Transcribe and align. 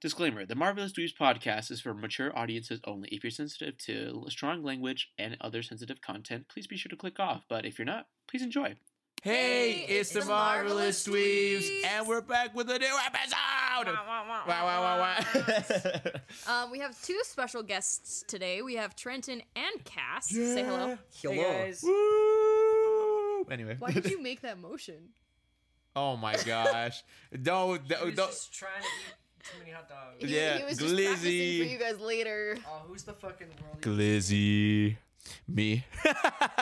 Disclaimer 0.00 0.46
The 0.46 0.54
Marvelous 0.54 0.92
Dweebs 0.92 1.16
podcast 1.20 1.72
is 1.72 1.80
for 1.80 1.92
mature 1.92 2.36
audiences 2.38 2.80
only. 2.84 3.08
If 3.08 3.24
you're 3.24 3.32
sensitive 3.32 3.76
to 3.78 4.26
strong 4.28 4.62
language 4.62 5.10
and 5.18 5.36
other 5.40 5.60
sensitive 5.60 6.00
content, 6.00 6.46
please 6.48 6.68
be 6.68 6.76
sure 6.76 6.88
to 6.90 6.96
click 6.96 7.18
off. 7.18 7.42
But 7.48 7.66
if 7.66 7.80
you're 7.80 7.86
not, 7.86 8.06
please 8.28 8.42
enjoy. 8.42 8.76
Hey, 9.22 9.84
it's, 9.88 10.10
the, 10.10 10.24
Marvelous 10.24 11.04
Dweebs, 11.04 11.84
and 11.84 12.06
we're 12.06 12.20
back 12.20 12.54
with 12.54 12.70
a 12.70 12.78
new 12.78 12.96
episode! 13.04 13.92
Wow, 13.92 14.44
wow, 14.46 14.46
wow, 14.46 14.98
wow. 15.00 16.62
Um, 16.62 16.70
we 16.70 16.78
have 16.78 17.00
two 17.02 17.18
special 17.24 17.64
guests 17.64 18.22
today. 18.28 18.62
We 18.62 18.76
have 18.76 18.94
Trenton 18.94 19.42
and 19.56 19.84
Cass. 19.84 20.28
Say 20.28 20.62
hello. 20.62 20.96
Hello. 21.20 21.34
Hey 21.34 21.42
guys. 21.42 21.80
Woo! 21.82 23.46
Anyway. 23.50 23.74
Why 23.80 23.90
did 23.90 24.08
you 24.08 24.22
make 24.22 24.42
that 24.42 24.60
motion? 24.60 25.08
oh 25.96 26.16
my 26.16 26.36
gosh. 26.46 27.02
Don't, 27.32 27.88
don't, 27.88 28.14
don't. 28.14 28.30
just 28.30 28.54
trying 28.54 28.80
to 28.80 28.86
eat 28.86 29.14
too 29.52 29.58
many 29.58 29.70
hot 29.70 29.88
dogs. 29.88 30.16
He, 30.18 30.34
Yeah, 30.36 30.58
he 30.58 30.64
was 30.64 30.78
just 30.78 30.94
practicing 30.94 31.30
glizzy. 31.30 31.58
for 31.58 31.64
you 31.68 31.78
guys 31.78 32.00
later. 32.00 32.58
Oh, 32.66 32.82
who's 32.86 33.02
the 33.04 33.12
fucking 33.12 33.48
world? 33.62 33.80
Glizzy. 33.80 34.96
Me. 35.46 35.84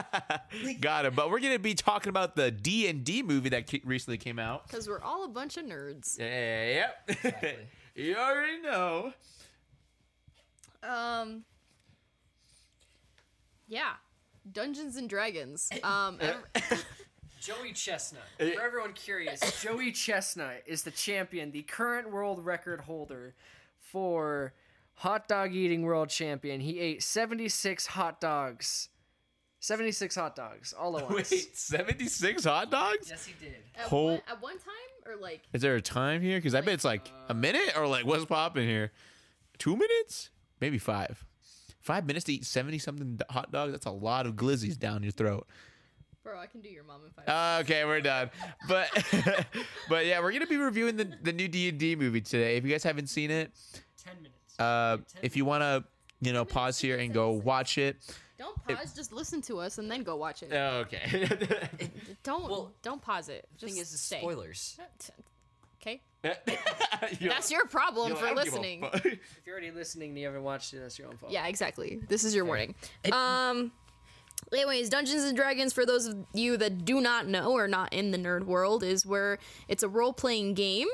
Got 0.80 1.04
it. 1.06 1.14
But 1.14 1.30
we're 1.30 1.38
going 1.40 1.52
to 1.52 1.58
be 1.60 1.74
talking 1.74 2.10
about 2.10 2.34
the 2.34 2.50
D&D 2.50 3.22
movie 3.22 3.50
that 3.50 3.70
ca- 3.70 3.82
recently 3.84 4.18
came 4.18 4.38
out. 4.40 4.66
Because 4.66 4.88
we're 4.88 5.00
all 5.02 5.24
a 5.24 5.28
bunch 5.28 5.56
of 5.56 5.64
nerds. 5.64 6.18
Yeah, 6.18 6.66
yep. 6.66 6.96
Exactly. 7.08 7.56
you 7.94 8.16
already 8.16 8.60
know. 8.62 9.12
Um, 10.82 11.44
yeah. 13.68 13.92
Dungeons 14.50 14.96
and 14.96 15.08
Dragons. 15.08 15.68
Um, 15.82 16.18
ev- 16.20 16.84
Joey 17.46 17.72
Chestnut. 17.72 18.22
Eh. 18.40 18.54
For 18.54 18.60
everyone 18.62 18.92
curious, 18.92 19.40
Joey 19.62 19.92
Chestnut 19.92 20.62
is 20.66 20.82
the 20.82 20.90
champion, 20.90 21.50
the 21.52 21.62
current 21.62 22.10
world 22.10 22.44
record 22.44 22.80
holder 22.80 23.34
for 23.78 24.52
hot 24.94 25.28
dog 25.28 25.54
eating 25.54 25.82
world 25.82 26.08
champion. 26.08 26.60
He 26.60 26.80
ate 26.80 27.02
76 27.02 27.86
hot 27.86 28.20
dogs. 28.20 28.88
76 29.60 30.14
hot 30.14 30.36
dogs 30.36 30.72
all 30.78 30.96
at 30.98 31.04
once. 31.10 31.30
Wait, 31.30 31.56
76 31.56 32.44
hot 32.44 32.70
dogs? 32.70 33.08
Yes, 33.10 33.24
he 33.26 33.34
did. 33.40 33.54
at, 33.76 33.82
Whole- 33.86 34.06
one, 34.08 34.22
at 34.28 34.42
one 34.42 34.58
time? 34.58 34.72
Or 35.06 35.16
like. 35.20 35.42
Is 35.52 35.62
there 35.62 35.76
a 35.76 35.80
time 35.82 36.20
here? 36.20 36.38
Because 36.38 36.54
I 36.54 36.60
bet 36.62 36.74
it's 36.74 36.84
like 36.84 37.10
a 37.28 37.34
minute 37.34 37.74
or 37.76 37.86
like 37.86 38.04
what's 38.04 38.24
popping 38.24 38.66
here? 38.66 38.90
Two 39.58 39.76
minutes? 39.76 40.30
Maybe 40.60 40.78
five. 40.78 41.24
Five 41.80 42.06
minutes 42.06 42.24
to 42.24 42.32
eat 42.32 42.44
70 42.44 42.78
something 42.80 43.20
hot 43.30 43.52
dogs? 43.52 43.70
That's 43.72 43.86
a 43.86 43.90
lot 43.92 44.26
of 44.26 44.34
glizzies 44.34 44.76
down 44.76 45.04
your 45.04 45.12
throat. 45.12 45.46
Bro, 46.26 46.40
I 46.40 46.46
can 46.46 46.60
do 46.60 46.68
your 46.68 46.82
mom 46.82 47.02
in 47.04 47.12
five. 47.12 47.60
Okay, 47.64 47.84
we're 47.84 48.00
done. 48.00 48.30
But 48.68 48.88
but 49.88 50.06
yeah, 50.06 50.18
we're 50.20 50.32
gonna 50.32 50.48
be 50.48 50.56
reviewing 50.56 50.96
the, 50.96 51.04
the 51.22 51.32
new 51.32 51.46
D 51.46 51.68
and 51.68 51.78
D 51.78 51.94
movie 51.94 52.20
today. 52.20 52.56
If 52.56 52.64
you 52.64 52.70
guys 52.72 52.82
haven't 52.82 53.06
seen 53.06 53.30
it, 53.30 53.52
10 54.04 54.16
minutes. 54.16 54.58
uh, 54.58 54.96
10 54.96 55.04
if 55.22 55.36
you 55.36 55.44
wanna 55.44 55.84
you 56.20 56.32
know 56.32 56.44
pause 56.44 56.80
here 56.80 56.98
and 56.98 57.14
go 57.14 57.30
watch 57.30 57.78
it. 57.78 57.98
don't 58.40 58.56
pause. 58.66 58.92
just 58.92 59.12
listen 59.12 59.40
to 59.42 59.60
us 59.60 59.78
and 59.78 59.88
then 59.88 60.02
go 60.02 60.16
watch 60.16 60.42
it. 60.42 60.52
Okay. 60.52 61.28
Don't 62.24 62.50
Well, 62.50 62.72
don't 62.82 63.00
pause 63.00 63.28
it. 63.28 63.46
Just 63.56 63.72
thing 63.74 63.80
is, 63.80 63.92
is 63.92 64.00
stay. 64.00 64.18
spoilers. 64.18 64.80
Okay. 65.80 66.02
You're- 67.20 67.28
That's 67.28 67.52
your 67.52 67.66
problem 67.66 68.08
you're 68.08 68.16
for 68.16 68.24
like, 68.24 68.32
I 68.32 68.34
don't 68.34 68.44
give 68.44 68.52
a 68.54 68.56
listening. 68.56 68.84
if 68.94 69.40
you're 69.46 69.54
already 69.54 69.70
listening 69.70 70.08
and 70.10 70.18
you 70.18 70.26
haven't 70.26 70.42
watched 70.42 70.74
it, 70.74 70.78
that's 70.80 70.98
your 70.98 71.06
own 71.06 71.16
fault. 71.18 71.30
Yeah, 71.30 71.46
exactly. 71.46 72.00
This 72.08 72.24
is 72.24 72.34
your 72.34 72.44
warning. 72.44 72.74
Um. 73.12 73.70
Anyways, 74.52 74.88
Dungeons 74.88 75.24
and 75.24 75.36
Dragons, 75.36 75.72
for 75.72 75.84
those 75.84 76.06
of 76.06 76.16
you 76.32 76.56
that 76.56 76.84
do 76.84 77.00
not 77.00 77.26
know 77.26 77.52
or 77.52 77.66
not 77.66 77.92
in 77.92 78.10
the 78.12 78.18
nerd 78.18 78.44
world, 78.44 78.82
is 78.82 79.04
where 79.04 79.38
it's 79.68 79.82
a 79.82 79.88
role 79.88 80.12
playing 80.12 80.54
game. 80.54 80.86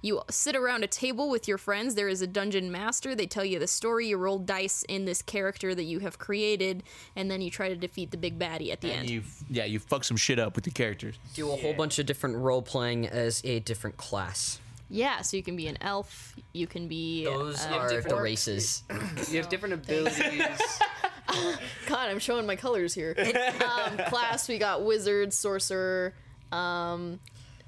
You 0.00 0.22
sit 0.30 0.54
around 0.54 0.84
a 0.84 0.86
table 0.86 1.28
with 1.28 1.48
your 1.48 1.58
friends. 1.58 1.96
There 1.96 2.08
is 2.08 2.22
a 2.22 2.26
dungeon 2.28 2.70
master. 2.70 3.16
They 3.16 3.26
tell 3.26 3.44
you 3.44 3.58
the 3.58 3.66
story. 3.66 4.06
You 4.08 4.16
roll 4.16 4.38
dice 4.38 4.84
in 4.88 5.06
this 5.06 5.22
character 5.22 5.74
that 5.74 5.82
you 5.84 5.98
have 6.00 6.18
created, 6.20 6.84
and 7.16 7.28
then 7.28 7.40
you 7.40 7.50
try 7.50 7.68
to 7.68 7.74
defeat 7.74 8.12
the 8.12 8.16
big 8.16 8.38
baddie 8.38 8.70
at 8.70 8.80
the 8.80 8.90
and 8.92 9.00
end. 9.00 9.10
you 9.10 9.22
yeah 9.50 9.64
you 9.64 9.80
fuck 9.80 10.04
some 10.04 10.16
shit 10.16 10.38
up 10.38 10.54
with 10.54 10.66
your 10.66 10.72
characters. 10.74 11.18
Do 11.34 11.50
a 11.50 11.56
whole 11.56 11.74
bunch 11.74 11.98
of 11.98 12.06
different 12.06 12.36
role 12.36 12.62
playing 12.62 13.08
as 13.08 13.42
a 13.44 13.58
different 13.60 13.96
class. 13.96 14.60
yeah, 14.88 15.20
so 15.22 15.36
you 15.36 15.42
can 15.42 15.56
be 15.56 15.66
an 15.66 15.78
elf. 15.80 16.36
You 16.52 16.68
can 16.68 16.86
be. 16.86 17.24
Those 17.24 17.66
uh, 17.66 17.70
are 17.70 17.88
the 17.88 17.94
different- 17.96 18.22
races. 18.22 18.84
You 19.28 19.38
have 19.38 19.48
different 19.48 19.74
abilities. 19.82 20.20
God, 21.86 22.08
I'm 22.08 22.18
showing 22.18 22.46
my 22.46 22.56
colors 22.56 22.94
here. 22.94 23.14
um, 23.64 23.96
class, 24.08 24.48
we 24.48 24.58
got 24.58 24.84
wizard, 24.84 25.32
sorcerer, 25.32 26.14
um, 26.52 27.20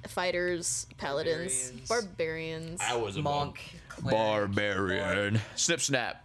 fighters, 0.09 0.87
paladins, 0.99 1.71
barbarians. 1.89 2.81
I 2.83 2.97
was 2.97 3.17
a 3.17 3.23
Monk. 3.23 3.61
cleric, 3.89 4.17
Barbarian. 4.55 5.41
Snip 5.57 5.81
snap. 5.81 6.25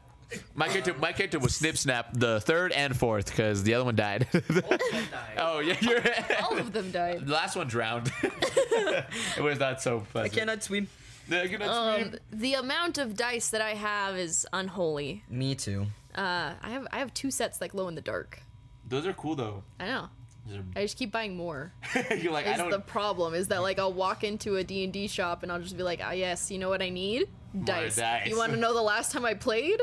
My 0.55 0.67
character, 0.67 0.93
my 0.95 1.13
character 1.13 1.37
was 1.39 1.55
Snip 1.55 1.77
Snap, 1.77 2.09
the 2.13 2.41
third 2.41 2.71
and 2.71 2.97
fourth, 2.97 3.27
because 3.27 3.63
the 3.63 3.75
other 3.75 3.85
one 3.85 3.95
died. 3.95 4.27
oh 5.37 5.59
yeah, 5.59 5.77
you're. 5.79 6.01
All 6.41 6.57
of 6.57 6.73
them 6.73 6.91
died. 6.91 7.25
the 7.27 7.31
last 7.31 7.55
one 7.55 7.67
drowned. 7.67 8.11
it 8.23 9.41
was 9.43 9.59
not 9.59 9.81
so 9.83 9.99
I 9.99 10.11
pleasant. 10.11 10.33
cannot 10.33 10.63
swim. 10.63 10.87
I 11.31 11.47
cannot 11.47 11.69
Um, 11.69 12.01
swim. 12.09 12.19
the 12.31 12.53
amount 12.55 12.97
of 12.97 13.15
dice 13.15 13.49
that 13.51 13.61
I 13.61 13.75
have 13.75 14.17
is 14.17 14.47
unholy. 14.51 15.23
Me 15.29 15.53
too. 15.55 15.85
Uh, 16.15 16.53
I 16.61 16.69
have 16.69 16.87
I 16.91 16.99
have 16.99 17.13
two 17.13 17.29
sets 17.31 17.59
like 17.61 17.71
glow 17.71 17.87
in 17.87 17.95
the 17.95 18.01
dark. 18.01 18.41
Those 18.87 19.05
are 19.05 19.13
cool 19.13 19.35
though. 19.35 19.63
I 19.79 19.85
know. 19.85 20.09
Those 20.47 20.61
I 20.75 20.81
just 20.83 20.97
keep 20.97 21.11
buying 21.11 21.35
more. 21.35 21.73
you're 22.21 22.31
like 22.31 22.45
I 22.47 22.51
Is 22.51 22.57
don't. 22.57 22.69
the 22.69 22.79
problem 22.79 23.33
is 23.33 23.47
that 23.49 23.61
like 23.61 23.79
I'll 23.79 23.93
walk 23.93 24.23
into 24.23 24.57
a 24.57 24.63
D&D 24.63 25.07
shop 25.07 25.43
and 25.43 25.51
I'll 25.51 25.59
just 25.61 25.75
be 25.75 25.83
like, 25.83 26.01
"Ah, 26.03 26.11
yes, 26.11 26.51
you 26.51 26.59
know 26.59 26.69
what 26.69 26.81
I 26.81 26.89
need? 26.89 27.27
Dice. 27.63 27.95
dice." 27.97 28.27
You 28.27 28.37
want 28.37 28.53
to 28.53 28.57
know 28.59 28.73
the 28.73 28.81
last 28.81 29.11
time 29.11 29.25
I 29.25 29.33
played? 29.33 29.81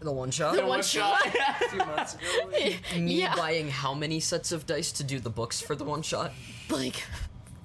The 0.00 0.12
one 0.12 0.30
shot. 0.30 0.54
The 0.54 0.64
one 0.64 0.82
shot. 0.82 1.20
a 1.26 1.68
few 1.68 1.78
months 1.78 2.14
ago. 2.14 2.48
Me 2.98 3.20
yeah. 3.20 3.34
buying 3.36 3.68
how 3.68 3.92
many 3.92 4.18
sets 4.20 4.50
of 4.52 4.66
dice 4.66 4.92
to 4.92 5.04
do 5.04 5.18
the 5.18 5.30
books 5.30 5.60
for 5.60 5.74
the 5.74 5.84
one 5.84 6.02
shot? 6.02 6.32
like 6.70 7.02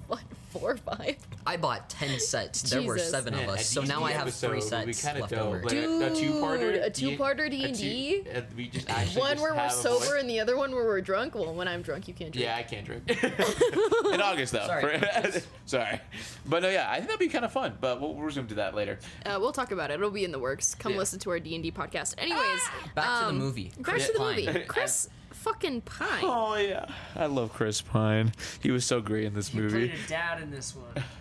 what? 0.06 0.20
Four 0.50 0.72
or 0.72 0.76
five? 0.78 1.16
I 1.46 1.56
bought 1.56 1.88
ten 1.88 2.18
sets. 2.18 2.62
There 2.62 2.82
were 2.82 2.96
Jesus. 2.96 3.10
seven 3.10 3.34
of 3.34 3.40
Man, 3.40 3.48
a 3.48 3.52
us, 3.52 3.66
so 3.66 3.82
now 3.82 4.00
D&D 4.00 4.04
I 4.04 4.12
have 4.12 4.34
three 4.34 4.58
episode 4.58 4.76
would 4.78 4.86
be 4.86 4.92
sets 4.92 5.06
kinda 5.06 5.20
left 5.22 5.32
dope. 5.32 5.40
over. 5.46 5.62
Like 5.62 5.72
a, 5.74 6.06
a 6.12 6.14
two-parter. 6.14 6.82
Dude, 6.84 6.94
two-parter 6.94 7.46
a 7.46 7.50
two- 7.50 7.72
D&D? 7.72 8.22
and 8.32 8.46
we 8.56 8.68
just 8.68 8.90
actually 8.90 9.20
One 9.20 9.30
just 9.32 9.42
where 9.42 9.54
we're 9.54 9.60
have 9.60 9.70
a 9.70 9.74
sober 9.74 10.04
voice- 10.04 10.20
and 10.20 10.28
the 10.30 10.40
other 10.40 10.56
one 10.56 10.72
where 10.74 10.84
we're 10.84 11.00
drunk. 11.00 11.34
Well, 11.34 11.54
when 11.54 11.68
I'm 11.68 11.82
drunk, 11.82 12.08
you 12.08 12.14
can't 12.14 12.32
drink. 12.32 12.44
Yeah, 12.44 12.56
I 12.56 12.62
can't 12.62 12.84
drink. 12.84 13.08
In 14.12 14.20
August, 14.20 14.52
though. 14.52 14.66
Sorry. 14.66 15.00
Sorry. 15.66 16.00
But 16.46 16.62
no, 16.62 16.68
yeah, 16.68 16.88
I 16.90 16.96
think 16.96 17.06
that'd 17.06 17.20
be 17.20 17.28
kind 17.28 17.44
of 17.44 17.52
fun. 17.52 17.76
But 17.80 18.00
we'll, 18.00 18.14
we'll 18.14 18.24
resume 18.24 18.46
to 18.48 18.54
that 18.56 18.74
later. 18.74 18.98
Uh, 19.24 19.38
we'll 19.40 19.52
talk 19.52 19.70
about 19.72 19.90
it. 19.90 19.94
It'll 19.94 20.10
be 20.10 20.24
in 20.24 20.32
the 20.32 20.38
works. 20.38 20.74
Come 20.74 20.92
Yeah. 20.92 20.98
listen 20.98 21.18
to 21.20 21.30
our 21.30 21.38
D 21.40 21.54
and 21.54 21.62
D 21.62 21.70
podcast. 21.70 22.14
Anyways, 22.18 22.60
Back 22.94 23.04
to 23.20 23.24
the 23.24 23.30
um, 23.30 23.38
movie. 23.38 23.72
Back 23.76 23.82
Chris 23.84 24.06
to 24.08 24.12
the 24.12 24.18
Pine. 24.18 24.44
movie. 24.46 24.58
Chris 24.66 25.08
fucking 25.32 25.80
Pine. 25.82 26.22
Oh, 26.24 26.56
yeah. 26.56 26.86
I 27.14 27.26
love 27.26 27.52
Chris 27.52 27.80
Pine. 27.80 28.32
He 28.60 28.70
was 28.70 28.84
so 28.84 29.00
great 29.00 29.24
in 29.24 29.34
this 29.34 29.48
He 29.48 29.58
movie. 29.58 29.88
played 29.88 30.00
a 30.04 30.08
dad 30.08 30.40
in 30.42 30.50
this 30.50 30.74
one. 30.74 31.04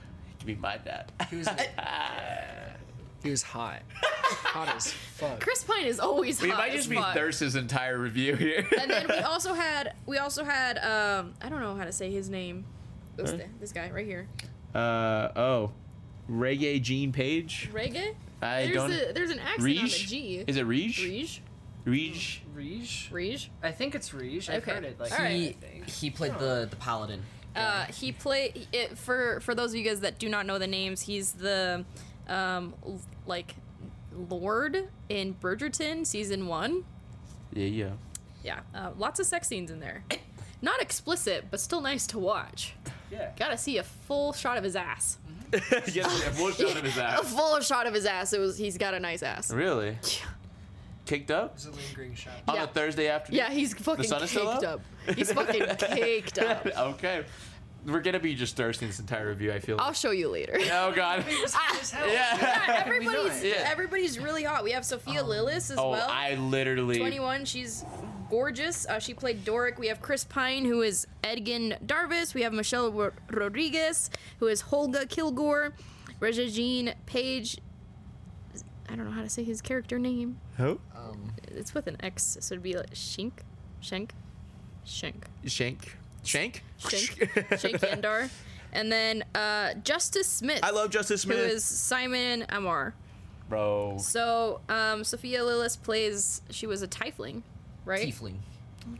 He 0.45 0.53
could 0.53 0.61
be 0.61 0.61
my 0.61 0.77
dad. 0.77 1.11
He 1.29 1.37
was, 1.37 1.47
he 3.23 3.31
was 3.31 3.41
hot. 3.41 3.81
Hot 3.93 4.75
as 4.75 4.91
fuck. 4.91 5.39
Chris 5.39 5.63
Pine 5.63 5.85
is 5.85 5.99
always 5.99 6.37
hot. 6.39 6.43
We 6.45 6.49
hot 6.51 6.59
might 6.59 6.71
just 6.73 6.89
be 6.89 6.95
fuck. 6.95 7.13
Thurston's 7.15 7.55
entire 7.55 7.97
review 7.97 8.35
here. 8.35 8.65
And 8.79 8.89
then 8.91 9.07
we 9.07 9.17
also 9.19 9.53
had 9.53 9.93
we 10.05 10.17
also 10.17 10.43
had 10.43 10.77
um 10.77 11.33
I 11.41 11.49
don't 11.49 11.61
know 11.61 11.75
how 11.75 11.85
to 11.85 11.91
say 11.91 12.11
his 12.11 12.29
name. 12.29 12.65
What's 13.15 13.31
the, 13.31 13.45
this 13.59 13.71
guy 13.71 13.89
right 13.91 14.05
here? 14.05 14.27
uh, 14.75 15.29
oh. 15.35 15.71
Reggae 16.29 16.81
Gene 16.81 17.11
Page? 17.11 17.69
Reggae. 17.71 18.13
I 18.41 18.63
There's 18.65 18.75
don't. 18.75 18.91
a 18.91 19.13
there's 19.13 19.29
an 19.31 19.39
accent 19.39 19.57
on 19.57 19.85
the 19.85 19.89
Rige? 19.89 20.07
G. 20.07 20.43
Is 20.47 20.57
it 20.57 20.67
Rige? 20.67 20.97
Rige? 20.97 21.39
Rige? 21.85 22.39
Rige? 22.55 23.09
Rige. 23.11 23.47
I 23.63 23.71
think 23.71 23.95
it's 23.95 24.09
Rige. 24.11 24.49
I've 24.49 24.63
heard 24.63 24.83
it. 24.83 24.99
Like, 24.99 25.11
All 25.11 25.19
right. 25.19 25.31
He, 25.31 25.49
I 25.49 25.53
think. 25.53 25.89
he 25.89 26.09
played 26.09 26.33
the, 26.39 26.67
the 26.69 26.75
paladin. 26.77 27.21
Uh, 27.55 27.85
he 27.85 28.11
played 28.11 28.67
it 28.73 28.97
for 28.97 29.39
for 29.41 29.55
those 29.55 29.71
of 29.71 29.77
you 29.77 29.83
guys 29.83 30.01
that 30.01 30.19
do 30.19 30.27
not 30.29 30.45
know 30.45 30.57
the 30.59 30.67
names. 30.67 31.01
He's 31.01 31.33
the 31.33 31.85
um 32.27 32.73
l- 32.85 32.99
like 33.25 33.55
Lord 34.29 34.89
in 35.09 35.33
Bridgerton 35.35 36.05
season 36.05 36.47
one. 36.47 36.83
Yeah, 37.53 37.65
yeah. 37.67 37.89
Yeah, 38.43 38.59
uh, 38.75 38.91
lots 38.97 39.19
of 39.19 39.25
sex 39.25 39.47
scenes 39.47 39.71
in 39.71 39.79
there. 39.79 40.03
Not 40.61 40.81
explicit, 40.81 41.45
but 41.49 41.59
still 41.59 41.81
nice 41.81 42.05
to 42.07 42.19
watch. 42.19 42.73
Yeah. 43.11 43.31
Gotta 43.37 43.57
see 43.57 43.77
a 43.77 43.83
full 43.83 44.33
shot 44.33 44.57
of 44.57 44.63
his 44.63 44.75
ass. 44.75 45.17
yes, 45.53 45.93
yeah, 45.95 46.09
full 46.31 46.51
shot 46.51 46.77
of 46.77 46.83
his 46.83 46.97
A 46.99 47.03
ass. 47.03 47.33
full 47.33 47.59
shot 47.61 47.87
of 47.87 47.93
his 47.93 48.05
ass. 48.05 48.33
It 48.33 48.39
was. 48.39 48.57
He's 48.57 48.77
got 48.77 48.93
a 48.93 48.99
nice 48.99 49.23
ass. 49.23 49.51
Really? 49.51 49.97
Kicked 51.05 51.29
up? 51.29 51.53
It's 51.55 51.65
a 51.67 51.71
lingering 51.71 52.15
shot. 52.15 52.33
On 52.47 52.55
Yeah. 52.55 52.63
a 52.63 52.67
Thursday 52.67 53.07
afternoon? 53.09 53.37
Yeah, 53.37 53.51
he's 53.51 53.73
fucking 53.75 54.05
sun 54.05 54.23
is 54.23 54.31
still 54.31 54.51
caked 54.53 54.63
up? 54.63 54.81
up. 55.07 55.15
He's 55.15 55.31
fucking 55.31 55.61
caked 55.77 56.39
up. 56.39 56.65
okay. 56.65 57.25
We're 57.85 58.01
gonna 58.01 58.19
be 58.19 58.33
just 58.35 58.55
thirsty 58.55 58.87
this 58.87 58.99
entire 58.99 59.29
review, 59.29 59.51
I 59.53 59.59
feel. 59.59 59.77
I'll 59.79 59.93
show 59.93 60.11
you 60.11 60.29
later. 60.29 60.57
oh 60.71 60.91
god. 60.91 61.23
As 61.79 61.93
yeah. 61.93 62.83
everybody's 62.85 63.43
Yeah. 63.43 63.67
everybody's 63.69 64.19
really 64.19 64.43
hot. 64.43 64.63
We 64.63 64.71
have 64.71 64.83
Sophia 64.85 65.21
Lillis 65.23 65.69
as 65.71 65.75
Oh, 65.77 65.91
well. 65.91 66.07
I 66.09 66.35
literally 66.35 66.97
21. 66.97 67.45
She's 67.45 67.85
gorgeous. 68.29 68.87
Uh, 68.87 68.99
she 68.99 69.13
played 69.13 69.45
Doric. 69.45 69.77
We 69.77 69.87
have 69.87 70.01
Chris 70.01 70.23
Pine, 70.23 70.65
who 70.65 70.81
is 70.81 71.05
Edgin 71.23 71.77
Darvis. 71.85 72.33
We 72.33 72.41
have 72.41 72.53
Michelle 72.53 72.91
Ro- 72.91 73.11
Rodriguez, 73.31 74.09
who 74.39 74.47
is 74.47 74.63
Holga 74.63 75.07
Kilgore. 75.07 75.73
Regina 76.19 76.49
Jean 76.49 76.93
Page 77.05 77.57
I 78.87 78.95
don't 78.95 79.05
know 79.05 79.11
how 79.11 79.21
to 79.23 79.29
say 79.29 79.43
his 79.43 79.61
character 79.61 79.97
name. 79.99 80.39
Who? 80.57 80.79
It's 81.47 81.73
with 81.73 81.87
an 81.87 81.97
X, 82.01 82.37
so 82.39 82.53
it'd 82.53 82.63
be 82.63 82.75
like 82.75 82.93
Shink, 82.93 83.31
Shank, 83.79 84.13
Shank, 84.83 85.25
Shank. 85.45 85.97
Shank. 86.25 86.63
Shank, 86.77 87.01
Shank 87.59 87.77
Yandar, 87.81 88.29
and 88.73 88.91
then 88.91 89.23
uh, 89.33 89.73
Justice 89.83 90.27
Smith, 90.27 90.59
I 90.63 90.71
love 90.71 90.89
Justice 90.89 91.23
who 91.23 91.33
Smith, 91.33 91.51
is 91.51 91.63
Simon 91.63 92.45
Aumar. 92.49 92.93
bro. 93.49 93.97
So 93.99 94.61
um, 94.69 95.03
Sophia 95.03 95.41
Lillis 95.41 95.81
plays. 95.81 96.41
She 96.49 96.67
was 96.67 96.81
a 96.81 96.87
tiefling, 96.87 97.41
right? 97.85 98.07
Tiefling. 98.07 98.37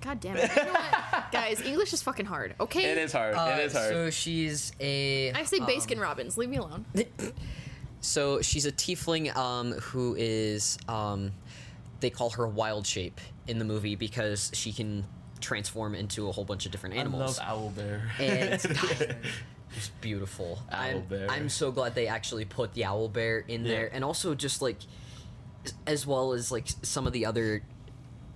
God 0.02 0.20
damn 0.20 0.36
it! 0.38 0.50
You 0.56 0.64
know 0.64 0.72
what? 0.72 1.26
Guys, 1.32 1.62
English 1.62 1.94
is 1.94 2.02
fucking 2.02 2.26
hard. 2.26 2.56
Okay. 2.60 2.86
It 2.86 2.98
is 2.98 3.12
hard. 3.12 3.36
Uh, 3.36 3.56
it 3.60 3.66
is 3.66 3.74
hard. 3.74 3.92
So 3.92 4.10
she's 4.10 4.72
a. 4.80 5.32
I 5.34 5.44
say 5.44 5.60
Baskin 5.60 6.00
Robbins. 6.02 6.38
Leave 6.38 6.50
me 6.50 6.58
alone. 6.58 6.86
So 8.02 8.40
she's 8.42 8.68
a 8.68 8.72
tiefling 8.72 9.36
um, 9.36 9.72
who 9.74 10.16
is. 10.16 10.78
Um, 10.88 11.32
they 12.02 12.12
call 12.12 12.30
her 12.32 12.48
Wild 12.48 12.86
Shape 12.86 13.20
in 13.48 13.58
the 13.58 13.66
movie 13.66 13.96
because 13.96 14.52
she 14.54 14.72
can 14.72 15.06
transform 15.46 15.94
into 15.96 16.28
a 16.28 16.32
whole 16.32 16.44
bunch 16.46 16.66
of 16.66 16.72
different 16.72 16.96
animals. 16.96 17.40
Love 17.40 17.76
Owlbear. 17.78 18.02
and 18.20 18.54
it's 19.78 19.90
beautiful. 20.02 20.60
I'm, 20.72 21.04
Owlbear. 21.04 21.30
I'm 21.30 21.50
so 21.50 21.72
glad 21.72 21.94
they 21.96 22.08
actually 22.08 22.46
put 22.46 22.74
the 22.74 22.86
owl 22.86 23.08
bear 23.10 23.40
in 23.48 23.64
there, 23.64 23.90
and 23.94 24.04
also 24.04 24.34
just 24.36 24.62
like, 24.62 24.78
as 25.86 26.06
well 26.08 26.34
as 26.34 26.52
like 26.52 26.68
some 26.82 27.06
of 27.08 27.14
the 27.14 27.26
other, 27.26 27.62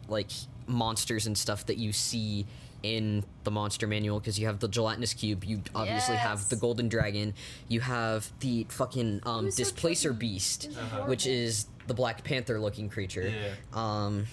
like 0.08 0.30
monsters 0.68 1.26
and 1.28 1.36
stuff 1.38 1.66
that 1.66 1.78
you 1.78 1.92
see 1.92 2.46
in 2.84 3.24
the 3.44 3.52
monster 3.52 3.88
manual 3.88 4.20
because 4.20 4.40
you 4.40 4.46
have 4.46 4.60
the 4.60 4.68
gelatinous 4.68 5.14
cube 5.14 5.44
you 5.44 5.62
obviously 5.76 6.16
have 6.16 6.48
the 6.48 6.56
golden 6.56 6.88
dragon 6.88 7.34
you 7.68 7.82
have 7.82 8.32
the 8.40 8.66
fucking 8.70 9.20
um, 9.26 9.46
was 9.46 9.56
so 9.56 9.64
displacer 9.64 10.14
beast 10.14 10.64
It 10.66 10.70
was 10.78 11.10
which 11.10 11.28
is 11.28 11.66
the 11.88 11.94
black 11.94 12.24
panther 12.24 12.58
looking 12.58 12.88
creature 12.88 13.28
Yeah. 13.36 13.54
um 13.74 14.28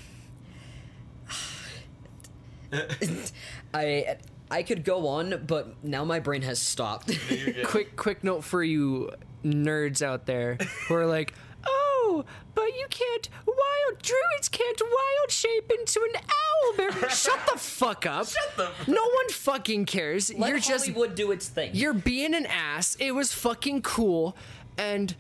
i 3.75 4.17
i 4.51 4.63
could 4.63 4.85
go 4.85 5.07
on 5.09 5.45
but 5.47 5.83
now 5.85 6.05
my 6.05 6.19
brain 6.21 6.43
has 6.43 6.61
stopped. 6.61 7.11
Quick 7.65 7.97
quick 7.97 8.23
note 8.25 8.45
for 8.45 8.63
you 8.63 9.11
nerds 9.45 10.03
out 10.03 10.27
there 10.27 10.57
who 10.89 10.95
are 10.95 11.07
like 11.07 11.33
oh 11.67 12.25
but 12.55 12.67
you 12.77 12.87
can't 12.91 13.29
wild 13.47 14.03
druids 14.03 14.49
can't 14.51 14.81
wild 14.81 15.31
shape 15.31 15.71
into 15.79 16.01
an 16.01 16.21
owl 16.21 16.77
bear 16.77 17.11
shut 17.11 17.39
the 17.53 17.59
fuck 17.59 18.07
up. 18.07 18.27
Shut 18.27 18.57
the 18.57 18.71
no 18.91 19.03
one 19.03 19.29
fucking 19.31 19.87
cares. 19.87 20.33
Let 20.35 20.49
you're 20.49 20.59
just 20.59 20.87
Hollywood 20.89 21.15
do 21.15 21.31
its 21.33 21.49
thing. 21.49 21.71
you're 21.75 21.93
being 21.95 22.35
an 22.35 22.47
ass. 22.47 22.97
It 22.99 23.13
was 23.15 23.33
fucking 23.33 23.83
cool. 23.83 24.37
And 24.79 25.15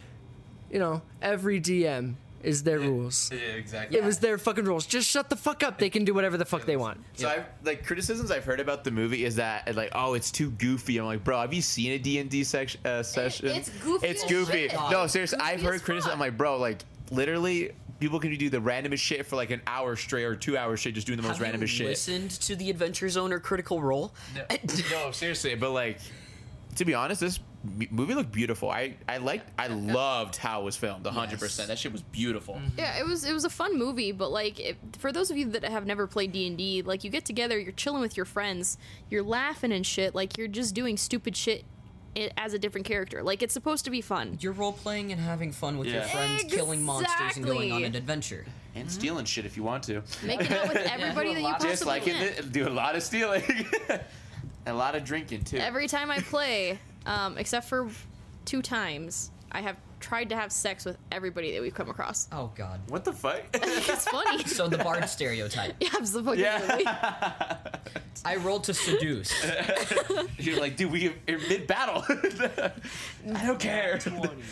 you 0.70 0.78
know 0.78 1.02
every 1.22 1.60
dm 1.60 2.16
is 2.46 2.62
their 2.62 2.78
rules 2.78 3.30
Yeah, 3.32 3.38
exactly. 3.56 3.98
it 3.98 4.04
was 4.04 4.18
their 4.20 4.38
fucking 4.38 4.64
rules 4.64 4.86
just 4.86 5.08
shut 5.10 5.28
the 5.28 5.36
fuck 5.36 5.62
up 5.62 5.78
they 5.78 5.90
can 5.90 6.04
do 6.04 6.14
whatever 6.14 6.36
the 6.36 6.44
fuck 6.44 6.64
they 6.64 6.76
want 6.76 7.00
So 7.14 7.28
I 7.28 7.44
like 7.64 7.84
criticisms 7.84 8.30
I've 8.30 8.44
heard 8.44 8.60
about 8.60 8.84
the 8.84 8.90
movie 8.90 9.24
is 9.24 9.36
that 9.36 9.74
like 9.74 9.90
oh 9.94 10.14
it's 10.14 10.30
too 10.30 10.50
goofy. 10.52 10.98
I'm 10.98 11.06
like 11.06 11.24
bro 11.24 11.40
have 11.40 11.52
you 11.52 11.62
seen 11.62 11.92
a 11.92 11.98
D 11.98 12.18
and 12.18 12.30
D 12.30 12.42
uh, 12.42 13.02
session? 13.02 13.48
it's 13.48 13.68
goofy 13.70 14.06
It's 14.06 14.24
goofy. 14.24 14.68
shit. 14.68 14.72
No 14.90 15.06
seriously, 15.06 15.38
Goofy 15.38 15.50
I've 15.52 15.62
heard 15.62 15.82
criticism. 15.82 16.12
I'm 16.14 16.20
like 16.20 16.36
bro 16.38 16.58
like 16.58 16.82
literally 17.10 17.72
people 17.98 18.20
can 18.20 18.34
do 18.36 18.50
the 18.50 18.58
randomest 18.60 18.98
shit 18.98 19.24
for 19.24 19.36
like 19.36 19.50
an 19.50 19.62
hour 19.66 19.96
straight 19.96 20.24
or 20.24 20.36
two 20.36 20.56
hours 20.58 20.80
straight 20.80 20.94
just 20.94 21.06
doing 21.06 21.16
the 21.16 21.26
most 21.26 21.38
Have 21.38 21.46
randomest 21.54 21.60
you 21.62 21.66
shit. 21.68 21.86
listened 21.86 22.30
to 22.42 22.54
the 22.54 22.68
Adventure 22.70 23.08
Zone 23.08 23.32
or 23.32 23.40
Critical 23.40 23.80
Role? 23.82 24.12
no, 24.90 25.10
seriously, 25.12 25.54
but 25.54 25.70
like 25.72 25.98
to 26.76 26.84
be 26.84 26.92
honest, 26.94 27.22
this 27.22 27.38
m- 27.38 27.44
movie 27.90 28.14
looked 28.14 28.32
beautiful. 28.32 28.70
I 28.70 28.94
I 29.08 29.18
liked 29.18 29.50
I 29.58 29.66
loved 29.68 30.36
how 30.36 30.60
it 30.60 30.64
was 30.64 30.76
filmed. 30.76 31.04
100. 31.04 31.38
percent 31.38 31.68
That 31.68 31.78
shit 31.78 31.92
was 31.92 32.02
beautiful. 32.02 32.54
Mm-hmm. 32.54 32.78
Yeah, 32.78 32.98
it 32.98 33.06
was 33.06 33.24
it 33.24 33.32
was 33.32 33.44
a 33.44 33.50
fun 33.50 33.78
movie, 33.78 34.12
but 34.12 34.30
like 34.30 34.58
it, 34.60 34.76
for 34.98 35.12
those 35.12 35.30
of 35.30 35.36
you 35.36 35.46
that 35.50 35.64
have 35.64 35.86
never 35.86 36.06
played 36.06 36.32
D 36.32 36.46
and 36.46 36.56
D, 36.56 36.82
like 36.82 37.04
you 37.04 37.10
get 37.10 37.24
together, 37.24 37.58
you're 37.58 37.72
chilling 37.72 38.00
with 38.02 38.16
your 38.16 38.26
friends, 38.26 38.78
you're 39.10 39.22
laughing 39.22 39.72
and 39.72 39.86
shit, 39.86 40.14
like 40.14 40.36
you're 40.38 40.48
just 40.48 40.74
doing 40.74 40.96
stupid 40.96 41.36
shit 41.36 41.64
as 42.38 42.54
a 42.54 42.58
different 42.58 42.86
character. 42.86 43.22
Like 43.22 43.42
it's 43.42 43.52
supposed 43.52 43.84
to 43.84 43.90
be 43.90 44.00
fun. 44.00 44.38
You're 44.40 44.52
role 44.52 44.72
playing 44.72 45.12
and 45.12 45.20
having 45.20 45.52
fun 45.52 45.76
with 45.78 45.88
your 45.88 45.98
Yeah. 45.98 46.08
friends, 46.08 46.44
killing 46.44 46.82
monsters 46.82 47.36
and 47.36 47.44
going 47.44 47.72
on 47.72 47.84
an 47.84 47.94
adventure. 47.94 48.46
And 48.74 48.90
stealing 48.92 49.24
shit 49.24 49.46
if 49.46 49.56
you 49.56 49.62
want 49.62 49.82
to. 49.84 50.02
Making 50.22 50.52
out 50.54 50.68
with 50.68 50.76
everybody 50.92 51.32
that 51.34 51.40
you 51.40 51.46
possibly 51.48 51.70
Just 51.70 51.86
like 51.86 52.06
in 52.06 52.14
can. 52.14 52.34
the, 52.36 52.42
do 52.42 52.68
a 52.68 52.70
lot 52.70 52.94
of 52.94 53.02
stealing. 53.02 53.42
and 53.88 54.00
a 54.66 54.72
lot 54.74 54.94
of 54.94 55.02
drinking 55.04 55.44
too. 55.44 55.56
Every 55.58 55.88
time 55.88 56.10
I 56.10 56.18
play, 56.20 56.78
um, 57.06 57.38
except 57.38 57.68
for 57.68 57.88
two 58.44 58.60
times, 58.60 59.30
I 59.50 59.62
have 59.62 59.76
tried 60.00 60.28
to 60.30 60.36
have 60.36 60.52
sex 60.52 60.84
with 60.84 60.98
everybody 61.10 61.52
that 61.52 61.62
we've 61.62 61.74
come 61.74 61.88
across. 61.90 62.28
Oh 62.32 62.50
God. 62.54 62.80
what 62.88 63.04
the 63.04 63.12
fuck? 63.12 63.42
It's 63.54 64.08
funny. 64.08 64.44
So 64.44 64.68
the 64.68 64.78
bard 64.78 65.08
stereotype. 65.08 65.74
Absolutely. 65.98 66.42
yeah. 66.42 67.56
I 68.24 68.36
rolled 68.36 68.64
to 68.64 68.74
seduce. 68.74 69.32
You're 70.38 70.58
like, 70.58 70.76
dude, 70.76 70.90
we 70.90 71.08
are 71.08 71.38
mid 71.48 71.66
battle. 71.66 72.02
I 72.08 73.46
don't 73.46 73.60
care. 73.60 73.98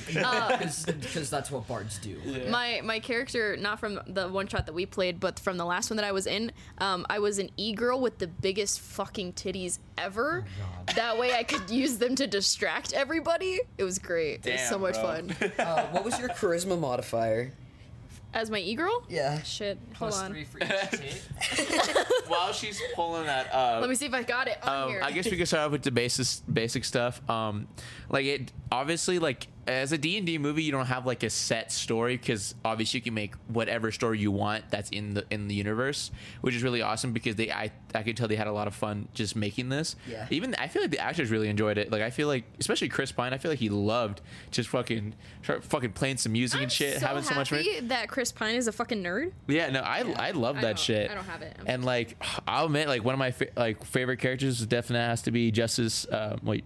Because 0.06 1.30
that's 1.30 1.50
what 1.50 1.66
bards 1.66 1.98
do. 1.98 2.20
my 2.50 2.80
my 2.84 3.00
character 3.00 3.56
not 3.56 3.80
from 3.80 4.00
the 4.06 4.28
one 4.28 4.46
shot 4.46 4.66
that 4.66 4.72
we 4.74 4.86
played 4.86 5.20
but 5.20 5.38
from 5.38 5.56
the 5.56 5.64
last 5.64 5.90
one 5.90 5.96
that 5.96 6.04
i 6.04 6.12
was 6.12 6.26
in 6.26 6.52
um, 6.78 7.06
i 7.08 7.18
was 7.18 7.38
an 7.38 7.50
e-girl 7.56 8.00
with 8.00 8.18
the 8.18 8.26
biggest 8.26 8.80
fucking 8.80 9.32
titties 9.32 9.78
ever 9.98 10.44
Oh, 10.62 10.92
that 10.96 11.18
way 11.18 11.34
i 11.34 11.42
could 11.42 11.70
use 11.70 11.98
them 11.98 12.14
to 12.16 12.26
distract 12.26 12.92
everybody 12.92 13.60
it 13.78 13.84
was 13.84 13.98
great 13.98 14.44
it 14.46 14.52
was 14.52 14.68
so 14.68 14.78
much 14.78 14.94
bro. 14.94 15.02
fun 15.02 15.33
Uh, 15.58 15.86
what 15.88 16.04
was 16.04 16.18
your 16.18 16.28
charisma 16.30 16.78
modifier? 16.78 17.52
as 18.32 18.50
my 18.50 18.58
e-girl 18.58 19.04
Yeah. 19.08 19.40
shit 19.42 19.78
hold 19.94 20.10
Plus 20.10 20.20
on 20.22 20.32
three 20.32 20.42
for 20.42 20.58
each 20.58 20.68
tit. 20.90 21.22
While 22.26 22.52
she's 22.52 22.82
pulling 22.96 23.26
that 23.26 23.52
up, 23.54 23.80
let 23.80 23.88
me 23.88 23.94
see 23.94 24.06
if 24.06 24.12
i 24.14 24.24
got 24.24 24.48
it 24.48 24.58
on 24.66 24.82
um, 24.84 24.88
here 24.90 25.00
I 25.04 25.12
guess 25.12 25.26
we 25.30 25.36
could 25.36 25.46
start 25.46 25.66
off 25.66 25.70
with 25.70 25.82
the 25.82 25.92
basic 25.92 26.26
basic 26.52 26.84
stuff. 26.84 27.20
Um, 27.30 27.68
like 28.10 28.26
it 28.26 28.50
obviously 28.72 29.20
like 29.20 29.46
as 29.66 29.92
a 29.92 29.98
D 29.98 30.16
and 30.18 30.26
D 30.26 30.38
movie, 30.38 30.62
you 30.62 30.72
don't 30.72 30.86
have 30.86 31.06
like 31.06 31.22
a 31.22 31.30
set 31.30 31.72
story 31.72 32.16
because 32.16 32.54
obviously 32.64 32.98
you 32.98 33.02
can 33.02 33.14
make 33.14 33.34
whatever 33.48 33.90
story 33.92 34.18
you 34.18 34.30
want 34.30 34.64
that's 34.70 34.90
in 34.90 35.14
the 35.14 35.24
in 35.30 35.48
the 35.48 35.54
universe, 35.54 36.10
which 36.40 36.54
is 36.54 36.62
really 36.62 36.82
awesome 36.82 37.12
because 37.12 37.36
they 37.36 37.50
I 37.50 37.70
I 37.94 38.02
could 38.02 38.16
tell 38.16 38.28
they 38.28 38.36
had 38.36 38.46
a 38.46 38.52
lot 38.52 38.66
of 38.66 38.74
fun 38.74 39.08
just 39.14 39.36
making 39.36 39.68
this. 39.68 39.96
Yeah. 40.08 40.26
Even 40.30 40.54
I 40.56 40.68
feel 40.68 40.82
like 40.82 40.90
the 40.90 40.98
actors 40.98 41.30
really 41.30 41.48
enjoyed 41.48 41.78
it. 41.78 41.90
Like 41.92 42.02
I 42.02 42.10
feel 42.10 42.28
like 42.28 42.44
especially 42.60 42.88
Chris 42.88 43.12
Pine, 43.12 43.32
I 43.32 43.38
feel 43.38 43.50
like 43.50 43.58
he 43.60 43.68
loved 43.68 44.20
just 44.50 44.68
fucking 44.68 45.14
start 45.42 45.64
fucking 45.64 45.92
playing 45.92 46.16
some 46.18 46.32
music 46.32 46.58
I'm 46.58 46.64
and 46.64 46.72
shit, 46.72 47.00
so 47.00 47.06
having 47.06 47.22
so 47.22 47.34
much 47.34 47.50
fun. 47.50 47.64
that 47.88 48.08
Chris 48.08 48.32
Pine 48.32 48.56
is 48.56 48.68
a 48.68 48.72
fucking 48.72 49.02
nerd. 49.02 49.32
Yeah, 49.48 49.70
no, 49.70 49.80
I 49.80 50.00
I 50.18 50.30
love 50.32 50.56
that 50.56 50.62
don't- 50.62 50.78
shit. 50.78 51.10
I 51.10 51.14
don't 51.14 51.24
have 51.24 51.42
it. 51.42 51.54
I'm- 51.58 51.66
And 51.68 51.84
like, 51.84 52.16
I'll 52.46 52.66
admit, 52.66 52.88
like 52.88 53.04
one 53.04 53.14
of 53.14 53.18
my 53.18 53.30
fa- 53.30 53.48
like 53.56 53.84
favorite 53.84 54.18
characters 54.18 54.64
definitely 54.66 55.06
has 55.06 55.22
to 55.22 55.30
be 55.30 55.50
Justice. 55.50 56.04
Uh, 56.06 56.36
wait, 56.42 56.64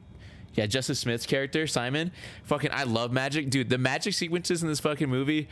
yeah, 0.58 0.66
Justice 0.66 0.98
Smith's 0.98 1.24
character 1.24 1.66
Simon. 1.66 2.10
Fucking, 2.44 2.70
I 2.72 2.82
love 2.82 3.12
magic, 3.12 3.48
dude. 3.48 3.68
The 3.68 3.78
magic 3.78 4.14
sequences 4.14 4.62
in 4.62 4.68
this 4.68 4.80
fucking 4.80 5.08
movie. 5.08 5.48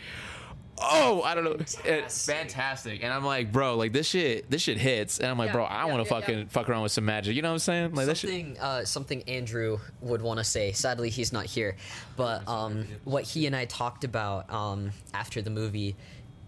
Oh, 0.79 1.23
I 1.23 1.35
don't 1.35 1.45
know, 1.45 1.53
it's 1.53 1.77
Fantastic. 1.77 2.35
fantastic. 2.35 3.03
And 3.05 3.13
I'm 3.13 3.25
like, 3.25 3.51
bro, 3.51 3.77
like 3.77 3.93
this 3.93 4.07
shit, 4.09 4.51
this 4.51 4.61
shit 4.61 4.77
hits. 4.77 5.19
And 5.21 5.29
I'm 5.29 5.39
like, 5.39 5.47
Yeah, 5.47 5.53
bro, 5.53 5.65
I 5.65 5.85
yeah, 5.85 5.85
want 5.87 6.07
to 6.07 6.15
yeah, 6.15 6.21
fucking 6.21 6.39
yeah. 6.41 6.45
fuck 6.49 6.69
around 6.69 6.83
with 6.83 6.93
some 6.93 7.07
magic. 7.07 7.35
You 7.35 7.41
know 7.41 7.49
what 7.49 7.55
I'm 7.55 7.59
saying? 7.61 7.95
Like 7.95 8.07
that 8.07 8.17
shit. 8.19 8.29
something 8.31 8.59
uh, 8.61 8.85
something 8.85 9.23
Andrew 9.23 9.79
would 10.03 10.21
want 10.21 10.39
to 10.39 10.45
say. 10.45 10.73
Sadly, 10.73 11.09
he's 11.09 11.33
not 11.33 11.47
here. 11.47 11.77
But 12.17 12.47
um, 12.47 12.85
what 13.05 13.25
he 13.25 13.47
and 13.47 13.57
I 13.57 13.65
talked 13.65 14.05
about 14.05 14.53
um, 14.53 14.91
after 15.15 15.41
the 15.41 15.51
movie 15.51 15.97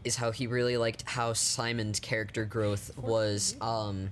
is 0.04 0.16
how 0.16 0.30
he 0.30 0.46
really 0.46 0.76
liked 0.76 1.04
how 1.06 1.32
Simon's 1.32 1.98
character 1.98 2.44
growth 2.44 2.90
was 2.98 3.56
um, 3.62 4.10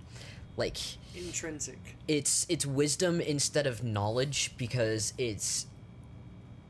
like 0.56 0.78
intrinsic 1.16 1.78
it's 2.08 2.46
it's 2.48 2.66
wisdom 2.66 3.20
instead 3.20 3.66
of 3.66 3.82
knowledge 3.82 4.52
because 4.58 5.12
it's 5.18 5.66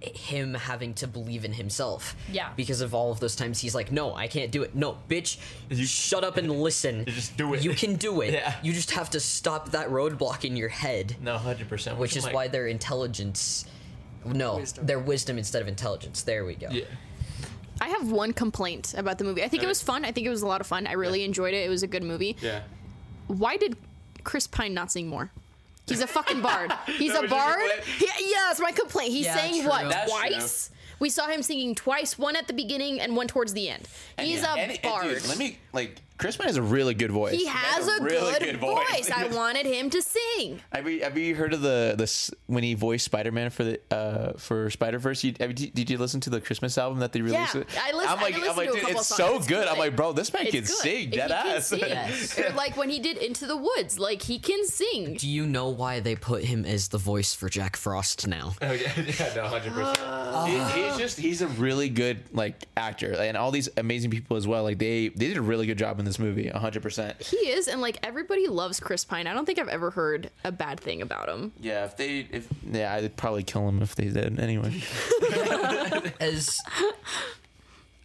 him 0.01 0.55
having 0.55 0.93
to 0.95 1.09
believe 1.09 1.45
in 1.45 1.55
himself. 1.55 2.15
Yeah. 2.31 2.51
Because 2.55 2.83
of 2.83 2.95
all 2.95 3.11
of 3.11 3.19
those 3.19 3.35
times 3.35 3.61
he's 3.61 3.75
like, 3.75 3.91
"No, 3.91 4.15
I 4.15 4.29
can't 4.29 4.53
do 4.53 4.63
it. 4.63 4.75
No, 4.75 4.99
bitch, 5.09 5.39
you 5.71 5.87
shut 5.87 6.23
up 6.23 6.37
and 6.37 6.51
listen. 6.51 7.05
just 7.07 7.37
do 7.37 7.55
it." 7.55 7.65
You 7.65 7.73
can 7.75 7.97
do 7.97 8.21
it. 8.21 8.35
Yeah. 8.37 8.55
You 8.63 8.73
just 8.75 8.91
have 8.91 9.11
to 9.11 9.21
stop 9.21 9.71
that 9.71 9.89
roadblock 9.89 10.45
in 10.45 10.55
your 10.55 10.69
head." 10.69 11.17
No, 11.21 11.39
hundred 11.39 11.69
percent. 11.69 11.99
Which 11.99 12.17
is 12.17 12.27
why 12.27 12.47
their 12.49 12.67
intelligence 12.67 13.65
no, 14.25 14.57
Wisdom. 14.57 14.87
their 14.87 14.99
wisdom 14.99 15.39
instead 15.39 15.63
of 15.63 15.69
intelligence. 15.69 16.23
There 16.23 16.45
we 16.45 16.55
go. 16.55 16.69
Yeah. 16.71 16.85
I 17.81 17.89
have 17.89 18.11
one 18.11 18.33
complaint 18.33 18.95
about 18.97 19.19
the 19.19 19.25
movie. 19.25 19.43
I 19.43 19.49
think 19.49 19.63
it 19.63 19.69
was 19.69 19.83
fun. 19.83 20.05
I 20.05 20.13
think 20.13 20.27
it 20.27 20.31
was 20.31 20.43
a 20.43 20.47
lot 20.47 20.61
of 20.61 20.67
fun. 20.67 20.87
I 20.87 20.93
really 20.93 21.25
enjoyed 21.25 21.55
it. 21.55 21.65
It 21.65 21.69
was 21.69 21.83
a 21.83 21.87
good 21.87 22.03
movie. 22.03 22.37
Yeah. 22.41 22.63
Why 23.27 23.57
did 23.57 23.77
Chris 24.27 24.47
Pine 24.47 24.75
not 24.75 24.91
sing 24.93 25.07
more? 25.09 25.31
He's 25.87 26.03
a 26.03 26.07
fucking 26.07 26.43
bard. 26.43 26.73
He's 26.87 27.15
a 27.15 27.27
bard. 27.29 27.63
He, 27.99 28.07
yeah, 28.31 28.47
that's 28.49 28.61
my 28.61 28.73
complaint. 28.73 29.13
He 29.13 29.23
Yeah, 29.25 29.37
sang 29.37 29.61
true. 29.61 29.69
what 29.71 29.89
That's 29.89 30.11
twice? 30.11 30.71
We 30.99 31.11
saw 31.11 31.29
him 31.29 31.43
singing 31.43 31.75
twice, 31.77 32.19
one 32.19 32.35
at 32.37 32.47
the 32.49 32.53
beginning 32.53 33.01
and 33.01 33.15
one 33.17 33.29
towards 33.29 33.53
the 33.53 33.69
end. 33.69 33.87
He's 34.19 34.43
yeah, 34.43 34.55
a 34.55 34.59
and- 34.59 34.73
and 34.73 34.83
bard. 34.83 35.05
dude, 35.07 35.27
let 35.29 35.39
me 35.39 35.59
like 35.73 36.01
Chris 36.19 36.37
Pine 36.37 36.47
has 36.47 36.57
a 36.57 36.63
really 36.63 36.95
good 36.95 37.11
voice. 37.11 37.35
He 37.35 37.47
has 37.47 37.87
a 37.89 38.03
really 38.03 38.39
good, 38.41 38.57
voice. 38.59 39.11
I 39.15 39.29
wanted 39.35 39.67
him 39.67 39.91
to 39.91 40.01
sing. 40.03 40.61
Have 40.73 40.89
you, 40.89 41.03
have 41.03 41.17
you 41.19 41.35
heard 41.35 41.53
of 41.53 41.61
the 41.63 41.95
this 41.97 42.31
when 42.47 42.63
he 42.63 42.75
voiced 42.75 43.05
Spider 43.05 43.31
Man 43.33 43.51
for 43.51 43.65
the 43.65 43.81
uh 43.91 44.33
for 44.39 44.71
Spider 44.71 44.99
Verse? 44.99 45.23
You, 45.25 45.33
did 45.33 45.91
you 45.91 45.99
listen 45.99 46.21
to 46.23 46.31
the 46.31 46.41
Christmas 46.41 46.79
album 46.79 47.01
that 47.01 47.13
they 47.13 47.21
released? 47.21 47.55
Yeah, 47.55 47.63
I 47.81 47.93
lis- 47.93 48.07
I'm 48.09 48.19
I 48.19 48.23
like, 48.23 48.35
listened 48.35 48.51
I'm 48.51 48.57
like, 48.57 48.71
to 48.71 48.77
a 48.77 48.81
dude, 48.81 48.89
it's 48.91 49.07
songs. 49.07 49.17
so 49.31 49.37
It's 49.37 49.47
good. 49.47 49.67
I'm 49.69 49.79
like, 49.79 49.95
bro, 49.95 50.13
this 50.13 50.33
man 50.33 50.43
It's 50.47 50.53
can 50.53 50.61
good. 50.63 50.69
sing, 50.69 50.99
He 50.99 51.07
dead 51.07 51.31
can 51.31 51.47
ass. 51.57 51.67
sing. 51.69 52.45
Like 52.57 52.77
when 52.77 52.89
he 52.89 52.99
did 52.99 53.19
Into 53.19 53.47
the 53.47 53.57
Woods, 53.57 53.99
like 53.99 54.23
he 54.23 54.39
can 54.39 54.65
sing. 54.67 55.15
Do 55.15 55.29
you 55.29 55.47
know 55.47 55.69
why 55.69 56.01
they 56.01 56.17
put 56.17 56.45
him 56.45 56.65
as 56.65 56.89
the 56.89 56.99
voice 56.99 57.35
for 57.35 57.49
Jack 57.49 57.77
Frost 57.77 58.27
now? 58.27 58.55
Oh 58.63 58.73
yeah, 58.73 58.93
yeah, 59.19 59.33
no, 59.35 59.45
hundred 59.49 59.73
percent. 59.75 60.73
He's 60.73 60.97
just 60.97 61.19
he's 61.19 61.43
a 61.43 61.49
really 61.49 61.89
good 61.91 62.21
like 62.33 62.65
actor, 62.77 63.13
and 63.15 63.37
all 63.37 63.51
these 63.51 63.69
amazing 63.77 64.11
people 64.11 64.37
as 64.39 64.47
well. 64.47 64.63
Like 64.63 64.79
they 64.79 65.09
they 65.09 65.29
did 65.29 65.37
a 65.37 65.43
really 65.43 65.67
good 65.67 65.79
job 65.79 65.99
in 65.99 66.06
this 66.07 66.19
movie, 66.19 66.49
hundred 66.49 66.83
percent. 66.83 67.21
He 67.21 67.37
is, 67.37 67.69
and 67.69 67.81
like 67.81 67.99
everybody 68.03 68.49
loves 68.49 68.81
Chris 68.81 69.05
Pine. 69.05 69.27
I 69.27 69.35
don't 69.35 69.45
think 69.45 69.59
I've 69.59 69.69
ever 69.69 69.91
heard 69.91 70.31
a 70.45 70.53
bad 70.53 70.81
thing 70.81 71.03
about 71.03 71.29
him. 71.29 71.53
Yeah, 71.61 71.85
if 71.85 71.97
they 71.97 72.27
if 72.31 72.49
yeah, 72.65 72.95
I'd 72.95 73.17
probably 73.17 73.43
kill 73.43 73.69
him 73.69 73.83
if 73.83 73.95
they 73.95 74.09
did. 74.09 74.41
Anyway, 74.41 74.83
As 76.21 76.59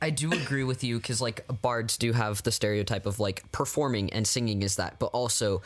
I 0.01 0.09
do 0.09 0.31
agree 0.31 0.63
with 0.63 0.83
you 0.83 0.97
because 0.97 1.21
like 1.21 1.45
bards 1.61 1.97
do 1.97 2.11
have 2.13 2.41
the 2.43 2.51
stereotype 2.51 3.05
of 3.05 3.19
like 3.19 3.49
performing 3.51 4.11
and 4.11 4.27
singing 4.27 4.63
is 4.63 4.77
that, 4.77 4.97
but 4.99 5.07
also 5.07 5.61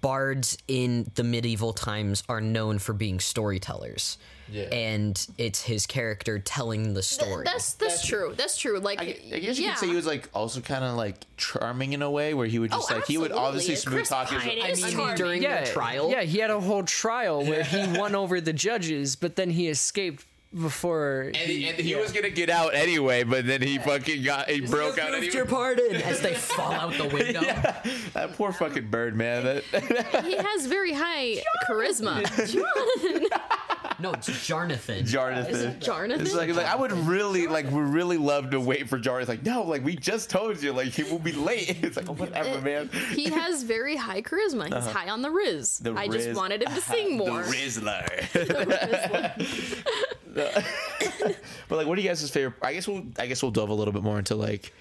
bards 0.00 0.56
in 0.68 1.10
the 1.14 1.24
medieval 1.24 1.72
times 1.72 2.22
are 2.28 2.40
known 2.40 2.78
for 2.78 2.92
being 2.92 3.20
storytellers. 3.20 4.18
Yeah. 4.50 4.64
And 4.64 5.26
it's 5.38 5.62
his 5.62 5.86
character 5.86 6.40
telling 6.40 6.94
the 6.94 7.02
story. 7.02 7.44
That's 7.44 7.74
that's 7.74 8.04
true. 8.04 8.34
That's 8.36 8.56
true. 8.56 8.80
Like 8.80 9.00
I, 9.00 9.16
I 9.32 9.38
guess 9.38 9.58
you 9.58 9.66
yeah. 9.66 9.70
could 9.72 9.78
say 9.78 9.86
he 9.86 9.94
was 9.94 10.06
like 10.06 10.28
also 10.34 10.60
kind 10.60 10.84
of 10.84 10.96
like 10.96 11.24
charming 11.36 11.92
in 11.92 12.02
a 12.02 12.10
way 12.10 12.34
where 12.34 12.48
he 12.48 12.58
would 12.58 12.72
oh, 12.72 12.78
just 12.78 12.90
Oh, 12.90 12.94
like 12.96 13.06
he 13.06 13.16
would 13.16 13.30
obviously 13.30 13.76
smooth 13.76 13.98
Chris 13.98 14.08
talk 14.08 14.30
his. 14.30 14.42
I 14.42 14.46
mean, 14.46 14.92
charming. 14.92 15.16
during 15.16 15.42
yeah, 15.42 15.64
the 15.64 15.70
trial. 15.70 16.10
Yeah, 16.10 16.22
he 16.22 16.38
had 16.38 16.50
a 16.50 16.60
whole 16.60 16.82
trial 16.82 17.44
where 17.44 17.62
he 17.62 17.86
won 17.98 18.16
over 18.16 18.40
the 18.40 18.52
judges, 18.52 19.14
but 19.14 19.36
then 19.36 19.50
he 19.50 19.68
escaped 19.68 20.26
before. 20.54 21.22
And, 21.26 21.36
he, 21.36 21.68
and 21.68 21.78
he 21.78 21.94
was 21.94 22.12
gonna 22.12 22.30
get 22.30 22.50
out 22.50 22.74
anyway, 22.74 23.22
but 23.22 23.46
then 23.46 23.62
he 23.62 23.78
fucking 23.78 24.22
got 24.22 24.48
he 24.48 24.60
broke 24.60 24.98
out 24.98 25.10
Approved 25.10 25.16
anyway. 25.16 25.34
your 25.34 25.46
pardon 25.46 25.96
as 25.96 26.20
they 26.20 26.34
fall 26.34 26.72
out 26.72 26.94
the 26.94 27.08
window. 27.08 27.40
yeah. 27.40 27.82
That 28.14 28.36
poor 28.36 28.52
fucking 28.52 28.90
bird, 28.90 29.16
man. 29.16 29.44
That, 29.44 29.64
he 30.24 30.36
has 30.36 30.66
very 30.66 30.92
high 30.92 31.42
charisma. 31.68 32.24
John. 32.52 33.40
No, 33.98 34.12
it's 34.12 34.30
Jarnathan. 34.30 35.04
Jonathan. 35.04 35.78
Jonathan? 35.78 36.24
It's 36.24 36.34
like, 36.34 36.48
like 36.54 36.64
I 36.64 36.74
would 36.74 36.90
really 36.90 37.46
like 37.46 37.70
we 37.70 37.82
really 37.82 38.16
love 38.16 38.48
to 38.52 38.58
wait 38.58 38.88
for 38.88 38.98
Jar. 38.98 39.20
It's 39.20 39.28
like 39.28 39.44
no, 39.44 39.62
like 39.62 39.84
we 39.84 39.94
just 39.94 40.30
told 40.30 40.62
you, 40.62 40.72
like 40.72 40.88
he 40.88 41.02
will 41.02 41.18
be 41.18 41.32
late. 41.32 41.76
It's 41.82 41.98
like 41.98 42.08
oh, 42.08 42.14
whatever, 42.14 42.62
man. 42.62 42.88
he 43.14 43.28
has 43.28 43.62
very 43.62 43.96
high 43.96 44.22
charisma. 44.22 44.64
He's 44.64 44.72
uh-huh. 44.72 44.90
high 44.90 45.10
on 45.10 45.20
the 45.20 45.30
Riz. 45.30 45.80
The 45.80 45.92
I 45.92 46.08
just 46.08 46.32
wanted 46.32 46.62
him 46.62 46.74
to 46.74 46.80
sing 46.80 47.18
more. 47.18 47.42
The 47.42 47.52
Rizzler. 47.52 50.06
but 50.34 51.76
like, 51.76 51.86
what 51.86 51.98
are 51.98 52.00
you 52.00 52.08
guys' 52.08 52.28
favorite? 52.30 52.54
I 52.62 52.72
guess 52.72 52.86
we'll 52.88 53.04
I 53.18 53.26
guess 53.26 53.42
we'll 53.42 53.52
delve 53.52 53.70
a 53.70 53.74
little 53.74 53.92
bit 53.92 54.02
more 54.02 54.18
into 54.18 54.34
like, 54.34 54.72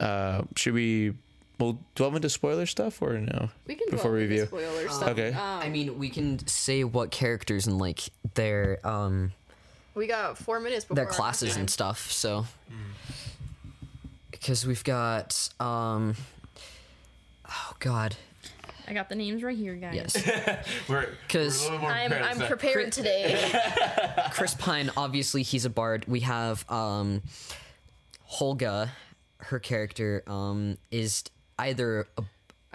uh, 0.00 0.42
should 0.56 0.74
we? 0.74 1.14
We'll 1.58 1.78
delve 1.94 2.14
into 2.14 2.28
spoiler 2.28 2.66
stuff 2.66 3.00
or 3.00 3.18
no? 3.18 3.48
we 3.66 3.76
can 3.76 3.88
before 3.90 4.10
dwell 4.10 4.22
into 4.22 4.28
review. 4.34 4.46
spoiler 4.46 4.88
stuff. 4.90 5.08
Okay. 5.10 5.28
Um, 5.28 5.40
I 5.40 5.70
mean, 5.70 5.98
we 5.98 6.10
can 6.10 6.46
say 6.46 6.84
what 6.84 7.10
characters 7.10 7.66
and 7.66 7.78
like 7.78 8.00
their 8.34 8.78
um 8.86 9.32
we 9.94 10.06
got 10.06 10.36
four 10.36 10.60
minutes 10.60 10.84
before 10.84 10.96
their 10.96 11.06
classes 11.06 11.56
and 11.56 11.70
stuff. 11.70 12.10
So 12.12 12.46
because 14.30 14.66
we've 14.66 14.84
got 14.84 15.48
um 15.58 16.14
oh 17.48 17.72
god 17.78 18.16
I 18.88 18.92
got 18.94 19.08
the 19.08 19.14
names 19.14 19.42
right 19.42 19.56
here, 19.56 19.74
guys. 19.74 19.94
yes 19.94 20.68
We're 20.88 21.08
because 21.26 21.68
I'm 21.68 22.12
I'm 22.12 22.38
prepared 22.40 22.92
today. 22.92 23.50
Chris 24.32 24.54
Pine 24.54 24.90
obviously 24.96 25.42
he's 25.42 25.64
a 25.64 25.70
bard. 25.70 26.04
We 26.06 26.20
have 26.20 26.68
um 26.70 27.22
Holga, 28.30 28.90
her 29.38 29.58
character 29.58 30.22
um 30.26 30.78
is 30.90 31.24
either 31.58 32.06
a, 32.16 32.24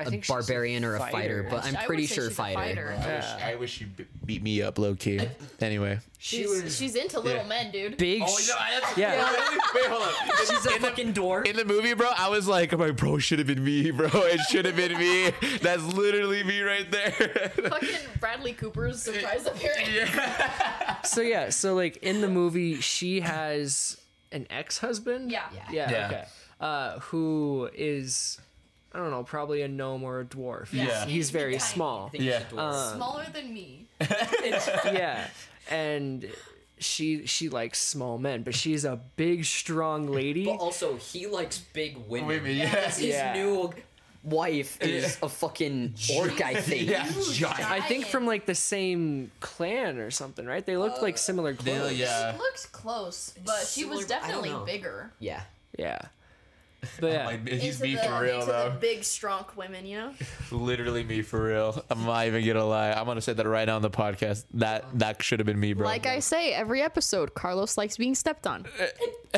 I 0.01 0.07
a 0.07 0.09
think 0.09 0.23
she's 0.23 0.29
a 0.29 0.33
barbarian 0.33 0.83
or 0.85 0.95
a 0.95 0.99
fighter, 0.99 1.11
fighter. 1.13 1.47
but 1.49 1.65
I'm 1.65 1.75
I 1.77 1.85
pretty 1.85 2.05
sure 2.07 2.27
she's 2.27 2.35
fighter. 2.35 2.55
fighter. 2.59 2.95
I 2.99 3.15
wish, 3.15 3.25
I 3.43 3.55
wish 3.55 3.81
you 3.81 3.87
beat 4.25 4.43
me 4.43 4.61
up 4.61 4.77
low 4.77 4.95
key. 4.95 5.19
Anyway. 5.59 5.99
She 6.17 6.37
She's, 6.43 6.63
was 6.63 6.77
she's 6.77 6.95
into 6.95 7.19
little 7.19 7.41
Yeah. 7.41 7.47
men, 7.47 7.71
dude. 7.71 7.97
big. 7.97 8.21
Oh, 8.23 8.37
sh- 8.37 8.49
no, 8.49 8.55
I- 8.59 8.93
Yeah. 8.95 9.31
Wait, 9.75 9.85
hold 9.87 10.03
on. 10.03 10.13
She's 10.39 10.65
a 10.67 10.79
fucking 10.79 11.13
dwarf. 11.13 11.47
In 11.47 11.55
the 11.55 11.65
movie, 11.65 11.95
bro, 11.95 12.09
I 12.15 12.29
was 12.29 12.47
like, 12.47 12.71
I'm 12.73 12.79
like, 12.79 12.95
bro, 12.95 13.17
should 13.17 13.39
have 13.39 13.47
been 13.47 13.63
me, 13.63 13.89
bro. 13.89 14.07
It 14.13 14.39
should 14.41 14.65
have 14.65 14.75
been 14.75 14.95
me. 14.99 15.31
That's 15.61 15.81
literally 15.83 16.43
me 16.43 16.61
right 16.61 16.89
there. 16.91 17.11
Fucking 17.69 17.89
Bradley 18.19 18.53
Cooper's 18.53 19.01
surprise 19.01 19.47
appearance. 19.47 19.89
Yeah. 19.91 21.01
So 21.01 21.21
yeah, 21.21 21.49
so 21.49 21.73
like 21.73 21.97
in 21.97 22.21
the 22.21 22.27
movie, 22.29 22.79
she 22.81 23.21
has 23.21 23.97
an 24.31 24.45
ex-husband. 24.51 25.31
Yeah. 25.31 25.45
Yeah. 25.71 25.89
Yeah. 25.91 26.07
Okay. 26.07 26.23
Uh, 26.59 26.99
who 26.99 27.67
is, 27.73 28.39
I 28.93 28.97
don't 28.97 29.11
know, 29.11 29.23
probably 29.23 29.61
a 29.61 29.67
gnome 29.67 30.03
or 30.03 30.19
a 30.19 30.25
dwarf. 30.25 30.73
Yeah. 30.73 31.05
He's 31.05 31.29
very 31.29 31.53
Tiny. 31.53 31.59
small. 31.63 32.09
Yeah. 32.13 32.43
Um, 32.57 32.95
Smaller 32.95 33.25
than 33.33 33.53
me. 33.53 33.87
yeah. 34.01 35.27
And 35.69 36.29
she 36.77 37.25
she 37.27 37.47
likes 37.49 37.79
small 37.81 38.17
men, 38.17 38.43
but 38.43 38.53
she's 38.55 38.83
a 38.85 38.99
big, 39.15 39.45
strong 39.45 40.07
lady. 40.07 40.45
But 40.45 40.57
also, 40.57 40.97
he 40.97 41.27
likes 41.27 41.59
big 41.59 41.97
women. 42.07 42.27
Women, 42.27 42.55
yeah. 42.57 42.67
His 42.89 43.01
Yeah. 43.01 43.33
new 43.33 43.71
wife 44.23 44.77
is 44.81 45.17
a 45.23 45.29
fucking 45.29 45.93
orc, 46.17 46.41
I 46.41 46.55
think. 46.55 46.89
Yeah. 46.89 47.05
I 47.49 47.79
think 47.81 48.05
from 48.07 48.25
like 48.25 48.45
the 48.45 48.55
same 48.55 49.31
clan 49.39 49.99
or 49.99 50.11
something, 50.11 50.45
right? 50.45 50.65
They 50.65 50.75
look 50.77 51.01
like 51.01 51.13
uh, 51.15 51.17
similar 51.17 51.53
clothes. 51.53 51.93
yeah. 51.97 52.33
She 52.33 52.37
looks 52.39 52.65
close, 52.65 53.33
but 53.45 53.65
she 53.67 53.85
was 53.85 54.05
Similar, 54.05 54.05
but 54.07 54.23
I 54.23 54.31
don't 54.31 54.43
definitely 54.43 54.71
bigger. 54.73 55.11
Yeah. 55.19 55.41
Yeah. 55.79 56.01
But 56.99 57.11
yeah. 57.11 57.25
Like, 57.27 57.47
he's 57.47 57.79
Into 57.79 57.83
me 57.83 57.95
the, 57.95 58.01
for 58.09 58.21
real, 58.23 58.39
into 58.39 58.51
though. 58.51 58.69
the 58.71 58.75
big, 58.79 59.03
strong 59.03 59.45
women, 59.55 59.85
you 59.85 59.97
know? 59.97 60.13
Literally 60.51 61.03
me 61.03 61.21
for 61.21 61.43
real. 61.43 61.83
I'm 61.91 62.05
not 62.05 62.25
even 62.25 62.43
gonna 62.45 62.65
lie. 62.65 62.91
I'm 62.91 63.05
gonna 63.05 63.21
say 63.21 63.33
that 63.33 63.47
right 63.47 63.65
now 63.65 63.75
on 63.75 63.83
the 63.83 63.91
podcast. 63.91 64.45
That 64.55 64.85
that 64.97 65.21
should 65.21 65.39
have 65.39 65.45
been 65.45 65.59
me, 65.59 65.73
bro. 65.73 65.85
Like 65.85 66.07
I 66.07 66.19
say 66.19 66.53
every 66.53 66.81
episode, 66.81 67.35
Carlos 67.35 67.77
likes 67.77 67.97
being 67.97 68.15
stepped 68.15 68.47
on. 68.47 68.65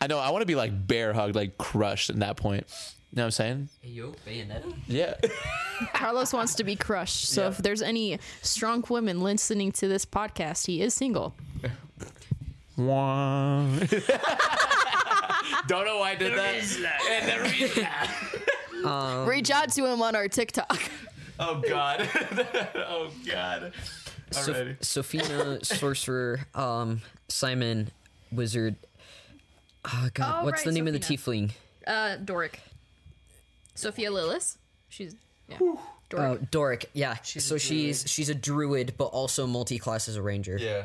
I 0.00 0.06
know. 0.08 0.18
I 0.20 0.30
want 0.30 0.42
to 0.42 0.46
be 0.46 0.54
like 0.54 0.86
bear 0.86 1.12
hugged, 1.12 1.34
like 1.34 1.58
crushed 1.58 2.08
at 2.10 2.18
that 2.20 2.36
point. 2.36 2.66
You 3.10 3.16
know 3.16 3.22
what 3.22 3.26
I'm 3.26 3.30
saying? 3.32 3.68
Hey, 3.80 3.88
yo, 3.90 4.14
Bayonetta? 4.26 4.74
Yeah. 4.86 5.14
Carlos 5.94 6.32
wants 6.32 6.54
to 6.56 6.62
be 6.64 6.76
crushed. 6.76 7.26
So 7.30 7.42
Yeah. 7.42 7.48
if 7.48 7.56
there's 7.58 7.80
any 7.82 8.18
strong 8.42 8.84
women 8.88 9.22
listening 9.22 9.72
to 9.72 9.88
this 9.88 10.04
podcast, 10.04 10.66
he 10.66 10.82
is 10.82 10.92
single. 10.94 11.34
Wah. 12.76 13.64
Don't 15.68 15.84
know 15.84 15.98
why 15.98 16.10
I 16.10 16.14
did 16.16 16.36
that. 16.36 16.54
And 17.10 17.28
the 17.28 17.48
reason- 17.50 17.86
Reach 19.28 19.50
out 19.50 19.70
to 19.72 19.84
him 19.86 20.02
on 20.02 20.16
our 20.16 20.28
TikTok. 20.28 20.80
oh 21.38 21.62
god. 21.68 22.08
oh 22.74 23.10
god. 23.26 23.72
So- 24.30 24.52
Alrighty. 24.52 24.78
Sofina, 24.80 25.64
sorcerer, 25.64 26.40
um, 26.54 27.00
Simon, 27.28 27.90
wizard. 28.32 28.76
Oh 29.84 30.08
god, 30.14 30.42
Oh, 30.42 30.44
what's 30.44 30.60
right, 30.60 30.66
the 30.66 30.72
name 30.72 30.86
of 30.86 30.92
the 30.92 30.98
Sofina. 31.00 31.18
tiefling? 31.46 31.50
Uh, 31.86 32.16
Doric. 32.16 32.60
Sophia 33.74 34.10
Lillis. 34.10 34.56
She's 34.88 35.14
yeah. 35.48 35.56
Oh, 35.62 35.80
Doric. 36.10 36.50
Doric. 36.50 36.90
Yeah. 36.94 37.16
She's 37.22 37.44
so 37.44 37.56
she's 37.58 38.04
she's 38.06 38.28
a 38.28 38.34
druid, 38.34 38.94
but 38.98 39.06
also 39.06 39.46
multi-class 39.46 40.08
as 40.08 40.16
a 40.16 40.22
ranger. 40.22 40.58
Yeah. 40.60 40.82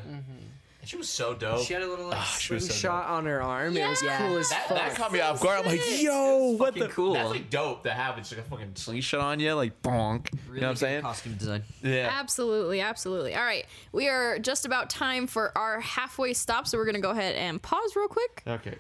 And 0.84 0.90
she 0.90 0.98
was 0.98 1.08
so 1.08 1.34
dope. 1.34 1.62
She 1.66 1.72
had 1.72 1.82
a 1.82 1.88
little 1.88 2.08
like 2.10 2.18
Ah, 2.20 2.38
she 2.42 2.54
was 2.54 2.66
so 2.68 2.74
slingshot 2.74 3.06
on 3.08 3.26
her 3.26 3.42
arm. 3.42 3.78
It 3.78 3.88
was 3.88 4.04
Yeah. 4.04 4.18
cool 4.18 4.36
as 4.36 4.50
that, 4.50 4.68
fuck. 4.68 4.78
that 4.78 4.96
caught 4.96 5.14
me 5.14 5.22
off 5.22 5.42
guard. 5.42 5.62
I'm 5.62 5.66
like, 5.66 6.02
yo, 6.02 6.56
what 6.58 6.74
the 6.74 6.82
fucking 6.82 6.94
cool. 6.94 7.14
That's 7.14 7.30
like 7.30 7.50
dope 7.50 7.84
to 7.84 7.92
have. 7.92 8.18
It's 8.18 8.34
like 8.34 8.42
a 8.42 8.50
fucking 8.50 8.72
slingshot 8.76 9.22
on 9.22 9.40
you, 9.40 9.54
like 9.54 9.82
bonk. 9.82 10.28
you 10.54 10.56
know 10.60 10.68
what 10.68 10.70
I'm 10.72 10.76
saying? 10.76 11.02
Costume 11.04 11.36
design. 11.36 11.64
Yeah. 11.82 12.10
Absolutely, 12.20 12.82
absolutely. 12.82 13.34
All 13.34 13.46
right, 13.46 13.66
we 13.94 14.10
are 14.10 14.40
just 14.40 14.66
about 14.66 14.90
time 14.90 15.26
for 15.26 15.58
our 15.58 15.80
halfway 15.80 16.34
stop, 16.34 16.68
so 16.68 16.78
we're 16.78 16.86
gonna 16.86 17.00
go 17.00 17.12
ahead 17.12 17.36
and 17.36 17.62
pause 17.62 17.96
real 17.96 18.10
quick. 18.10 18.44
Okay. 18.46 18.76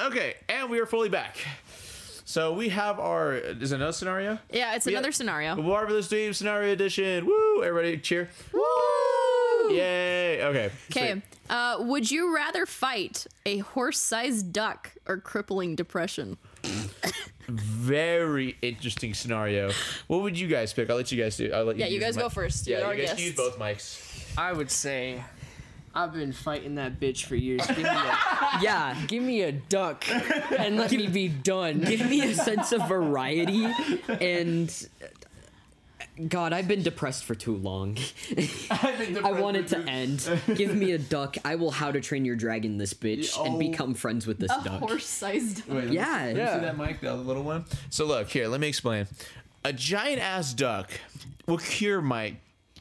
Okay, 0.00 0.34
and 0.48 0.70
we 0.70 0.78
are 0.78 0.86
fully 0.86 1.08
back. 1.08 1.36
So 2.24 2.52
we 2.52 2.68
have 2.68 3.00
our. 3.00 3.32
Is 3.34 3.72
it 3.72 3.76
another 3.76 3.90
scenario? 3.92 4.38
Yeah, 4.52 4.74
it's 4.76 4.86
Yeah. 4.86 4.92
another 4.98 5.12
scenario. 5.12 5.56
Marvelous 5.56 6.08
Dream 6.10 6.34
Scenario 6.34 6.74
Edition. 6.74 7.24
Woo! 7.24 7.64
Everybody 7.64 7.96
cheer. 7.96 8.28
Woo! 8.52 8.62
Yay! 9.70 10.42
Okay. 10.44 10.70
Okay. 10.90 11.22
Uh, 11.50 11.76
would 11.80 12.10
you 12.10 12.34
rather 12.34 12.66
fight 12.66 13.26
a 13.46 13.58
horse-sized 13.58 14.52
duck 14.52 14.92
or 15.06 15.16
crippling 15.18 15.74
depression? 15.76 16.36
Very 17.48 18.56
interesting 18.60 19.14
scenario. 19.14 19.70
What 20.06 20.22
would 20.22 20.38
you 20.38 20.48
guys 20.48 20.72
pick? 20.72 20.90
I'll 20.90 20.96
let 20.96 21.10
you 21.10 21.22
guys 21.22 21.36
do. 21.38 21.50
I'll 21.52 21.64
let 21.64 21.76
you. 21.76 21.80
Yeah, 21.80 21.86
you 21.88 21.94
use 21.94 22.04
guys 22.04 22.14
the 22.16 22.20
go 22.20 22.26
mic. 22.26 22.32
first. 22.34 22.66
Yeah, 22.66 22.78
You're 22.78 22.94
you 22.94 23.02
our 23.02 23.06
guys 23.06 23.14
can 23.16 23.24
use 23.24 23.34
both 23.34 23.58
mics. 23.58 24.36
I 24.36 24.52
would 24.52 24.70
say 24.70 25.22
I've 25.94 26.12
been 26.12 26.32
fighting 26.32 26.74
that 26.74 27.00
bitch 27.00 27.24
for 27.24 27.34
years. 27.36 27.66
Give 27.66 27.78
me 27.78 27.84
a, 27.84 28.18
yeah. 28.60 28.96
Give 29.06 29.22
me 29.22 29.42
a 29.42 29.52
duck 29.52 30.04
and 30.58 30.76
let 30.76 30.92
me 30.92 31.06
be 31.06 31.28
done. 31.28 31.80
Give 31.80 32.08
me 32.08 32.22
a 32.30 32.34
sense 32.34 32.72
of 32.72 32.86
variety 32.86 33.66
and. 34.20 34.88
God, 36.26 36.52
I've 36.52 36.66
been 36.66 36.82
depressed 36.82 37.24
for 37.24 37.34
too 37.36 37.54
long. 37.56 37.96
I 38.70 39.36
want 39.40 39.56
it 39.56 39.68
to 39.68 39.78
end. 39.78 40.28
Give 40.56 40.74
me 40.74 40.92
a 40.92 40.98
duck. 40.98 41.36
I 41.44 41.54
will 41.54 41.70
how 41.70 41.92
to 41.92 42.00
train 42.00 42.24
your 42.24 42.34
dragon 42.34 42.76
this 42.78 42.92
bitch 42.92 43.36
Yeah, 43.36 43.44
and 43.44 43.54
oh. 43.54 43.58
become 43.58 43.94
friends 43.94 44.26
with 44.26 44.38
this 44.38 44.50
A 44.50 44.64
duck. 44.64 44.80
horse-sized. 44.80 45.66
Wait, 45.68 45.74
let 45.74 45.84
me- 45.88 45.94
Yeah. 45.94 46.16
let 46.24 46.34
me 46.34 46.40
Yeah. 46.40 46.54
See 46.54 46.60
that 46.66 46.76
mic, 46.78 47.00
the 47.00 47.14
little 47.14 47.42
one. 47.44 47.64
So 47.90 48.04
look 48.04 48.28
here. 48.28 48.48
Let 48.48 48.60
me 48.60 48.68
explain. 48.68 49.06
A 49.64 49.72
giant 49.72 50.20
ass 50.20 50.52
duck 50.54 50.90
will 51.46 51.58
cure 51.58 52.00
my 52.00 52.36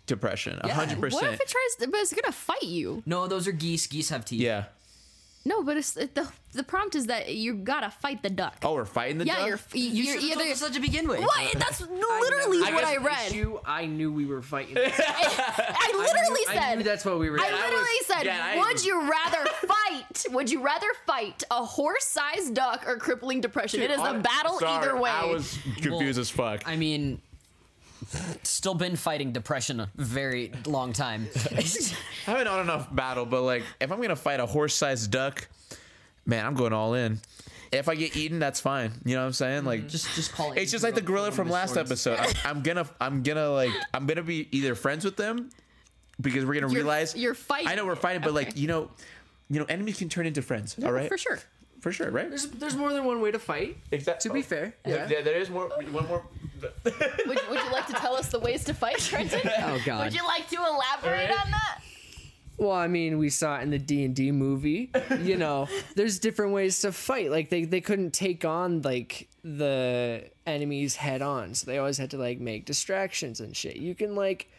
depression. 0.07 0.59
A 0.63 0.67
Yeah. 0.67 0.73
hundred 0.73 0.99
What 1.13 1.23
if 1.23 1.39
it 1.39 1.47
tries? 1.47 1.75
To, 1.79 1.87
but 1.91 1.99
it's 1.99 2.13
gonna 2.13 2.31
fight 2.31 2.63
you. 2.63 3.03
No, 3.05 3.27
those 3.27 3.47
are 3.47 3.51
geese. 3.51 3.85
Geese 3.87 4.09
have 4.09 4.25
teeth. 4.25 4.41
Yeah. 4.41 4.65
No, 5.47 5.63
but 5.63 5.77
it's 5.77 5.95
it, 5.95 6.13
the 6.13 6.29
the 6.51 6.63
prompt 6.63 6.93
is 6.95 7.05
that 7.07 7.33
you 7.33 7.53
gotta 7.53 7.89
fight 7.89 8.21
the 8.21 8.29
duck. 8.29 8.57
Oh, 8.63 8.73
we're 8.73 8.83
fighting 8.85 9.17
the 9.17 9.25
yeah, 9.25 9.35
duck. 9.37 9.47
you're 9.47 9.59
You 9.73 10.03
you're 10.03 10.19
should've 10.19 10.41
either. 10.41 10.51
us 10.51 10.59
that 10.59 10.73
to 10.73 10.79
begin 10.81 11.07
with. 11.07 11.21
What? 11.21 11.53
That's 11.53 11.79
literally 11.89 12.57
I 12.65 12.71
what 12.73 12.81
guess 12.81 12.89
I 12.89 12.97
read. 12.97 13.31
Issue, 13.31 13.59
I 13.65 13.85
knew 13.85 14.11
we 14.11 14.25
were 14.25 14.41
fighting. 14.41 14.75
I 14.77 15.91
literally 15.95 16.41
I 16.49 16.53
said. 16.53 16.75
knew 16.79 16.83
that's 16.83 17.05
what 17.05 17.19
we 17.19 17.29
were. 17.29 17.37
Doing. 17.37 17.49
I 17.49 17.51
doing. 17.57 17.61
literally 17.63 17.99
said, 18.05 18.23
yeah, 18.25 18.45
I- 18.45 18.57
would 18.57 18.83
you 18.83 19.09
rather 19.09 19.45
fight? 19.67 20.25
Would 20.31 20.51
you 20.51 20.61
rather 20.61 20.87
fight 21.05 21.43
a 21.49 21.63
horse-sized 21.63 22.53
duck 22.53 22.83
or 22.87 22.97
crippling 22.97 23.39
depression? 23.41 23.81
it 23.81 23.91
is 23.91 23.99
a 24.01 24.15
battle 24.15 24.59
sorry, 24.59 24.85
either 24.87 24.99
way. 24.99 25.09
I 25.09 25.25
was 25.25 25.57
confused 25.75 25.91
Well, 26.17 26.19
as 26.19 26.29
fuck. 26.29 26.63
I 26.67 26.75
mean, 26.75 27.21
still 28.43 28.73
been 28.75 28.95
fighting 28.95 29.31
depression 29.31 29.79
a 29.79 29.89
very 29.95 30.51
long 30.65 30.93
time. 30.93 31.27
I 31.51 31.63
haven't 32.25 32.47
on 32.47 32.61
enough 32.61 32.93
battle, 32.93 33.25
but 33.25 33.41
like 33.43 33.63
if 33.79 33.91
I'm 33.91 34.01
gonna 34.01 34.15
fight 34.15 34.39
a 34.39 34.45
horse-sized 34.45 35.11
duck, 35.11 35.47
man, 36.25 36.45
I'm 36.45 36.55
going 36.55 36.73
all 36.73 36.93
in. 36.93 37.19
If 37.71 37.89
I 37.89 37.95
get 37.95 38.15
eaten, 38.15 38.39
that's 38.39 38.61
fine. 38.61 38.93
You 39.03 39.15
know 39.15 39.21
what 39.21 39.27
I'm 39.27 39.33
saying? 39.33 39.65
Like 39.65 39.81
mm. 39.81 39.89
just, 39.89 40.13
just 40.15 40.31
call 40.31 40.53
it. 40.53 40.59
it's 40.59 40.71
just 40.71 40.83
like 40.83 40.95
the 40.95 41.01
gorilla 41.01 41.31
from 41.31 41.49
last 41.49 41.75
episode. 41.75 42.17
I'm, 42.19 42.33
I'm 42.45 42.61
gonna, 42.61 42.87
I'm 43.01 43.23
gonna 43.23 43.49
like, 43.49 43.71
I'm 43.93 44.05
gonna 44.05 44.23
be 44.23 44.47
either 44.51 44.73
friends 44.73 45.03
with 45.03 45.17
them 45.17 45.49
because 46.21 46.45
we're 46.45 46.53
gonna 46.53 46.67
You're- 46.67 46.81
realize 46.81 47.15
you're 47.15 47.33
fighting 47.33 47.67
I 47.67 47.75
know 47.75 47.85
we're 47.85 47.95
fighting, 47.95 48.21
but 48.21 48.33
like 48.33 48.49
Okay. 48.49 48.59
you 48.61 48.67
know, 48.67 48.89
you 49.49 49.59
know, 49.59 49.65
enemies 49.65 49.97
can 49.97 50.09
turn 50.09 50.25
into 50.25 50.41
friends. 50.41 50.77
all 50.83 50.91
right, 50.91 51.09
for 51.09 51.17
sure. 51.17 51.39
For 51.87 51.93
sure, 51.93 52.11
right? 52.11 52.27
There's, 52.27 52.47
there's 52.47 52.75
more 52.75 52.91
than 52.91 53.05
one 53.05 53.21
way 53.21 53.31
to 53.31 53.39
fight. 53.39 53.77
Exactly. 53.91 54.27
To 54.27 54.33
be 54.33 54.41
fair, 54.41 54.75
yeah. 54.85 55.07
yeah, 55.09 55.21
there 55.21 55.37
is 55.37 55.49
more. 55.49 55.69
One 55.69 56.05
more. 56.07 56.25
Would, 56.83 56.93
would 57.25 57.39
you 57.39 57.71
like 57.71 57.87
to 57.87 57.93
tell 57.93 58.15
us 58.15 58.29
the 58.29 58.39
ways 58.39 58.63
to 58.65 58.73
fight, 58.73 58.97
Trenton? 58.97 59.41
Oh 59.59 59.79
God. 59.85 60.05
Would 60.05 60.15
you 60.15 60.25
like 60.25 60.49
to 60.49 60.55
elaborate 60.55 61.29
on 61.29 61.51
that? 61.51 61.81
Well, 62.57 62.71
I 62.71 62.87
mean, 62.87 63.19
we 63.19 63.29
saw 63.29 63.59
it 63.59 63.61
in 63.61 63.69
the 63.69 63.77
D 63.77 64.03
and 64.03 64.15
D 64.15 64.31
movie. 64.31 64.91
You 65.21 65.37
know, 65.43 65.69
there's 65.95 66.19
different 66.19 66.51
ways 66.51 66.81
to 66.81 66.91
fight. 66.91 67.31
Like 67.31 67.49
they, 67.49 67.63
they 67.63 67.79
couldn't 67.79 68.11
take 68.11 68.43
on 68.43 68.81
like 68.81 69.29
the 69.43 70.23
enemies 70.45 70.95
head 70.95 71.21
on, 71.21 71.53
so 71.53 71.67
they 71.67 71.77
always 71.77 71.97
had 71.99 72.11
to 72.11 72.17
like 72.17 72.39
make 72.39 72.65
distractions 72.65 73.39
and 73.39 73.55
shit. 73.55 73.77
You 73.77 73.95
can 73.95 74.15
like 74.15 74.49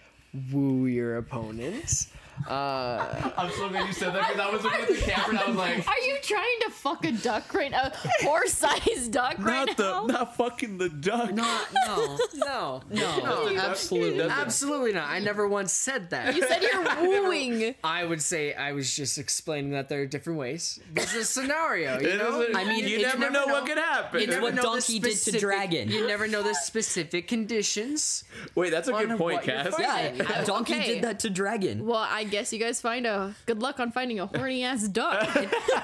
woo 0.52 0.86
your 0.86 1.18
opponents. 1.18 2.08
Uh, 2.46 3.30
I'm 3.36 3.50
so 3.52 3.68
glad 3.68 3.86
you 3.86 3.92
said 3.92 4.14
that 4.14 4.28
because 4.28 4.40
I 4.40 4.50
was 4.50 4.62
looking 4.62 4.80
at 4.82 4.88
the 4.88 4.94
camera 4.96 5.30
and 5.30 5.38
I 5.38 5.46
was 5.48 5.56
like, 5.56 5.88
Are 5.88 5.98
you 5.98 6.16
trying 6.22 6.58
to 6.66 6.70
fuck 6.70 7.04
a 7.04 7.12
duck 7.12 7.52
right 7.54 7.70
now? 7.70 7.90
Horse-sized 8.20 9.12
duck 9.12 9.36
right 9.38 9.66
not 9.66 9.76
the, 9.76 9.82
now? 9.82 10.06
not 10.06 10.36
fucking 10.36 10.78
the 10.78 10.88
duck. 10.88 11.32
Not, 11.32 11.66
no, 11.74 12.18
no, 12.34 12.82
no, 12.90 13.48
absolutely. 13.56 14.18
That's- 14.18 14.38
absolutely 14.38 14.92
not. 14.92 15.08
I 15.10 15.18
never 15.18 15.48
once 15.48 15.72
said 15.72 16.10
that. 16.10 16.34
You 16.36 16.46
said 16.46 16.62
you're 16.62 17.02
wooing. 17.28 17.74
I 17.84 18.04
would 18.04 18.22
say 18.22 18.54
I 18.54 18.72
was 18.72 18.94
just 18.94 19.18
explaining 19.18 19.72
that 19.72 19.88
there 19.88 20.02
are 20.02 20.06
different 20.06 20.38
ways. 20.38 20.78
There's 20.94 21.14
a 21.14 21.24
scenario, 21.24 21.98
you 22.00 22.08
know. 22.18 22.18
doesn't- 22.40 22.56
I 22.56 22.64
mean, 22.64 22.86
you 22.86 22.96
it's 22.96 23.04
never, 23.04 23.18
never 23.18 23.32
know, 23.32 23.44
know. 23.46 23.52
what 23.54 23.66
could 23.66 23.78
happen. 23.78 24.20
It's 24.22 24.36
what 24.40 24.54
know 24.54 24.62
the 24.62 24.68
Donkey 24.78 24.98
did 24.98 25.16
to 25.18 25.32
Dragon. 25.38 25.90
You 25.90 26.06
never 26.06 26.28
know 26.28 26.42
the 26.42 26.54
specific 26.54 27.28
conditions. 27.28 28.24
Wait, 28.54 28.70
that's 28.70 28.88
a 28.88 28.92
good 28.92 29.16
point, 29.18 29.42
Cass. 29.42 29.74
Yeah, 29.78 30.44
Donkey 30.44 30.74
Okay. 30.74 30.94
did 30.94 31.04
that 31.04 31.20
to 31.20 31.30
Dragon. 31.30 31.86
Well, 31.86 31.98
I 32.08 32.24
guess 32.28 32.52
you 32.52 32.58
guys 32.58 32.80
find 32.80 33.06
a 33.06 33.34
good 33.46 33.60
luck 33.60 33.80
on 33.80 33.90
finding 33.92 34.20
a 34.20 34.26
horny 34.26 34.62
ass 34.64 34.86
duck. 34.88 35.28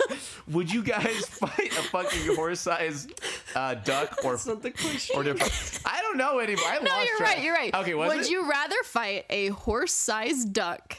Would 0.48 0.72
you 0.72 0.82
guys 0.82 1.24
fight 1.26 1.72
a 1.72 1.82
fucking 1.82 2.36
horse-sized 2.36 3.12
uh, 3.54 3.74
duck 3.74 4.18
or 4.24 4.32
That's 4.32 4.46
not 4.46 4.62
the 4.62 4.70
question. 4.70 5.16
or 5.16 5.22
different? 5.24 5.80
I 5.84 6.00
don't 6.02 6.16
know 6.16 6.38
anymore. 6.38 6.64
I 6.66 6.78
no, 6.78 6.90
lost 6.90 7.06
you're 7.08 7.16
track. 7.18 7.34
right. 7.36 7.42
You're 7.44 7.54
right. 7.54 7.74
Okay, 7.74 7.94
was 7.94 8.08
Would 8.14 8.20
it? 8.26 8.30
you 8.30 8.48
rather 8.48 8.76
fight 8.84 9.24
a 9.30 9.48
horse-sized 9.48 10.52
duck 10.52 10.98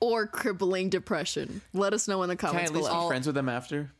or 0.00 0.26
crippling 0.26 0.88
depression? 0.90 1.62
Let 1.72 1.94
us 1.94 2.08
know 2.08 2.22
in 2.22 2.28
the 2.28 2.36
Can 2.36 2.48
I 2.48 2.52
comments 2.52 2.70
at 2.70 2.76
least 2.76 2.88
below. 2.90 3.02
be 3.04 3.08
friends 3.08 3.26
with 3.26 3.34
them 3.34 3.48
after? 3.48 3.90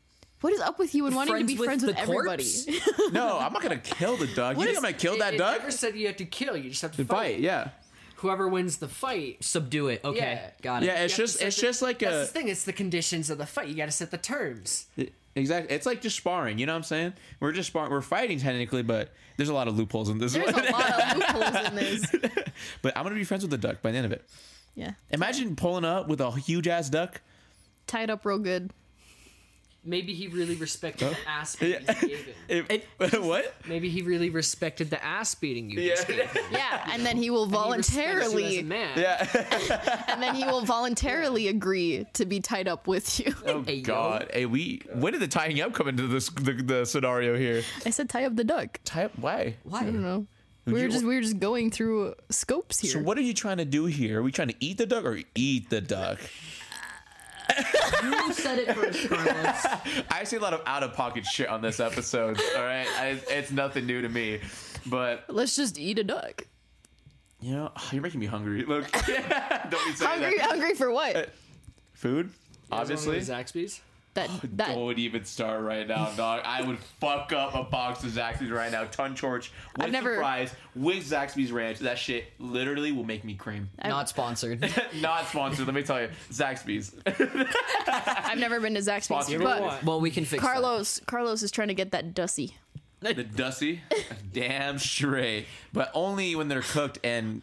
What 0.41 0.51
is 0.51 0.59
up 0.59 0.77
with 0.77 0.93
you 0.93 1.05
and 1.05 1.15
wanting 1.15 1.33
to 1.33 1.37
Friends 1.37 1.53
be 1.53 1.57
with 1.57 1.65
friends 1.67 1.85
with 1.85 1.95
the 1.95 2.01
everybody? 2.01 2.43
corpse? 2.43 3.13
No, 3.13 3.39
I'm 3.39 3.53
not 3.53 3.61
gonna 3.61 3.77
kill 3.77 4.17
the 4.17 4.27
duck. 4.27 4.57
You 4.57 4.63
think 4.65 4.75
I'm 4.77 4.83
gonna 4.83 4.93
kill 4.93 5.13
It- 5.13 5.19
that 5.19 5.35
it 5.35 5.37
duck? 5.37 5.59
never 5.59 5.71
said 5.71 5.95
you 5.95 6.07
have 6.07 6.17
to 6.17 6.25
kill. 6.25 6.57
You 6.57 6.69
just 6.69 6.81
have 6.81 6.91
to 6.91 6.97
To 6.97 7.05
fight. 7.05 7.35
fight, 7.35 7.39
yeah, 7.39 7.69
Whoever 8.23 8.47
wins 8.47 8.77
the 8.77 8.87
fight. 8.87 9.43
Subdue 9.43 9.89
it. 9.89 10.01
Okay, 10.03 10.17
Yeah. 10.19 10.49
got 10.63 10.81
it. 10.83 10.87
yeah. 10.87 11.03
It's 11.03 11.15
you 11.17 11.23
just, 11.25 11.41
it's 11.41 11.55
the- 11.57 11.61
just 11.61 11.81
like 11.83 11.99
That's 11.99 12.15
a 12.15 12.19
the 12.19 12.25
thing. 12.25 12.47
It's 12.47 12.63
the 12.63 12.73
conditions 12.73 13.29
of 13.29 13.37
the 13.37 13.45
fight. 13.45 13.67
You 13.67 13.75
got 13.75 13.85
to 13.85 13.91
set 13.91 14.09
the 14.11 14.17
terms. 14.17 14.87
exactly. 15.35 15.75
It's 15.75 15.85
like 15.85 16.01
just 16.01 16.17
sparring. 16.17 16.57
You 16.57 16.65
know 16.65 16.73
what 16.73 16.77
I'm 16.77 16.83
saying? 16.83 17.13
We're 17.39 17.51
just 17.51 17.67
sparring. 17.67 17.91
We're 17.91 18.01
fighting 18.01 18.39
technically, 18.39 18.81
but 18.81 19.11
there's 19.37 19.49
a 19.49 19.53
lot 19.53 19.67
of 19.67 19.77
loopholes 19.77 20.09
in 20.09 20.17
this 20.17 20.33
There's 20.33 20.51
one. 20.53 20.67
a 20.67 20.71
lot 20.71 20.89
of 20.91 21.17
loopholes 21.35 21.67
in 21.67 21.75
this. 21.75 22.11
but 22.81 22.95
I'm 22.97 23.03
gonna 23.03 23.15
be 23.15 23.23
friends 23.23 23.43
with 23.43 23.51
the 23.51 23.57
duck 23.57 23.81
by 23.81 23.91
the 23.91 23.97
end 23.97 24.05
of 24.07 24.11
it. 24.11 24.25
Yeah, 24.75 24.93
Imagine 25.11 25.55
pulling 25.55 25.85
up 25.85 26.07
with 26.07 26.19
a 26.21 26.31
huge 26.31 26.67
ass 26.67 26.89
duck. 26.89 27.21
tied 27.85 28.09
up 28.09 28.25
real 28.25 28.39
good. 28.39 28.71
Maybe 29.85 30.13
he 30.13 30.27
really 30.29 30.55
respected 30.55 31.09
the 31.11 31.29
ass 31.29 31.55
beating 31.59 31.81
you 32.01 32.07
gave 32.47 32.67
him. 32.69 32.81
It, 32.99 33.21
what? 33.21 33.53
Maybe 33.67 33.89
he 33.89 34.01
really 34.01 34.29
respected 34.29 34.89
the 34.89 35.03
ass 35.03 35.35
beating 35.35 35.69
you 35.69 35.89
just 35.89 36.07
gave 36.07 36.19
him. 36.21 36.43
Yeah, 36.51 36.89
and 36.93 37.05
then 37.05 37.17
he 37.17 37.29
will 37.29 37.45
He 37.47 37.51
respects 37.55 37.93
you 37.95 38.01
as 38.03 38.07
a 38.07 38.19
voluntarily, 38.31 38.63
man. 38.63 38.97
Yeah. 38.97 40.05
and 40.07 40.23
then 40.23 40.35
he 40.35 40.45
will 40.45 40.63
voluntarily 40.63 41.49
agree 41.49 42.05
to 42.13 42.25
be 42.25 42.39
tied 42.39 42.67
up 42.69 42.87
with 42.87 43.19
you. 43.19 43.35
Oh 43.45 43.61
Hey, 43.63 43.75
yo. 43.75 43.83
God. 43.83 44.29
Hey, 44.33 44.45
we. 44.45 44.81
When 44.93 45.11
did 45.13 45.21
the 45.21 45.27
tying 45.27 45.59
up 45.59 45.73
come 45.73 45.89
into 45.89 46.07
this 46.07 46.29
the, 46.29 46.53
the 46.53 46.85
scenario 46.85 47.37
here? 47.37 47.63
I 47.85 47.89
said 47.89 48.09
tie 48.09 48.25
up 48.25 48.35
the 48.37 48.43
duck. 48.45 48.79
Tie 48.85 49.03
up? 49.05 49.11
Why? 49.19 49.55
Why? 49.63 49.81
I 49.81 49.83
don't 49.83 50.01
know. 50.01 50.27
We 50.65 50.75
you- 50.75 50.83
were 50.83 50.87
just 50.87 51.03
we 51.03 51.15
were 51.15 51.21
just 51.21 51.39
going 51.39 51.71
through 51.71 52.15
scopes 52.29 52.79
here. 52.79 52.91
So 52.91 52.99
what 52.99 53.17
are 53.17 53.21
you 53.21 53.33
trying 53.33 53.57
to 53.57 53.65
do 53.65 53.83
here? 53.85 54.19
Are 54.19 54.23
we 54.23 54.31
trying 54.31 54.47
to 54.47 54.55
eat 54.61 54.77
the 54.77 54.85
duck 54.85 55.03
or 55.03 55.19
eat 55.35 55.69
the 55.69 55.81
duck? 55.81 56.19
You 58.03 58.33
said 58.33 58.59
it 58.59 58.73
first, 58.75 59.09
Carlos. 59.09 60.03
I 60.11 60.23
see 60.23 60.35
a 60.37 60.39
lot 60.39 60.53
of 60.53 60.61
out 60.65 60.83
of 60.83 60.93
pocket 60.93 61.25
shit 61.25 61.47
on 61.47 61.61
this 61.61 61.79
episode. 61.79 62.39
all 62.55 62.63
right, 62.63 62.87
I, 62.99 63.19
it's 63.29 63.51
nothing 63.51 63.85
new 63.85 64.01
to 64.01 64.09
me, 64.09 64.41
but 64.85 65.25
Let's 65.29 65.55
just 65.55 65.77
eat 65.79 65.99
a 65.99 66.03
duck. 66.03 66.45
you 67.41 67.53
know, 67.53 67.71
you're 67.91 68.01
making 68.01 68.19
me 68.19 68.25
hungry. 68.25 68.63
Look, 68.65 68.91
don't 68.91 69.05
be 69.05 69.93
saying 69.93 69.97
Hungry, 69.99 70.37
that. 70.37 70.47
hungry 70.49 70.73
for 70.75 70.89
Uh, 70.89 70.93
what? 70.93 71.29
Food, 71.93 72.29
Obviously, 72.71 73.17
obviously. 73.19 73.61
Zaxby's. 73.61 73.81
That 74.15 74.29
oh, 74.31 74.39
that 74.43 74.67
Don't 74.75 74.99
even 74.99 75.25
start 75.25 75.63
right 75.63 75.87
now, 75.87 76.11
dog. 76.17 76.43
I 76.45 76.61
would 76.61 76.77
fuck 76.99 77.33
up 77.33 77.55
a 77.55 77.63
box 77.63 78.03
of 78.03 78.11
Zaxby's 78.11 78.51
right 78.51 78.71
now. 78.71 78.83
Ton 78.85 79.15
torch 79.15 79.51
with 79.75 79.85
I've 79.87 79.91
never- 79.91 80.13
some 80.15 80.21
fries 80.21 80.53
with 80.75 81.03
Zaxby's 81.09 81.51
ranch. 81.51 81.79
That 81.79 81.97
shit 81.97 82.25
literally 82.37 82.91
will 82.91 83.05
make 83.05 83.23
me 83.23 83.33
cream. 83.33 83.69
Not 83.83 84.09
sponsored. 84.09 84.69
Not 85.01 85.27
sponsored. 85.27 85.65
let 85.65 85.73
me 85.73 85.81
tell 85.81 85.99
you, 86.01 86.09
Zaxby's. 86.31 86.93
I've 87.87 88.37
never 88.37 88.59
been 88.59 88.75
to 88.75 88.81
Zaxby's, 88.81 89.05
Sponsor. 89.05 89.39
but 89.39 89.83
Well, 89.83 89.99
we 89.99 90.11
can 90.11 90.25
fix 90.25 90.41
that. 90.43 90.47
Carlos 90.51 90.99
Carlos 91.07 91.41
is 91.41 91.49
trying 91.51 91.69
to 91.69 91.73
get 91.73 91.91
that 91.91 92.13
dussy. 92.13 92.55
the 92.99 93.15
Dusty, 93.23 93.81
damn 94.31 94.77
straight, 94.79 95.47
but 95.73 95.89
only 95.93 96.35
when 96.35 96.47
they're 96.47 96.61
cooked. 96.61 96.99
And 97.03 97.41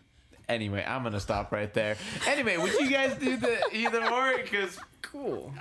anyway, 0.48 0.84
I'm 0.86 1.02
gonna 1.02 1.20
stop 1.20 1.50
right 1.52 1.72
there. 1.74 1.96
Anyway, 2.26 2.56
would 2.56 2.72
you 2.74 2.88
guys 2.88 3.16
do 3.16 3.36
the 3.36 3.60
either 3.72 4.04
or? 4.10 4.38
Because 4.38 4.78
Cool. 5.02 5.52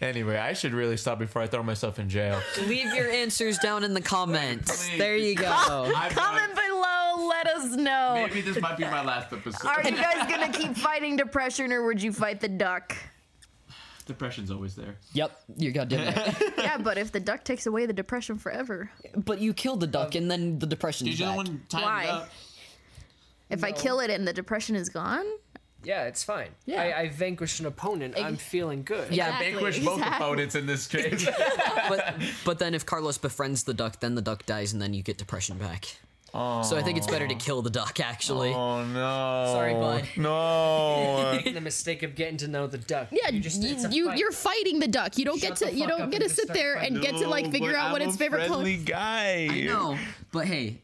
Anyway, 0.00 0.36
I 0.36 0.52
should 0.52 0.72
really 0.72 0.96
stop 0.96 1.18
before 1.18 1.42
I 1.42 1.46
throw 1.46 1.62
myself 1.62 1.98
in 1.98 2.08
jail. 2.08 2.40
Leave 2.66 2.94
your 2.94 3.10
answers 3.10 3.58
down 3.58 3.84
in 3.84 3.94
the 3.94 4.00
comments. 4.00 4.88
Please. 4.88 4.98
There 4.98 5.16
you 5.16 5.34
go. 5.34 5.46
I'm 5.48 6.10
Comment 6.12 6.54
below, 6.54 7.26
let 7.28 7.46
us 7.46 7.76
know. 7.76 8.26
Maybe 8.28 8.40
this 8.40 8.60
might 8.60 8.76
be 8.76 8.84
my 8.84 9.04
last 9.04 9.32
episode. 9.32 9.66
Are 9.66 9.82
you 9.82 9.92
guys 9.96 10.28
gonna 10.30 10.52
keep 10.52 10.76
fighting 10.76 11.16
depression, 11.16 11.72
or 11.72 11.86
would 11.86 12.02
you 12.02 12.12
fight 12.12 12.40
the 12.40 12.48
duck? 12.48 12.96
Depression's 14.06 14.52
always 14.52 14.76
there. 14.76 14.96
Yep, 15.14 15.40
you're 15.56 15.72
goddamn 15.72 16.14
right. 16.14 16.42
Yeah, 16.58 16.78
but 16.78 16.96
if 16.96 17.10
the 17.10 17.18
duck 17.18 17.42
takes 17.42 17.66
away 17.66 17.86
the 17.86 17.92
depression 17.92 18.38
forever, 18.38 18.88
but 19.16 19.40
you 19.40 19.52
killed 19.52 19.80
the 19.80 19.86
duck, 19.88 20.14
and 20.14 20.30
then 20.30 20.58
the 20.60 20.66
depression. 20.66 21.06
Did 21.06 21.18
you 21.18 21.26
back. 21.26 21.32
know 21.32 21.38
when 21.38 21.62
time 21.68 21.82
Why? 21.82 22.04
it 22.04 22.10
up? 22.10 22.30
if 23.50 23.62
I 23.64 23.72
kill 23.72 24.00
it 24.00 24.10
and 24.10 24.26
the 24.26 24.32
depression 24.32 24.76
is 24.76 24.88
gone, 24.88 25.24
Yeah, 25.86 26.06
it's 26.06 26.24
fine. 26.24 26.48
Yeah. 26.64 26.82
I, 26.82 27.00
I 27.02 27.08
vanquished 27.10 27.60
an 27.60 27.66
opponent. 27.66 28.14
I'm 28.20 28.36
feeling 28.36 28.82
good. 28.82 29.12
Yeah, 29.12 29.26
Exactly, 29.28 29.52
Vanquish 29.52 29.78
both 29.84 29.98
exactly. 29.98 30.16
opponents 30.26 30.54
in 30.56 30.66
this 30.66 30.86
case. 30.94 31.28
but 31.88 32.14
but 32.44 32.58
then 32.58 32.74
if 32.74 32.84
Carlos 32.84 33.18
befriends 33.18 33.62
the 33.62 33.72
duck, 33.74 34.00
then 34.00 34.16
the 34.16 34.22
duck 34.22 34.44
dies, 34.46 34.72
and 34.72 34.82
then 34.82 34.92
you 34.94 35.02
get 35.04 35.16
depression 35.16 35.58
back. 35.58 35.86
So 36.34 36.76
I 36.76 36.82
think 36.82 36.98
it's 36.98 37.06
better 37.06 37.26
to 37.26 37.34
kill 37.36 37.62
the 37.62 37.70
duck. 37.70 37.98
Actually, 37.98 38.52
Oh 38.52 38.84
no. 38.84 39.52
Sorry, 39.54 39.72
bud. 39.72 40.04
No. 40.18 41.40
the 41.50 41.60
mistake 41.62 42.02
of 42.02 42.14
getting 42.14 42.36
to 42.38 42.48
know 42.48 42.66
the 42.66 42.76
duck. 42.76 43.08
Yeah, 43.10 43.30
you, 43.30 43.40
just 43.40 43.64
it's 43.64 43.84
a 43.84 43.88
you 43.88 44.06
fight. 44.06 44.18
you're 44.18 44.32
fighting 44.32 44.78
the 44.80 44.88
duck. 44.88 45.16
You 45.16 45.24
don't 45.24 45.38
Shut 45.38 45.50
get 45.50 45.56
to 45.60 45.64
the 45.66 45.72
you 45.72 45.80
fuck 45.86 45.88
don't 45.90 46.00
up 46.02 46.10
get 46.10 46.20
and 46.20 46.28
to 46.30 46.34
just 46.34 46.34
sit 46.36 46.44
start 46.48 46.58
there 46.58 46.74
and 46.74 47.00
get 47.00 47.16
to 47.16 47.26
like 47.28 47.46
No, 47.46 47.50
figure 47.52 47.72
but 47.72 47.78
out 47.78 47.92
what 47.92 48.02
I'm 48.02 48.08
its 48.08 48.16
a 48.16 48.18
favorite 48.18 48.48
color. 48.48 48.64
friendly 48.64 48.76
guy. 48.76 49.48
I 49.50 49.60
know, 49.62 49.96
but 50.30 50.44
hey, 50.46 50.82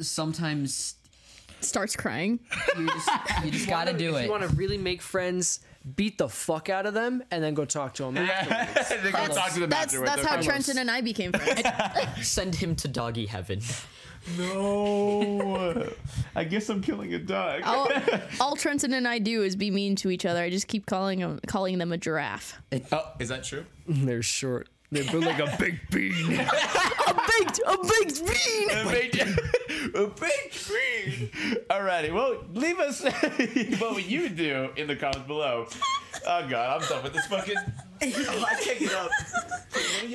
sometimes 0.00 0.94
Starts 1.64 1.96
crying. 1.96 2.40
you 2.78 2.86
just 2.88 3.10
you 3.44 3.50
just 3.50 3.68
gotta 3.68 3.92
do 3.92 4.14
if 4.16 4.22
it. 4.22 4.24
you 4.26 4.30
want 4.30 4.42
to 4.42 4.48
really 4.56 4.78
make 4.78 5.00
friends, 5.02 5.60
beat 5.96 6.18
the 6.18 6.28
fuck 6.28 6.68
out 6.68 6.86
of 6.86 6.94
them, 6.94 7.22
and 7.30 7.42
then 7.42 7.54
go 7.54 7.64
talk 7.64 7.94
to 7.94 8.02
them. 8.04 8.16
afterwards. 8.18 8.88
They 9.02 9.10
go 9.10 9.26
talk 9.28 9.52
to 9.52 9.60
them 9.60 9.70
That's 9.70 9.86
afterwards. 9.94 10.10
that's 10.14 10.26
how 10.26 10.36
Okay. 10.38 10.46
Trenton 10.46 10.78
and 10.78 10.90
I 10.90 11.00
became 11.00 11.32
friends. 11.32 11.62
Send 12.26 12.54
him 12.56 12.74
to 12.76 12.88
doggy 12.88 13.26
heaven. 13.26 13.60
No. 14.38 15.92
I 16.36 16.44
guess 16.44 16.68
I'm 16.68 16.80
killing 16.82 17.12
a 17.14 17.18
duck. 17.18 17.66
all, 17.66 17.90
all 18.40 18.56
Trenton 18.56 18.92
and 18.92 19.06
I 19.08 19.18
do 19.18 19.42
is 19.42 19.56
be 19.56 19.70
mean 19.70 19.96
to 19.96 20.10
each 20.10 20.24
other. 20.26 20.40
I 20.42 20.50
just 20.50 20.68
keep 20.68 20.86
calling 20.86 21.20
them 21.20 21.40
calling 21.46 21.78
them 21.78 21.92
a 21.92 21.98
giraffe. 21.98 22.60
Oh, 22.92 23.12
is 23.18 23.28
that 23.30 23.44
true? 23.44 23.64
They're 23.86 24.22
short. 24.22 24.68
They 24.90 25.02
build 25.10 25.24
like 25.24 25.38
a 25.38 25.56
big 25.58 25.80
bean. 25.90 26.34
A 26.34 27.14
baked 27.14 27.60
a 27.66 27.76
baked 27.78 28.26
bean. 28.26 28.70
A 28.70 28.84
big, 29.86 29.94
a 29.94 30.06
big 30.08 30.52
screen. 30.52 31.30
Alrighty, 31.70 32.12
well, 32.12 32.44
leave 32.52 32.78
us 32.78 33.02
what 33.80 33.94
would 33.94 34.06
you 34.06 34.28
do 34.28 34.70
in 34.76 34.86
the 34.86 34.96
comments 34.96 35.26
below. 35.26 35.66
Oh 36.26 36.48
god, 36.48 36.82
I'm 36.82 36.88
done 36.88 37.02
with 37.02 37.12
this 37.12 37.26
fucking. 37.26 37.56
Oh, 37.56 37.66
I 38.50 38.54
can't 38.62 38.78
get 38.78 38.92
up. 38.94 39.10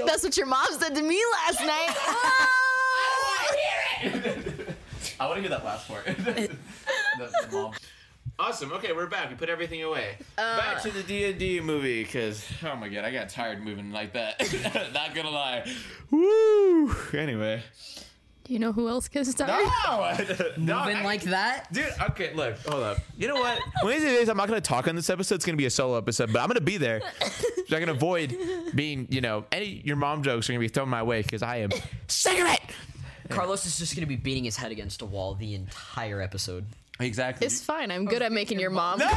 That's 0.05 0.23
what 0.23 0.37
your 0.37 0.45
mom 0.45 0.67
said 0.71 0.95
to 0.95 1.01
me 1.01 1.21
last 1.33 1.59
night. 1.61 1.95
I 5.19 5.25
want 5.25 5.35
to 5.35 5.41
hear 5.41 5.49
that 5.49 5.65
last 5.65 5.87
part. 5.87 6.05
the, 6.05 6.55
the 7.17 7.47
mom. 7.51 7.73
Awesome. 8.39 8.71
Okay, 8.73 8.93
we're 8.93 9.07
back. 9.07 9.31
We 9.31 9.35
put 9.35 9.49
everything 9.49 9.81
away. 9.81 10.17
Uh. 10.37 10.57
back 10.57 10.83
to 10.83 10.91
the 10.91 11.01
D 11.01 11.25
and 11.25 11.39
D 11.39 11.59
movie, 11.59 12.03
because 12.03 12.45
oh 12.63 12.75
my 12.75 12.87
god, 12.87 13.03
I 13.03 13.11
got 13.11 13.29
tired 13.29 13.63
moving 13.63 13.91
like 13.91 14.13
that. 14.13 14.39
Not 14.93 15.15
gonna 15.15 15.31
lie. 15.31 15.67
Woo. 16.11 16.95
Anyway. 17.13 17.63
Do 18.47 18.53
you 18.53 18.59
know 18.59 18.71
who 18.71 18.87
else 18.87 19.09
gets 19.09 19.37
No. 19.37 19.45
started? 19.45 20.53
no 20.57 20.79
Moving 20.79 20.97
I- 20.97 21.03
like 21.03 21.23
that. 21.23 21.71
Dude, 21.73 21.91
okay, 22.11 22.33
look, 22.33 22.57
hold 22.65 22.81
up. 22.81 22.97
You 23.17 23.27
know 23.27 23.35
what? 23.35 23.59
One 23.81 23.93
of 23.93 23.99
these 24.01 24.09
days, 24.09 24.29
I'm 24.29 24.37
not 24.37 24.47
going 24.47 24.61
to 24.61 24.65
talk 24.67 24.87
on 24.87 24.95
this 24.95 25.09
episode. 25.09 25.35
It's 25.35 25.45
going 25.45 25.55
to 25.55 25.61
be 25.61 25.65
a 25.65 25.69
solo 25.69 25.97
episode, 25.97 26.31
but 26.31 26.39
I'm 26.39 26.47
going 26.47 26.55
to 26.55 26.61
be 26.61 26.77
there. 26.77 27.01
So 27.67 27.75
I 27.75 27.79
can 27.81 27.89
avoid 27.89 28.37
being, 28.73 29.07
you 29.09 29.19
know, 29.19 29.43
any 29.51 29.81
your 29.83 29.97
mom 29.97 30.23
jokes 30.23 30.49
are 30.49 30.53
going 30.53 30.61
to 30.61 30.63
be 30.63 30.73
thrown 30.73 30.87
my 30.87 31.03
way 31.03 31.21
because 31.21 31.43
I 31.43 31.57
am 31.57 31.71
cigarette. 32.07 32.61
Carlos 33.29 33.65
is 33.65 33.77
just 33.77 33.93
gonna 33.93 34.07
be 34.07 34.15
beating 34.15 34.45
his 34.45 34.55
head 34.55 34.71
against 34.71 35.01
a 35.01 35.05
wall 35.05 35.33
the 35.35 35.53
entire 35.53 36.21
episode. 36.21 36.65
Exactly. 36.99 37.45
It's 37.45 37.61
fine. 37.63 37.91
I'm 37.91 38.05
good 38.05 38.21
at 38.21 38.31
making 38.31 38.59
your 38.59 38.69
mom. 38.71 38.99
God 38.99 39.09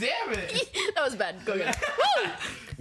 damn 0.00 0.32
it. 0.32 0.68
that 0.94 1.04
was 1.04 1.14
bad. 1.16 1.36
Go 1.44 1.54
again. 1.54 1.74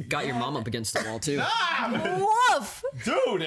Got 0.09 0.25
your 0.27 0.35
mom 0.35 0.57
up 0.57 0.67
against 0.67 0.93
the 0.93 1.07
wall 1.09 1.19
too. 1.19 1.39
Ah! 1.41 2.19
Woof. 2.59 2.83
Dude, 3.05 3.43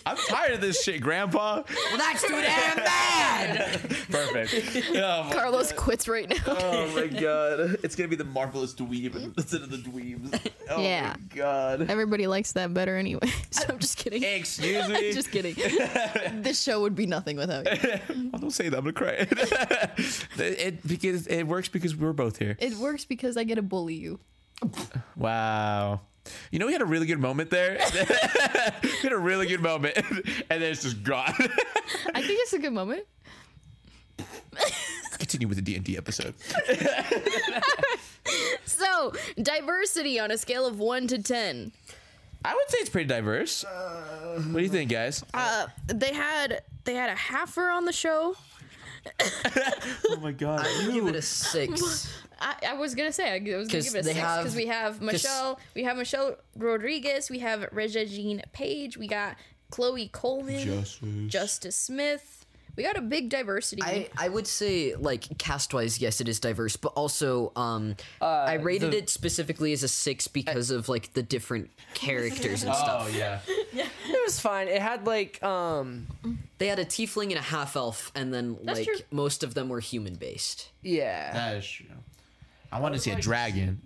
I'm 0.06 0.16
tired 0.28 0.52
of 0.52 0.60
this 0.60 0.82
shit, 0.82 1.00
Grandpa. 1.00 1.62
well, 1.66 1.96
that's 1.96 2.22
too 2.22 2.28
damn 2.42 2.76
bad. 2.76 3.80
Perfect. 4.10 4.54
Oh 4.94 5.24
my, 5.24 5.32
Carlos 5.32 5.72
quits 5.72 6.08
right 6.08 6.28
now. 6.28 6.36
oh 6.46 6.92
my 6.94 7.06
god. 7.06 7.78
It's 7.82 7.96
going 7.96 8.08
to 8.10 8.14
be 8.14 8.22
the 8.22 8.28
marvelous 8.28 8.74
dweeb 8.74 9.14
instead 9.38 9.62
of 9.62 9.70
the 9.70 9.78
dweebs. 9.78 10.50
Oh 10.68 10.82
Yeah. 10.82 11.14
my 11.18 11.36
god. 11.36 11.90
Everybody 11.90 12.26
likes 12.26 12.52
that 12.52 12.74
better 12.74 12.96
anyway. 12.98 13.32
So 13.50 13.64
I'm 13.70 13.78
just 13.78 13.96
kidding. 13.96 14.22
Excuse 14.22 14.88
me. 14.88 15.12
just 15.14 15.30
kidding. 15.30 15.54
this 16.42 16.60
show 16.62 16.82
would 16.82 16.94
be 16.94 17.06
nothing 17.06 17.36
without 17.38 17.66
you. 17.82 18.30
Don't 18.52 18.64
say 18.64 18.68
that. 18.68 18.76
I'm 18.78 18.84
gonna 18.84 18.92
cry. 18.92 19.12
it, 20.38 20.60
it 20.60 20.86
because 20.86 21.26
it 21.26 21.44
works 21.44 21.68
because 21.68 21.96
we're 21.96 22.12
both 22.12 22.38
here. 22.38 22.56
It 22.60 22.76
works 22.76 23.04
because 23.04 23.36
I 23.36 23.44
get 23.44 23.56
to 23.56 23.62
bully 23.62 23.94
you. 23.94 24.20
Wow. 25.16 26.00
You 26.52 26.60
know, 26.60 26.66
we 26.66 26.72
had 26.72 26.82
a 26.82 26.86
really 26.86 27.06
good 27.06 27.18
moment 27.18 27.50
there. 27.50 27.78
we 27.94 28.88
had 29.02 29.12
a 29.12 29.18
really 29.18 29.46
good 29.46 29.60
moment, 29.60 29.96
and 29.96 30.62
then 30.62 30.62
it's 30.62 30.82
just 30.82 31.02
gone. 31.02 31.34
I 32.14 32.22
think 32.22 32.38
it's 32.42 32.52
a 32.52 32.60
good 32.60 32.72
moment. 32.72 33.06
Continue 35.18 35.48
with 35.48 35.56
the 35.56 35.62
D 35.62 35.74
and 35.74 35.84
D 35.84 35.96
episode. 35.96 36.34
So, 38.64 39.12
diversity 39.40 40.20
on 40.20 40.30
a 40.30 40.38
scale 40.38 40.64
of 40.66 40.78
1 40.78 41.08
to 41.08 41.22
10. 41.22 41.72
I 42.44 42.54
would 42.54 42.68
say 42.70 42.78
it's 42.78 42.90
pretty 42.90 43.08
diverse. 43.08 43.64
what 43.64 44.52
do 44.54 44.60
you 44.60 44.68
think, 44.68 44.90
guys? 44.90 45.24
Uh, 45.32 45.66
they 45.86 46.12
had 46.12 46.62
they 46.84 46.94
had 46.94 47.10
a 47.10 47.14
halfer 47.14 47.72
on 47.74 47.84
the 47.84 47.92
show. 47.92 48.34
oh 49.20 50.16
my 50.20 50.32
god! 50.32 50.64
I 50.66 50.90
give 50.92 51.06
it 51.06 51.16
a 51.16 51.22
six. 51.22 52.12
I, 52.40 52.54
I 52.70 52.74
was 52.74 52.94
gonna 52.94 53.12
say 53.12 53.30
I 53.30 53.38
was 53.56 53.68
gonna 53.68 53.82
'Cause 53.82 53.84
give 53.84 53.94
it 53.94 54.00
a 54.00 54.02
they 54.02 54.14
six 54.14 54.18
have- 54.24 54.42
because 54.42 54.56
we 54.56 54.66
have 54.66 55.00
Michelle, 55.00 55.60
we 55.74 55.84
have 55.84 55.96
Michelle 55.96 56.36
Rodriguez, 56.56 57.30
we 57.30 57.38
have 57.40 57.68
Regina 57.72 58.06
Jean 58.06 58.42
Page, 58.52 58.96
we 58.96 59.06
got 59.06 59.36
Chloe 59.70 60.08
Coleman, 60.08 61.28
Justice 61.28 61.76
Smith. 61.76 62.41
We 62.76 62.82
got 62.82 62.96
a 62.96 63.02
big 63.02 63.28
diversity. 63.28 63.82
I, 63.82 64.08
I 64.16 64.28
would 64.28 64.46
say 64.46 64.94
like 64.94 65.36
cast 65.38 65.74
wise, 65.74 66.00
yes, 66.00 66.20
it 66.20 66.28
is 66.28 66.40
diverse, 66.40 66.76
but 66.76 66.92
also 66.94 67.52
um, 67.56 67.96
I 68.20 68.54
rated 68.54 68.92
the- 68.92 68.98
it 68.98 69.10
specifically 69.10 69.72
as 69.72 69.82
a 69.82 69.88
six 69.88 70.26
because 70.28 70.70
of 70.70 70.88
like 70.88 71.12
the 71.12 71.22
different 71.22 71.70
characters 71.94 72.62
and 72.62 72.74
stuff. 72.74 73.08
Oh 73.08 73.16
yeah. 73.16 73.40
yeah. 73.72 73.86
It 74.08 74.20
was 74.24 74.40
fine. 74.40 74.68
It 74.68 74.80
had 74.80 75.06
like 75.06 75.42
um 75.42 76.06
They 76.58 76.68
had 76.68 76.78
a 76.78 76.84
tiefling 76.84 77.24
and 77.30 77.38
a 77.38 77.42
half 77.42 77.76
elf, 77.76 78.10
and 78.14 78.32
then 78.32 78.56
That's 78.62 78.78
like 78.78 78.86
true. 78.88 78.96
most 79.10 79.42
of 79.44 79.54
them 79.54 79.68
were 79.68 79.80
human 79.80 80.14
based. 80.14 80.70
yeah. 80.82 81.32
That 81.32 81.56
is 81.58 81.66
true. 81.68 81.86
I 82.72 82.80
want 82.80 82.94
to 82.94 83.00
see 83.00 83.10
a 83.10 83.20
dragon. 83.20 83.82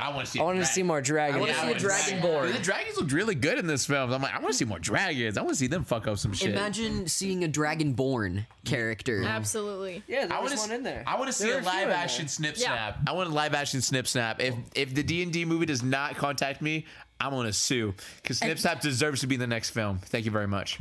I 0.00 0.12
want 0.14 0.26
to 0.26 0.30
see. 0.32 0.38
I 0.40 0.44
wanted 0.44 0.60
to 0.60 0.66
see 0.66 0.82
more 0.84 1.00
dragons. 1.00 1.36
I 1.36 1.40
wanna 1.40 1.74
see 1.78 1.86
a 1.86 1.88
dragonborn. 2.20 2.52
The 2.56 2.62
dragons 2.62 2.96
look 2.96 3.10
really 3.10 3.34
good 3.34 3.58
in 3.58 3.66
this 3.66 3.84
film. 3.84 4.12
I'm 4.12 4.22
like, 4.22 4.32
I 4.34 4.38
want 4.38 4.52
to 4.52 4.56
see 4.56 4.64
more 4.64 4.78
dragons. 4.78 5.36
I 5.36 5.40
want 5.42 5.54
to 5.54 5.58
see 5.58 5.66
them 5.66 5.82
fuck 5.84 6.06
up 6.06 6.18
some 6.18 6.32
shit. 6.32 6.50
Imagine 6.52 7.08
seeing 7.08 7.42
a 7.44 7.48
dragonborn 7.48 8.46
character. 8.64 9.24
Absolutely. 9.24 10.02
Yeah, 10.06 10.26
there 10.26 10.36
I 10.38 10.40
was 10.40 10.52
want 10.56 10.70
one 10.70 10.76
in 10.78 10.82
there. 10.84 11.02
I 11.06 11.16
want 11.18 11.26
to 11.26 11.32
see 11.32 11.50
a 11.50 11.54
were 11.54 11.58
a 11.58 11.62
few 11.62 11.66
live 11.70 11.88
action 11.88 12.28
snip 12.28 12.54
Yeah. 12.56 12.66
snap. 12.92 12.98
I 13.08 13.12
want 13.12 13.28
a 13.28 13.32
live 13.32 13.54
action 13.54 13.80
snip 13.80 14.06
snap. 14.06 14.40
If 14.40 14.54
if 14.74 14.94
the 14.94 15.02
D 15.02 15.22
and 15.22 15.32
D 15.32 15.44
movie 15.44 15.66
does 15.66 15.82
not 15.82 16.16
contact 16.16 16.62
me, 16.62 16.86
I'm 17.20 17.30
gonna 17.32 17.52
sue 17.52 17.92
because 18.22 18.38
snip 18.38 18.58
snap 18.60 18.80
deserves 18.80 19.20
to 19.22 19.26
be 19.26 19.34
in 19.34 19.40
the 19.40 19.46
next 19.48 19.70
film. 19.70 19.98
Thank 20.04 20.24
you 20.26 20.30
very 20.30 20.46
much. 20.46 20.78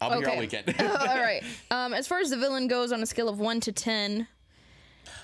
I'll 0.00 0.10
be 0.10 0.16
here 0.18 0.26
all 0.28 0.32
Okay. 0.34 0.40
weekend. 0.40 0.74
All 0.80 1.06
right. 1.20 1.42
Um, 1.72 1.94
as 1.94 2.06
far 2.06 2.20
as 2.20 2.30
the 2.30 2.36
villain 2.36 2.68
goes, 2.68 2.92
on 2.92 3.02
a 3.02 3.06
scale 3.06 3.28
of 3.28 3.40
1 3.40 3.60
to 3.60 3.72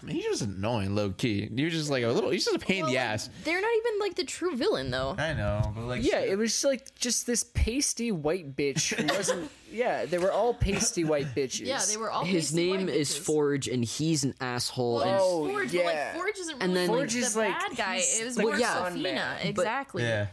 10, 0.00 0.06
Man, 0.06 0.14
he's 0.14 0.24
just 0.26 0.42
annoying, 0.42 0.94
low 0.94 1.10
key. 1.10 1.48
You're 1.52 1.70
just 1.70 1.90
like 1.90 2.04
a 2.04 2.08
little. 2.08 2.30
He's 2.30 2.44
just 2.44 2.56
a 2.56 2.58
pain 2.58 2.84
in 2.84 2.90
the 2.90 2.98
ass. 2.98 3.28
they're 3.44 3.60
not 3.60 3.70
even 3.78 4.00
like 4.00 4.14
the 4.14 4.24
true 4.24 4.56
villain 4.56 4.90
though. 4.90 5.14
I 5.18 5.32
know, 5.34 5.72
but 5.74 5.82
like 5.84 6.02
Yeah, 6.04 6.20
it 6.20 6.36
was 6.38 6.64
like 6.64 6.94
just 6.96 7.26
this 7.26 7.44
pasty 7.54 8.12
white 8.12 8.54
bitch 8.56 8.94
who 8.94 9.06
wasn't. 9.16 9.50
yeah, 9.72 10.04
they 10.04 10.18
were 10.18 10.30
all 10.32 10.54
pasty 10.54 11.04
white 11.04 11.34
bitches. 11.34 11.66
Yeah, 11.66 11.80
they 11.88 11.96
were 11.96 12.10
all. 12.10 12.24
His 12.24 12.46
pasty 12.50 12.56
name 12.72 12.86
white 12.86 12.94
is 12.96 13.10
bitches. 13.10 13.18
Forge, 13.20 13.68
and 13.68 13.84
he's 13.84 14.24
an 14.24 14.34
asshole. 14.40 15.00
and 15.02 15.10
Oh, 15.20 15.48
Forge, 15.48 15.72
yeah. 15.72 15.82
but 15.82 15.94
like 15.94 16.14
Forge 16.14 16.38
isn't 16.38 16.54
really 16.54 16.64
And 16.64 16.76
then- 16.76 16.86
Forge 16.88 17.12
the 17.14 17.18
is, 17.20 17.36
like, 17.36 17.58
bad 17.58 17.76
guy. 17.76 17.96
he's 17.96 18.20
It 18.20 18.24
was 18.24 18.34
the 18.36 18.42
more 18.42 18.56
yeah. 18.56 18.74
Sofina. 18.90 19.02
man. 19.02 19.36
Exactly. 19.46 20.02
yeah. 20.04 20.26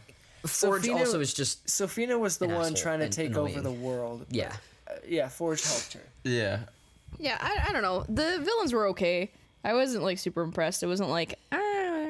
Forge 0.46 0.84
Sofina- 0.84 1.00
also 1.00 1.20
is 1.22 1.34
just 1.34 1.66
Sofina 1.66 2.20
was 2.20 2.38
the 2.38 2.46
An 2.46 2.52
one 2.54 2.62
asshole 2.74 2.76
trying 2.76 3.00
to 3.00 3.06
and 3.06 3.14
take 3.14 3.32
annoying. 3.32 3.54
over 3.54 3.62
the 3.62 3.72
world. 3.72 4.26
yeah. 4.30 4.54
uh, 4.88 4.94
yeah, 5.08 5.28
Forge 5.28 5.66
helped 5.66 5.94
her. 5.94 6.02
Yeah. 6.24 6.60
Yeah, 7.19 7.38
I, 7.39 7.69
I 7.69 7.71
don't 7.73 7.82
know. 7.84 8.06
The 8.08 8.39
villains 8.43 8.73
were 8.73 8.88
okay. 8.88 9.32
I 9.63 9.73
wasn't 9.73 10.04
like 10.04 10.17
super 10.19 10.41
impressed. 10.41 10.84
It 10.84 10.88
wasn't 10.88 11.10
like 11.10 11.39
ah, 11.51 11.58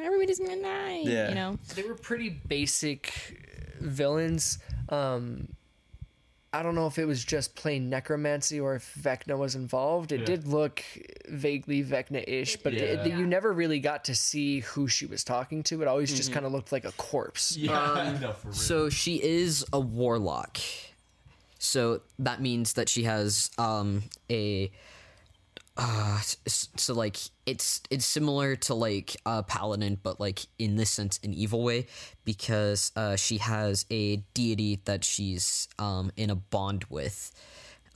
everybody's 0.04 0.40
gonna 0.40 0.62
die. 0.62 1.02
Yeah. 1.04 1.30
You 1.30 1.36
know. 1.36 1.60
They 1.76 1.84
were 1.84 1.96
pretty 1.96 2.30
basic 2.30 3.14
villains. 3.80 4.60
Um, 4.90 5.48
I 6.54 6.64
don't 6.64 6.76
know 6.76 6.88
if 6.88 6.98
it 6.98 7.06
was 7.06 7.24
just 7.26 7.54
plain 7.56 7.90
necromancy 7.90 8.62
or 8.62 8.76
if 8.76 8.94
Vecna 8.98 9.38
was 9.38 9.56
involved. 9.56 10.14
It 10.14 10.26
did 10.26 10.48
look 10.48 10.82
vaguely 11.28 11.84
Vecna-ish, 11.84 12.56
but 12.58 12.74
it- 12.74 13.06
Yeah. 13.06 13.18
you 13.18 13.26
never 13.28 13.52
really 13.52 13.80
got 13.82 14.06
to 14.06 14.16
see 14.16 14.62
who 14.62 14.88
she 14.88 15.06
was 15.06 15.26
talking 15.26 15.64
to. 15.64 15.82
It 15.82 15.88
always 15.90 16.14
just 16.16 16.32
kind 16.32 16.46
of 16.46 16.54
looked 16.54 16.72
like 16.72 16.86
a 16.86 16.94
corpse. 16.94 17.58
Yeah. 17.58 18.18
no, 18.22 18.32
for 18.34 18.48
real. 18.48 18.54
So 18.56 18.90
she 18.90 19.22
is 19.22 19.66
a 19.74 19.80
warlock. 19.82 20.58
So 21.60 22.02
that 22.20 22.42
means 22.42 22.74
that 22.74 22.88
she 22.88 23.04
has 23.04 23.50
um 23.58 24.04
a 24.32 24.72
uh 25.78 26.20
so 26.48 26.94
like 26.94 27.18
it's 27.46 27.82
it's 27.90 28.06
similar 28.06 28.56
to 28.56 28.74
like 28.74 29.18
a 29.26 29.44
paladin 29.44 29.98
but 30.02 30.20
like 30.22 30.40
in 30.58 30.78
this 30.78 30.90
sense 30.90 31.20
an 31.24 31.34
evil 31.34 31.64
way 31.64 31.86
because 32.24 32.94
uh 32.96 33.16
she 33.18 33.38
has 33.40 33.86
a 33.92 34.18
deity 34.34 34.80
that 34.86 35.04
she's 35.04 35.68
um 35.78 36.12
in 36.16 36.30
a 36.30 36.36
bond 36.36 36.86
with 36.90 37.32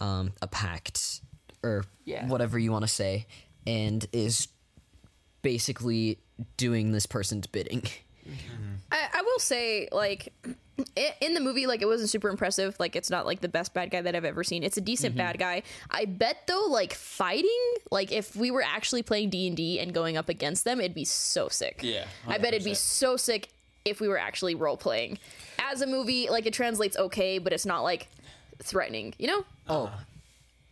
um 0.01 0.31
a 0.41 0.47
pact 0.47 1.21
or 1.63 1.85
Yeah. 2.05 2.27
whatever 2.27 2.59
you 2.59 2.71
want 2.71 2.83
to 2.83 2.89
say 2.89 3.27
and 3.65 4.05
is 4.11 4.47
basically 5.41 6.19
doing 6.57 6.91
this 6.91 7.05
person's 7.05 7.47
bidding. 7.47 7.83
I, 8.91 9.07
I 9.13 9.21
will 9.21 9.39
say, 9.39 9.87
like, 9.91 10.33
i- 10.45 10.55
in 11.21 11.33
the 11.33 11.39
movie, 11.39 11.67
like 11.67 11.81
it 11.81 11.85
wasn't 11.85 12.09
super 12.09 12.29
impressive. 12.29 12.75
Like 12.79 12.95
it's 12.95 13.09
not 13.09 13.25
like 13.25 13.41
the 13.41 13.47
best 13.47 13.73
bad 13.73 13.91
guy 13.91 14.01
that 14.01 14.15
I've 14.15 14.25
ever 14.25 14.43
seen. 14.43 14.63
It's 14.63 14.77
a 14.77 14.81
decent 14.81 15.11
Mm-hmm. 15.15 15.17
bad 15.17 15.39
guy. 15.39 15.63
I 15.89 16.05
bet 16.05 16.43
though, 16.47 16.65
like 16.69 16.93
fighting, 16.93 17.59
like 17.91 18.11
if 18.11 18.35
we 18.35 18.51
were 18.51 18.63
actually 18.63 19.01
playing 19.03 19.29
D 19.29 19.47
and 19.47 19.57
D 19.57 19.79
and 19.79 19.93
going 19.93 20.17
up 20.17 20.29
against 20.29 20.63
them, 20.65 20.79
it'd 20.79 20.93
be 20.95 21.05
so 21.05 21.47
sick. 21.49 21.79
Yeah, 21.81 22.05
I 22.27 22.37
bet 22.37 22.53
it'd 22.53 22.63
be 22.65 22.73
so 22.75 23.17
sick 23.17 23.49
if 23.85 23.99
we 24.01 24.07
were 24.07 24.17
actually 24.19 24.55
role 24.55 24.77
playing. 24.77 25.17
As 25.57 25.81
a 25.81 25.87
movie, 25.87 26.29
like 26.29 26.45
it 26.45 26.53
translates 26.53 26.97
okay, 26.97 27.37
but 27.39 27.53
it's 27.53 27.65
not 27.65 27.81
like 27.81 28.07
threatening. 28.61 29.13
You 29.17 29.27
know? 29.27 29.45
Oh. 29.67 29.91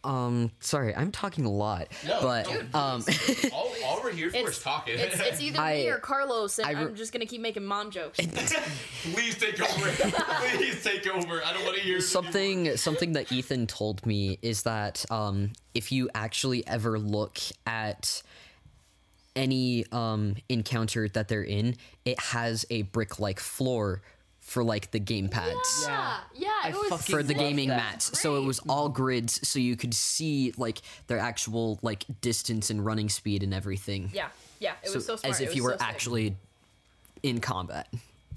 Um, 0.07 0.51
sorry, 0.61 0.95
I'm 0.95 1.11
talking 1.11 1.43
a 1.43 1.51
lot, 1.51 1.89
No, 2.07 2.21
but 2.21 2.47
um, 2.73 3.03
all, 3.53 3.73
all 3.85 3.99
we're 4.01 4.11
here 4.13 4.29
for 4.29 4.37
It's- 4.37 4.57
is 4.57 4.63
talking. 4.63 4.97
It's, 4.97 5.19
it's 5.19 5.41
either 5.41 5.61
me 5.61 5.89
or 5.89 5.97
Carlos, 5.97 6.59
and 6.59 6.65
I 6.65 6.69
I 6.69 6.73
re- 6.73 6.81
am 6.89 6.95
just 6.95 7.11
gonna 7.11 7.25
keep 7.25 7.41
making 7.41 7.65
mom 7.65 7.91
jokes. 7.91 8.17
Please 9.03 9.37
take 9.37 9.59
over. 9.61 9.89
Please 10.55 10.81
take 10.81 11.05
over. 11.07 11.43
I 11.43 11.51
don't 11.51 11.65
want 11.65 11.75
to 11.75 11.81
hear 11.81 11.99
something 11.99 12.77
something 12.77 13.11
that 13.13 13.33
Ethan 13.33 13.67
told 13.67 14.05
me 14.05 14.39
is 14.41 14.63
that 14.63 15.03
um, 15.11 15.51
if 15.73 15.91
you 15.91 16.09
actually 16.15 16.65
ever 16.67 16.97
look 16.97 17.37
at 17.65 18.21
any 19.35 19.85
um, 19.91 20.35
encounter 20.47 21.09
that 21.09 21.27
they're 21.27 21.43
in, 21.43 21.75
it 22.05 22.19
has 22.19 22.65
a 22.69 22.83
brick-like 22.83 23.39
floor 23.41 24.01
for 24.47 24.63
like 24.63 24.91
the 24.91 24.99
game 24.99 25.27
pads. 25.27 25.83
yeah, 25.85 26.19
yeah. 26.33 26.47
I 26.63 26.69
It 26.69 26.91
was 26.91 27.05
For 27.05 27.21
the 27.21 27.33
gaming 27.33 27.67
that. 27.67 27.75
mats, 27.77 28.17
so 28.17 28.37
it 28.37 28.45
was 28.45 28.59
all 28.69 28.87
grids, 28.87 29.45
so 29.45 29.59
you 29.59 29.75
could 29.75 29.93
see 29.93 30.53
like 30.57 30.81
their 31.07 31.19
actual 31.19 31.79
like 31.81 32.05
distance 32.21 32.69
and 32.69 32.83
running 32.85 33.09
speed 33.09 33.43
and 33.43 33.53
everything. 33.53 34.09
yeah, 34.13 34.29
yeah. 34.59 34.71
It 34.83 34.95
was 34.95 35.05
so 35.05 35.17
smart. 35.17 35.35
as 35.35 35.41
It 35.41 35.43
if 35.43 35.49
was 35.49 35.57
you 35.57 35.63
were 35.65 35.77
so 35.77 35.85
actually 35.85 36.35
in 37.23 37.41
combat. 37.41 37.89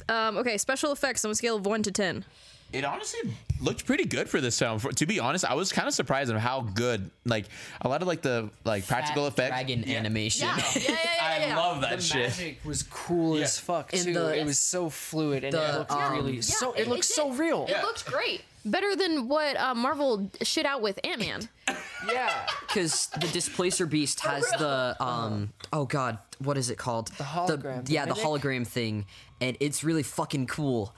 Um, 0.09 0.37
okay, 0.38 0.59
special 0.59 0.90
effects 0.90 1.25
on 1.25 1.31
a 1.31 1.35
scale 1.37 1.55
of 1.57 1.64
one 1.64 1.85
to 1.85 1.92
ten. 1.92 2.25
It 2.72 2.85
honestly 2.85 3.20
looked 3.61 3.85
pretty 3.85 4.04
good 4.04 4.28
for 4.28 4.40
this 4.40 4.59
film. 4.59 4.78
For, 4.78 4.92
to 4.92 5.06
be 5.06 5.18
honest, 5.18 5.44
I 5.44 5.54
was 5.54 5.72
kind 5.72 5.88
of 5.88 5.94
surprised 5.94 6.30
of 6.30 6.38
how 6.38 6.61
good, 6.61 7.11
like 7.24 7.46
a 7.80 7.88
lot 7.88 8.00
of 8.02 8.09
like 8.09 8.22
the 8.22 8.48
like 8.64 8.87
practical 8.87 9.24
Fat 9.24 9.33
effects. 9.33 9.48
dragon 9.50 9.85
Yeah. 9.87 9.98
animation. 9.98 10.46
Yeah, 10.46 10.56
yeah, 10.76 10.83
yeah, 10.83 10.90
yeah. 10.90 11.20
I 11.22 11.46
yeah. 11.48 11.56
love 11.59 11.80
that 11.80 11.96
The 11.96 12.02
shit. 12.02 12.28
magic 12.30 12.59
was 12.64 12.83
cool 12.85 13.37
as 13.38 13.59
fuck 13.59 13.92
And 13.92 14.02
too. 14.02 14.14
the- 14.14 14.38
it 14.38 14.44
was 14.44 14.59
so 14.59 14.88
fluid 14.88 15.42
and 15.44 15.54
it 15.54 15.56
the, 15.72 15.78
looked 15.78 15.90
um, 15.90 16.12
really 16.12 16.35
Yeah, 16.37 16.40
so. 16.42 16.72
It, 16.72 16.83
it- 16.83 16.88
looked 16.88 17.00
it 17.00 17.06
so 17.06 17.33
real. 17.33 17.66
It 17.68 17.83
looked 17.83 18.06
great. 18.06 18.42
Better 18.64 18.94
than 18.94 19.26
what 19.26 19.56
uh, 19.59 19.74
Marvel 19.74 20.30
shit 20.42 20.66
out 20.66 20.83
with 20.83 21.00
Ant 21.04 21.20
Man. 21.20 21.48
Yeah. 22.11 22.46
because 22.66 23.09
the 23.20 23.26
displacer 23.28 23.85
beast 23.85 24.20
has 24.20 24.42
the 24.59 24.96
um 25.00 25.52
oh 25.70 25.85
god 25.85 26.16
what 26.38 26.56
is 26.56 26.70
it 26.70 26.78
called 26.78 27.09
the 27.18 27.24
hologram 27.24 27.87
yeah 27.90 28.06
thing, 28.06 28.14
the 28.14 28.20
hologram 28.20 28.66
thing 28.66 29.04
and 29.42 29.54
it's 29.61 29.85
really 29.85 30.02
fucking 30.02 30.46
cool 30.46 30.94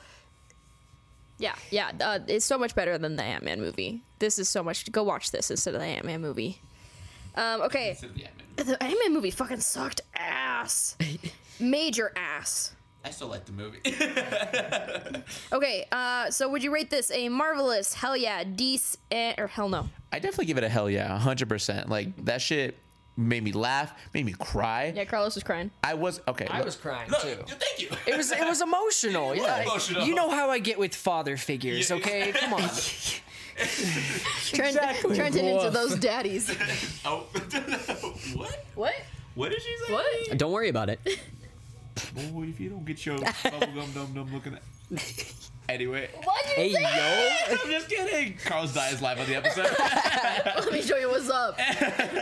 Yeah, 1.42 1.54
yeah. 1.70 1.90
Uh, 2.00 2.20
it's 2.28 2.44
so 2.46 2.56
much 2.56 2.74
better 2.76 2.96
than 2.98 3.16
the 3.16 3.24
Ant 3.24 3.42
Man 3.44 3.60
movie. 3.60 4.02
This 4.20 4.38
is 4.38 4.48
so 4.48 4.62
much. 4.62 4.90
Go 4.92 5.02
watch 5.02 5.32
this 5.32 5.50
instead 5.50 5.74
of 5.74 5.80
the 5.80 5.86
Ant 5.86 6.04
Man 6.06 6.20
movie. 6.20 6.60
Um, 7.34 7.62
okay, 7.62 7.96
Yeah, 8.14 8.28
man. 8.56 8.66
the 8.66 8.82
Ant 8.82 8.96
Man 9.02 9.12
movie 9.12 9.32
fucking 9.32 9.58
sucked 9.60 10.02
ass. 10.14 10.96
Major 11.60 12.12
ass. 12.14 12.74
I 13.04 13.10
still 13.10 13.26
like 13.26 13.44
the 13.46 13.52
movie. 13.52 13.80
Okay, 15.52 15.86
uh, 15.92 16.30
so 16.30 16.48
would 16.48 16.62
you 16.62 16.72
rate 16.72 16.90
this 16.90 17.10
a 17.10 17.28
marvelous, 17.28 17.92
hell 17.94 18.16
yeah, 18.16 18.42
decent, 18.44 19.38
or 19.38 19.46
hell 19.48 19.68
no? 19.68 19.88
I 20.12 20.18
definitely 20.18 20.46
give 20.46 20.58
it 20.58 20.64
a 20.64 20.68
hell 20.68 20.88
yeah, 20.88 21.18
hundred 21.18 21.48
percent. 21.48 21.88
Like 21.88 22.24
that 22.24 22.40
shit 22.40 22.78
made 23.16 23.42
me 23.42 23.52
laugh, 23.52 23.92
made 24.14 24.26
me 24.26 24.34
cry. 24.38 24.92
Yeah, 24.94 25.04
Carlos 25.04 25.34
was 25.34 25.44
crying. 25.44 25.70
I 25.82 25.94
was 25.94 26.20
okay. 26.28 26.46
I 26.46 26.58
look- 26.58 26.66
was 26.66 26.76
crying 26.76 27.10
look, 27.10 27.20
too. 27.20 27.36
Thank 27.46 27.80
you. 27.80 27.88
It 28.06 28.16
was 28.16 28.32
it 28.32 28.46
was 28.46 28.60
emotional. 28.68 29.34
Yeah, 29.34 29.62
emotional. 29.62 30.06
you 30.06 30.14
know 30.14 30.30
how 30.30 30.50
I 30.50 30.58
get 30.58 30.78
with 30.78 30.94
father 30.94 31.36
figures. 31.36 31.90
Yeah. 31.90 31.96
Okay, 31.96 32.32
come 32.32 32.54
on. 32.54 32.62
Turn, 34.52 34.72
turned 34.72 35.36
it 35.36 35.44
into 35.44 35.70
those 35.70 35.94
daddies. 35.96 36.50
oh, 37.04 37.26
what? 38.34 38.64
What? 38.74 38.94
What 39.34 39.50
did 39.50 39.60
she 39.62 39.76
say? 39.86 39.92
What? 39.92 40.38
don't 40.38 40.52
worry 40.52 40.68
about 40.68 40.88
it 40.88 41.00
Boy, 42.14 42.44
if 42.44 42.58
you 42.60 42.70
don't 42.70 42.84
get 42.84 43.04
your 43.04 43.18
bubblegum 43.18 43.94
dum 43.94 44.12
dum 44.14 44.32
looking 44.32 44.54
at. 44.54 44.62
Anyway, 45.68 46.10
Why'd 46.24 46.44
you 46.44 46.54
hey 46.54 46.72
say 46.74 46.82
yo 46.82 47.56
I'm 47.64 47.70
just 47.70 47.88
kidding. 47.88 48.36
Carl's 48.44 48.74
dies 48.74 49.00
live 49.00 49.18
on 49.20 49.26
the 49.26 49.36
episode. 49.36 49.70
Let 50.64 50.72
me 50.72 50.82
show 50.82 50.96
you 50.98 51.08
what's 51.08 51.30
up. 51.30 51.58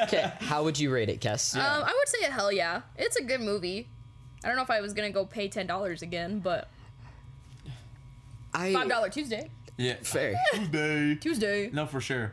okay 0.05 0.31
how 0.41 0.63
would 0.63 0.79
you 0.79 0.93
rate 0.93 1.09
it 1.09 1.21
Cas 1.21 1.57
Um, 1.57 1.63
I 1.63 1.93
would 1.99 2.09
say 2.09 2.25
a 2.27 2.31
hell 2.31 2.53
yeah. 2.53 2.83
It's 2.97 3.17
a 3.17 3.25
good 3.25 3.41
movie. 3.41 3.89
I 4.45 4.49
don't 4.49 4.57
know 4.57 4.63
if 4.63 4.71
I 4.71 4.81
was 4.81 4.93
gonna 4.93 5.11
go 5.11 5.25
pay 5.25 5.49
ten 5.49 5.67
dollars 5.67 6.03
again, 6.03 6.39
but 6.39 6.69
I 8.55 8.73
five 8.73 8.89
dollar 8.89 9.09
Tuesday. 9.09 9.51
yeah, 9.77 9.95
fair 10.03 10.35
Tuesday. 10.55 11.15
Tuesday. 11.17 11.71
No, 11.73 11.87
for 11.87 12.01
sure. 12.01 12.33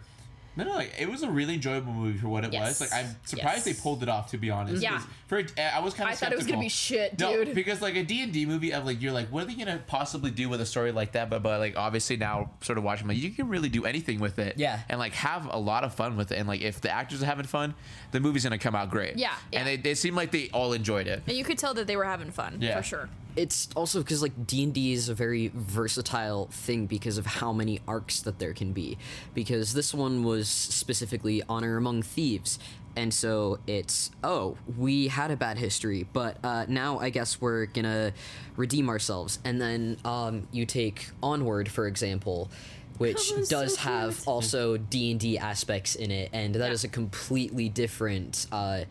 No, 0.57 0.63
no, 0.63 0.71
like 0.75 0.93
it 0.99 1.09
was 1.09 1.23
a 1.23 1.29
really 1.29 1.53
enjoyable 1.53 1.93
movie 1.93 2.17
for 2.17 2.27
what 2.27 2.43
it 2.43 2.51
Yes. 2.51 2.79
was. 2.81 2.91
Like 2.91 3.05
I'm 3.05 3.15
surprised 3.23 3.65
Yes. 3.67 3.75
they 3.77 3.81
pulled 3.81 4.03
it 4.03 4.09
off. 4.09 4.31
To 4.31 4.37
be 4.37 4.49
honest, 4.49 4.81
Yeah. 4.81 4.97
'Cause 4.97 5.07
For 5.27 5.37
I 5.61 5.79
was 5.79 5.93
kind 5.93 6.09
of. 6.09 6.13
I 6.13 6.15
thought 6.15 6.31
it 6.31 6.37
was 6.37 6.47
gonna 6.47 6.59
be 6.59 6.67
shit, 6.69 7.15
dude. 7.15 7.47
No, 7.49 7.53
because 7.53 7.81
like 7.81 7.95
a 7.95 8.03
D 8.03 8.21
and 8.23 8.33
D 8.33 8.45
movie, 8.45 8.73
of 8.73 8.85
like 8.85 9.01
you're 9.01 9.11
like, 9.11 9.27
what 9.29 9.43
are 9.43 9.45
they 9.47 9.53
gonna 9.53 9.79
possibly 9.87 10.31
do 10.31 10.49
with 10.49 10.59
a 10.59 10.65
story 10.65 10.91
like 10.91 11.11
that? 11.13 11.29
But 11.29 11.43
but 11.43 11.59
like 11.59 11.77
obviously 11.77 12.17
now, 12.17 12.49
sort 12.61 12.77
of 12.77 12.83
watching, 12.83 13.07
like 13.07 13.17
you 13.17 13.29
can 13.29 13.47
really 13.47 13.69
do 13.69 13.85
anything 13.85 14.19
with 14.19 14.39
it. 14.39 14.55
Yeah. 14.57 14.79
And 14.89 14.99
like 14.99 15.13
have 15.13 15.47
a 15.51 15.57
lot 15.59 15.83
of 15.83 15.93
fun 15.93 16.17
with 16.17 16.31
it. 16.31 16.37
And 16.39 16.47
like 16.47 16.61
if 16.61 16.81
the 16.81 16.89
actors 16.89 17.21
are 17.21 17.25
having 17.27 17.45
fun, 17.45 17.75
the 18.11 18.19
movie's 18.19 18.43
gonna 18.43 18.57
come 18.57 18.73
out 18.75 18.89
great. 18.89 19.17
Yeah, 19.17 19.33
yeah. 19.51 19.59
And 19.59 19.67
they 19.67 19.77
they 19.77 19.93
seem 19.95 20.15
like 20.15 20.31
they 20.31 20.49
all 20.49 20.73
enjoyed 20.73 21.07
it. 21.07 21.21
And 21.27 21.37
you 21.37 21.43
could 21.43 21.57
tell 21.59 21.73
that 21.75 21.85
they 21.87 21.95
were 21.95 22.05
having 22.05 22.31
fun 22.31 22.57
Yeah. 22.61 22.77
for 22.77 22.83
sure. 22.83 23.09
It's 23.37 23.69
also 23.75 23.99
because 23.99 24.21
like 24.21 24.47
d&d 24.47 24.91
is 24.91 25.09
a 25.09 25.13
very 25.13 25.51
versatile 25.53 26.47
thing 26.47 26.87
because 26.87 27.17
of 27.17 27.25
how 27.25 27.53
many 27.53 27.79
arcs 27.87 28.19
that 28.21 28.39
there 28.39 28.53
can 28.53 28.73
be 28.73 28.97
because 29.33 29.73
this 29.73 29.93
one 29.93 30.23
was 30.23 30.47
specifically 30.49 31.41
honor 31.47 31.77
among 31.77 32.01
thieves 32.01 32.57
and 32.95 33.13
so 33.13 33.59
it's 33.67 34.09
oh 34.23 34.57
we 34.77 35.07
had 35.07 35.29
a 35.29 35.35
bad 35.37 35.57
history 35.57 36.07
but 36.13 36.37
uh, 36.43 36.65
now 36.67 36.97
i 36.99 37.09
guess 37.11 37.39
we're 37.39 37.67
gonna 37.67 38.11
redeem 38.55 38.89
ourselves 38.89 39.37
and 39.45 39.61
then 39.61 39.97
um, 40.03 40.47
you 40.51 40.65
take 40.65 41.09
onward 41.21 41.69
for 41.69 41.85
example 41.87 42.49
which 42.97 43.29
That 43.29 43.37
was 43.39 43.49
so 43.49 43.61
does 43.61 43.75
have 43.77 44.15
cute. 44.15 44.27
also 44.27 44.77
d&d 44.77 45.37
aspects 45.37 45.93
in 45.93 46.09
it 46.09 46.31
and 46.33 46.55
that 46.55 46.71
is 46.71 46.83
Yeah. 46.83 46.89
a 46.89 46.91
completely 46.91 47.69
different 47.69 48.47
uh, 48.51 48.81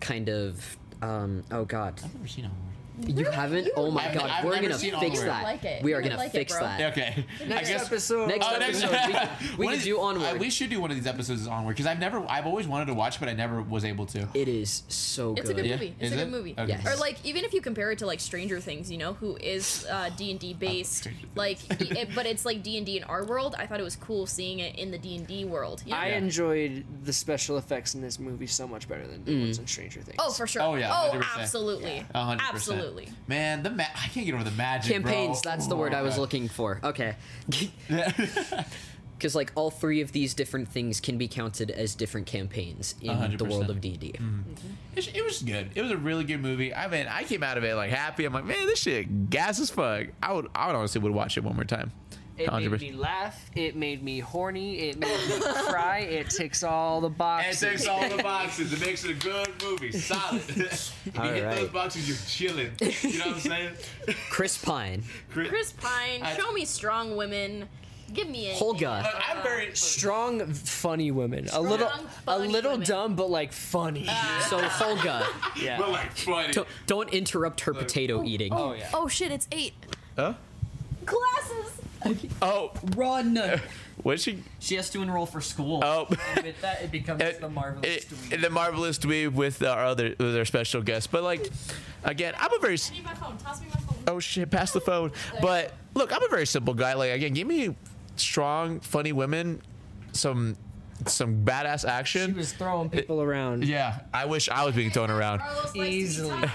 kind 0.00 0.28
of 0.28 0.76
um, 1.00 1.42
oh 1.50 1.64
god 1.64 1.94
I've 2.04 2.14
never 2.14 2.28
seen 2.28 2.44
Onward. 2.44 2.60
You 3.06 3.24
haven't? 3.30 3.68
Oh 3.76 3.90
my 3.90 4.12
god, 4.12 4.30
I've 4.30 4.44
we're 4.44 4.60
gonna 4.60 4.78
fix 4.78 4.94
Onward. 5.20 5.26
that. 5.28 5.42
like. 5.42 5.82
We 5.82 5.92
are 5.94 6.00
gonna 6.02 6.16
like 6.16 6.32
fix 6.32 6.52
bro. 6.52 6.62
that. 6.62 6.92
Okay. 6.92 7.24
Next 7.46 7.68
I 7.68 7.72
guess, 7.72 7.86
episode. 7.86 8.28
Next 8.28 8.46
Oh, 8.48 8.54
episode, 8.54 8.90
we 8.90 8.96
could, 9.12 9.58
we 9.58 9.64
One 9.66 9.74
could 9.74 9.78
of- 9.80 9.84
do 9.84 10.00
onward. 10.00 10.36
uh, 10.36 10.38
we 10.38 10.50
should 10.50 10.70
do 10.70 10.80
one 10.80 10.90
of 10.90 10.96
these 10.96 11.06
episodes 11.06 11.46
onward 11.46 11.74
because 11.74 11.86
I've 11.86 11.98
never, 11.98 12.24
I've 12.28 12.46
always 12.46 12.66
wanted 12.66 12.86
to 12.86 12.94
watch, 12.94 13.20
but 13.20 13.28
I 13.28 13.32
never 13.34 13.60
was 13.62 13.84
able 13.84 14.06
to. 14.06 14.28
it 14.34 14.48
is 14.48 14.82
so 14.88 15.34
good. 15.34 15.40
It's 15.40 15.50
a 15.50 15.54
good. 15.54 15.62
good 15.62 15.68
Yeah? 15.68 15.76
movie. 15.76 15.94
It's 16.00 16.12
Is 16.12 16.18
a 16.18 16.20
it? 16.20 16.24
good 16.24 16.30
movie. 16.32 16.54
Okay. 16.58 16.68
Yes. 16.68 16.86
Or 16.86 16.96
like 16.98 17.18
even 17.24 17.44
if 17.44 17.52
you 17.52 17.60
compare 17.60 17.90
it 17.92 17.98
to 17.98 18.06
like 18.06 18.20
Stranger 18.20 18.60
Things, 18.60 18.90
you 18.90 18.98
know, 18.98 19.14
who 19.14 19.36
is 19.36 19.86
uh, 19.90 20.10
D 20.16 20.30
and 20.30 20.40
D 20.40 20.54
based, 20.54 21.08
like, 21.34 21.58
it, 21.80 22.08
but 22.14 22.26
it's 22.26 22.44
like 22.44 22.62
D 22.62 22.76
and 22.76 22.86
D 22.86 22.96
in 22.96 23.04
our 23.04 23.24
world. 23.24 23.54
I 23.58 23.66
thought 23.66 23.80
it 23.80 23.84
was 23.84 23.96
cool 23.96 24.26
seeing 24.26 24.60
it 24.60 24.76
in 24.78 24.90
the 24.90 24.98
D 24.98 25.16
and 25.16 25.26
D 25.26 25.44
world. 25.44 25.82
You 25.84 25.92
know? 25.92 25.98
I 25.98 26.06
enjoyed 26.08 26.84
the 27.04 27.12
special 27.12 27.58
effects 27.58 27.94
in 27.94 28.00
this 28.00 28.18
movie 28.18 28.46
so 28.46 28.66
much 28.66 28.88
better 28.88 29.06
than 29.06 29.24
the 29.24 29.38
ones 29.38 29.58
in 29.58 29.66
Stranger 29.66 30.00
Things. 30.00 30.16
oh, 30.18 30.30
for 30.32 30.46
sure. 30.46 30.62
Oh, 30.62 30.74
yeah, 30.76 30.92
Oh, 30.92 31.10
100%. 31.18 31.40
absolutely. 31.40 32.04
A 32.86 32.94
hundred 32.94 33.02
percent. 33.02 33.06
Absolutely. 33.06 33.12
Man, 33.26 33.62
the 33.62 33.70
ma- 33.70 33.82
I 33.94 34.08
can't 34.08 34.26
get 34.26 34.34
over 34.34 34.44
the 34.44 34.50
magic. 34.52 34.92
Campaigns, 34.92 35.42
bro. 35.42 35.50
that's 35.52 35.66
the 35.66 35.76
word 35.76 35.94
I 35.94 36.02
was 36.02 36.16
Oh, 36.18 36.20
looking 36.20 36.48
for. 36.48 36.80
Okay. 36.84 37.14
Because 37.88 39.34
like 39.34 39.52
all 39.54 39.70
three 39.70 40.00
of 40.00 40.12
these 40.12 40.34
different 40.34 40.68
things 40.68 41.00
can 41.00 41.18
be 41.18 41.28
counted 41.28 41.70
as 41.70 41.94
different 41.94 42.26
campaigns 42.26 42.94
in 43.00 43.14
hundred 43.16 43.38
the 43.38 43.44
world 43.44 43.70
of 43.70 43.80
D&D. 43.80 44.12
Mm-hmm. 44.18 44.40
It, 44.94 45.16
it 45.16 45.24
was 45.24 45.42
good. 45.42 45.70
It 45.74 45.82
was 45.82 45.90
a 45.90 45.96
really 45.96 46.24
good 46.24 46.40
movie. 46.40 46.74
I 46.74 46.88
mean, 46.88 47.06
I 47.08 47.24
came 47.24 47.42
out 47.42 47.58
of 47.58 47.64
it 47.64 47.74
like 47.74 47.90
happy. 47.90 48.24
I'm 48.24 48.32
like, 48.32 48.44
man, 48.44 48.66
this 48.66 48.80
shit 48.80 49.30
gas 49.30 49.58
as 49.60 49.70
fuck. 49.70 50.06
I 50.22 50.32
would, 50.32 50.48
I 50.54 50.66
would 50.68 50.76
honestly 50.76 51.00
would 51.00 51.12
watch 51.12 51.36
it 51.36 51.44
one 51.44 51.54
more 51.54 51.64
time. 51.64 51.92
It 52.38 52.52
made 52.52 52.68
100%. 52.70 52.80
me 52.80 52.92
laugh. 52.92 53.50
It 53.54 53.76
made 53.76 54.02
me 54.02 54.18
horny. 54.20 54.78
It 54.90 54.98
made 54.98 55.28
me 55.28 55.40
cry. 55.68 56.00
It 56.00 56.28
ticks 56.30 56.62
all 56.62 57.00
the 57.00 57.06
And 57.06 57.14
it 57.14 57.18
boxes. 57.18 57.60
takes 57.60 57.86
all 57.86 58.08
the 58.08 58.22
boxes. 58.22 58.72
It 58.72 58.80
makes 58.80 59.04
it 59.04 59.10
a 59.12 59.14
good 59.14 59.48
movie. 59.62 59.92
Solid. 59.92 60.42
if 60.48 60.92
you 61.06 61.12
hit 61.22 61.42
Alright. 61.44 61.56
those 61.56 61.70
boxes, 61.70 62.08
you're 62.08 62.18
chilling. 62.50 62.70
You 62.80 63.18
know 63.18 63.26
what 63.26 63.34
I'm 63.36 63.40
saying? 63.40 63.72
Chris 64.30 64.58
Pine, 64.58 65.02
Chris, 65.30 65.48
Chris 65.48 65.72
Pine, 65.72 66.22
I- 66.22 66.36
show 66.36 66.52
me 66.52 66.64
strong 66.66 67.16
women. 67.16 67.68
Give 68.12 68.28
me 68.28 68.50
a 68.50 68.54
Holga. 68.54 69.02
Look, 69.02 69.14
I'm 69.28 69.42
very. 69.42 69.74
Strong, 69.74 70.52
funny 70.52 71.10
women. 71.10 71.48
A 71.52 71.60
little, 71.60 71.90
a 72.28 72.38
little 72.38 72.72
women. 72.72 72.86
dumb, 72.86 73.16
but 73.16 73.30
like 73.30 73.52
funny. 73.52 74.04
So 74.48 74.60
Holga, 74.60 75.24
yeah. 75.60 75.76
But 75.76 75.90
like 75.90 76.12
funny. 76.12 76.52
don't, 76.52 76.68
don't 76.86 77.10
interrupt 77.12 77.62
her 77.62 77.74
potato 77.74 78.20
oh, 78.20 78.24
eating. 78.24 78.52
oh 78.52 78.74
yeah. 78.74 78.90
Oh 78.94 79.08
shit! 79.08 79.32
It's 79.32 79.48
eight. 79.50 79.72
Huh? 80.14 80.34
Glasses. 81.04 81.75
Oh, 82.42 82.72
Run! 82.94 83.38
what's 84.02 84.22
she? 84.22 84.42
she 84.58 84.74
has 84.76 84.90
to 84.90 85.02
enroll 85.02 85.26
for 85.26 85.40
school. 85.40 85.80
Oh. 85.82 86.06
And 86.36 86.44
with 86.44 86.60
that, 86.60 86.82
it 86.82 86.90
becomes 86.92 87.22
it- 87.22 87.40
the 87.40 87.48
marvelous. 87.48 87.86
it- 88.04 88.08
dweeb. 88.08 88.40
the 88.42 88.50
marvelous 88.50 88.98
dweeb 88.98 89.32
with 89.32 89.62
our 89.62 89.84
other 89.84 90.14
with 90.18 90.36
our 90.36 90.44
special 90.44 90.82
guest. 90.82 91.10
But 91.10 91.22
like, 91.22 91.48
again, 92.04 92.34
I'm 92.38 92.52
a 92.52 92.58
very 92.58 92.76
I 92.90 92.94
need 92.94 93.04
my 93.04 93.14
phone. 93.14 93.36
Toss 93.38 93.60
me 93.60 93.66
my 93.74 93.80
phone. 93.80 93.96
Oh 94.08 94.20
shit, 94.20 94.50
pass 94.50 94.72
the 94.72 94.80
phone. 94.80 95.12
But 95.40 95.72
look, 95.94 96.14
I'm 96.14 96.22
a 96.22 96.28
very 96.28 96.46
simple 96.46 96.74
guy. 96.74 96.94
Like 96.94 97.10
again, 97.12 97.32
give 97.32 97.46
me 97.46 97.74
strong, 98.16 98.80
funny 98.80 99.12
women, 99.12 99.62
some 100.12 100.56
some 101.06 101.44
badass 101.44 101.86
action. 101.86 102.30
She 102.32 102.36
was 102.38 102.52
throwing 102.52 102.88
people 102.88 103.20
around. 103.20 103.64
Yeah, 103.64 104.00
I 104.14 104.24
wish 104.26 104.48
I 104.48 104.64
was 104.64 104.74
being 104.74 104.90
thrown 104.90 105.10
around. 105.10 105.42
Easily. 105.74 106.46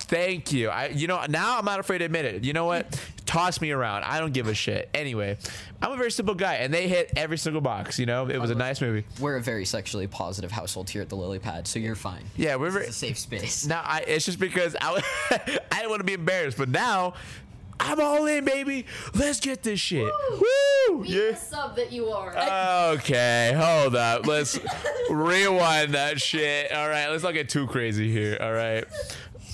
Thank 0.00 0.52
you. 0.52 0.68
I, 0.68 0.88
you 0.88 1.06
know, 1.08 1.24
now 1.28 1.58
I'm 1.58 1.64
not 1.64 1.80
afraid 1.80 1.98
to 1.98 2.04
admit 2.04 2.24
it. 2.24 2.44
You 2.44 2.52
know 2.52 2.66
what? 2.66 2.86
Toss 3.30 3.60
me 3.60 3.70
around. 3.70 4.02
I 4.02 4.18
don't 4.18 4.32
give 4.32 4.48
a 4.48 4.54
shit. 4.54 4.90
Anyway, 4.92 5.38
I'm 5.80 5.92
a 5.92 5.96
very 5.96 6.10
simple 6.10 6.34
guy, 6.34 6.54
and 6.56 6.74
they 6.74 6.88
hit 6.88 7.12
every 7.16 7.38
single 7.38 7.60
box. 7.60 7.96
You 7.96 8.06
know, 8.06 8.28
it 8.28 8.38
was 8.40 8.50
a 8.50 8.56
nice 8.56 8.80
movie. 8.80 9.04
We're 9.20 9.36
a 9.36 9.40
very 9.40 9.64
sexually 9.64 10.08
positive 10.08 10.50
household 10.50 10.90
here 10.90 11.00
at 11.00 11.08
the 11.08 11.14
Lily 11.14 11.38
Pad, 11.38 11.68
so 11.68 11.78
you're 11.78 11.94
fine. 11.94 12.24
Yeah, 12.36 12.56
we're 12.56 12.70
very. 12.70 12.86
It's 12.86 12.96
a 12.96 12.98
safe 12.98 13.18
space. 13.20 13.66
Now, 13.68 13.82
I, 13.84 14.00
it's 14.00 14.24
just 14.24 14.40
because 14.40 14.74
I, 14.80 15.00
I 15.30 15.76
didn't 15.76 15.90
want 15.90 16.00
to 16.00 16.04
be 16.04 16.14
embarrassed, 16.14 16.58
but 16.58 16.70
now 16.70 17.14
I'm 17.78 18.00
all 18.00 18.26
in, 18.26 18.44
baby. 18.44 18.84
Let's 19.14 19.38
get 19.38 19.62
this 19.62 19.78
shit. 19.78 20.12
Woo! 20.32 21.02
Be 21.04 21.10
Yeah. 21.10 21.30
the 21.30 21.36
sub 21.36 21.76
that 21.76 21.92
you 21.92 22.08
are. 22.08 22.36
Okay, 22.94 23.52
hold 23.56 23.94
up. 23.94 24.26
Let's 24.26 24.58
rewind 25.10 25.94
that 25.94 26.20
shit. 26.20 26.72
All 26.72 26.88
right, 26.88 27.08
let's 27.08 27.22
not 27.22 27.34
get 27.34 27.48
too 27.48 27.68
crazy 27.68 28.10
here. 28.10 28.36
All 28.40 28.52
right. 28.52 28.84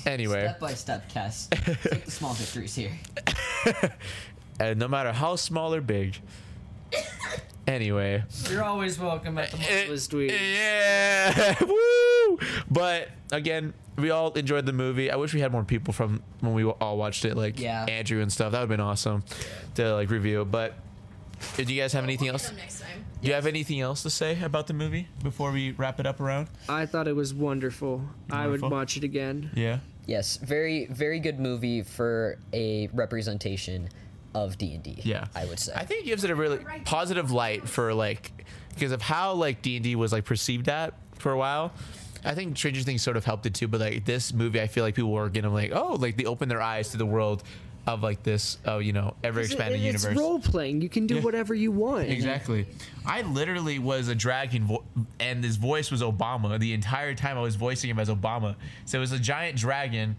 Anyway, 0.07 0.43
Step 0.45 0.61
by 0.61 0.75
step, 0.75 1.09
Cas. 1.09 1.49
Take 1.51 2.05
the 2.05 2.11
small 2.11 2.33
victories 2.35 2.75
here. 2.75 2.93
and 4.61 4.79
no 4.79 4.87
matter 4.89 5.13
how 5.13 5.37
small 5.37 5.75
or 5.75 5.81
big. 5.81 6.17
Anyway. 7.69 8.23
You're 8.49 8.63
always 8.63 8.97
welcome 8.97 9.39
at 9.39 9.51
the 9.51 9.59
eh, 9.59 9.79
Marvelous 9.89 10.07
Dweeb. 10.07 10.31
Yeah. 10.31 11.57
Woo! 11.65 12.39
But 12.71 13.09
again, 13.33 13.75
we 13.97 14.11
all 14.11 14.33
enjoyed 14.35 14.67
the 14.67 14.73
movie. 14.73 15.11
I 15.11 15.17
wish 15.17 15.35
we 15.35 15.41
had 15.41 15.51
more 15.51 15.65
people 15.65 15.93
from 15.93 16.23
when 16.39 16.55
we 16.55 16.65
all 16.65 16.97
watched 16.97 17.25
it, 17.25 17.37
like 17.37 17.59
Yeah. 17.59 17.85
Andrew 17.89 18.23
and 18.23 18.33
stuff. 18.33 18.53
That 18.53 18.59
would 18.61 18.71
have 18.71 18.79
been 18.79 18.79
awesome 18.81 19.25
to 19.75 19.95
like 19.97 20.11
review. 20.11 20.45
But 20.45 20.75
did 21.57 21.69
you 21.69 21.81
guys 21.83 21.93
have 21.95 22.05
anything 22.05 22.27
We'll 22.27 22.35
else? 22.35 22.53
next 22.53 22.83
time. 22.83 23.05
Do 23.21 23.27
you 23.27 23.35
have 23.35 23.47
anything 23.49 23.81
else 23.81 24.05
to 24.05 24.11
say 24.11 24.41
about 24.41 24.69
the 24.69 24.75
movie 24.75 25.09
before 25.25 25.51
we 25.51 25.73
wrap 25.73 25.99
it 25.99 26.07
up 26.07 26.21
around? 26.21 26.47
I 26.69 26.87
thought 26.87 27.09
it 27.09 27.17
was 27.17 27.35
wonderful. 27.35 27.97
wonderful. 27.97 28.13
I 28.31 28.47
would 28.47 28.63
watch 28.63 28.97
it 28.97 29.03
again. 29.03 29.51
Yeah. 29.55 29.81
Yes, 30.07 30.37
very 30.37 30.87
very 30.87 31.19
good 31.19 31.41
movie 31.41 31.83
for 31.83 32.39
a 32.53 32.89
representation 32.93 33.89
of 34.35 34.59
D 34.59 34.75
and 34.75 34.83
D. 34.83 35.01
Yeah. 35.03 35.27
I 35.35 35.45
would 35.47 35.59
say. 35.59 35.73
I 35.75 35.85
think 35.85 36.05
it 36.05 36.07
gives 36.07 36.25
it 36.25 36.31
a 36.31 36.35
really 36.35 36.65
positive 36.85 37.33
light 37.33 37.69
for 37.69 37.93
like 37.93 38.47
because 38.75 38.93
of 38.93 39.03
how 39.03 39.33
like 39.33 39.63
D 39.63 39.77
and 39.77 39.85
D 39.85 39.97
was 39.97 40.13
like 40.13 40.25
perceived 40.25 40.69
at 40.69 40.95
for 41.19 41.33
a 41.33 41.37
while. 41.37 41.73
I 42.25 42.35
think 42.35 42.57
Stranger 42.57 42.83
Things 42.83 43.03
sort 43.03 43.17
of 43.17 43.25
helped 43.25 43.47
it 43.47 43.55
too, 43.55 43.69
but 43.69 43.81
like 43.81 44.05
this 44.05 44.33
movie, 44.33 44.61
I 44.61 44.67
feel 44.67 44.85
like 44.85 44.95
people 44.95 45.13
were 45.13 45.29
getting 45.29 45.53
like, 45.53 45.73
oh, 45.73 45.95
like 45.95 46.17
they 46.17 46.25
opened 46.25 46.51
their 46.51 46.63
eyes 46.63 46.91
to 46.91 46.97
the 46.97 47.07
world 47.07 47.45
of 47.87 48.03
like 48.03 48.23
this, 48.25 48.59
oh, 48.67 48.79
you 48.79 48.93
know, 48.93 49.15
ever 49.23 49.41
expanding 49.41 49.83
it's 49.83 50.03
universe. 50.05 50.21
role 50.21 50.41
playing. 50.41 50.81
You 50.83 50.89
can 50.89 51.07
do 51.07 51.17
Yeah. 51.17 51.21
whatever 51.23 51.55
you 51.55 51.71
want. 51.71 52.09
Exactly. 52.09 52.67
I 53.05 53.23
literally 53.23 53.79
was 53.79 54.09
a 54.09 54.15
dragon, 54.15 54.65
vo- 54.65 54.85
and 55.21 55.45
his 55.45 55.57
voice 55.57 55.91
was 55.91 56.03
Obama 56.03 56.59
the 56.59 56.73
entire 56.73 57.15
time. 57.15 57.39
I 57.39 57.43
was 57.43 57.55
voicing 57.55 57.89
him 57.91 57.99
as 58.01 58.09
Obama. 58.09 58.57
So 58.87 58.99
it 58.99 59.01
was 59.01 59.13
a 59.13 59.19
giant 59.21 59.57
dragon 59.57 60.17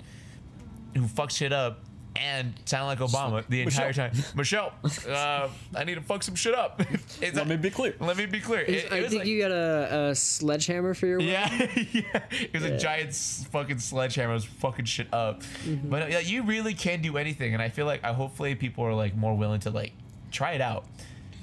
who 0.96 1.08
fucked 1.08 1.34
shit 1.34 1.52
up 1.52 1.80
and 2.18 2.54
sound 2.66 2.88
like 2.88 3.00
Obama 3.00 3.44
the 3.48 3.62
entire 3.62 3.94
time. 3.94 4.12
Michelle, 4.36 4.74
uh, 5.08 5.48
I 5.76 5.84
need 5.84 5.96
to 5.96 6.02
fuck 6.02 6.24
some 6.24 6.36
shit 6.36 6.54
up. 6.56 6.82
Let 7.22 7.38
a- 7.38 7.46
me 7.46 7.58
be 7.58 7.70
clear. 7.70 7.96
Let 8.00 8.18
me 8.18 8.26
be 8.26 8.40
clear. 8.40 8.62
It, 8.62 8.70
it 8.70 8.92
I 8.92 9.02
think 9.08 9.20
like- 9.22 9.28
you 9.28 9.42
got 9.42 9.52
a, 9.52 10.10
a 10.10 10.16
sledgehammer 10.16 10.94
for 10.94 11.08
your 11.08 11.20
weapon. 11.20 11.30
yeah, 11.32 11.84
yeah. 11.92 12.24
It 12.32 12.54
was 12.54 12.64
a 12.64 12.78
giant 12.78 13.14
fucking 13.52 13.80
sledgehammer. 13.80 14.32
It 14.32 14.36
was 14.36 14.46
fucking 14.46 14.86
shit 14.86 15.14
up. 15.14 15.44
Mm-hmm. 15.64 15.90
But 15.90 16.12
yeah, 16.12 16.20
you 16.20 16.44
really 16.44 16.74
can 16.74 17.02
do 17.02 17.18
anything, 17.18 17.54
and 17.54 17.62
I 17.62 17.70
feel 17.70 17.86
like 17.86 18.04
I 18.04 18.14
hopefully 18.14 18.56
people 18.56 18.84
are 18.86 18.94
like 18.94 19.16
more 19.16 19.36
willing 19.36 19.60
to 19.62 19.70
like 19.70 19.94
try 20.32 20.52
it 20.52 20.62
out. 20.62 20.86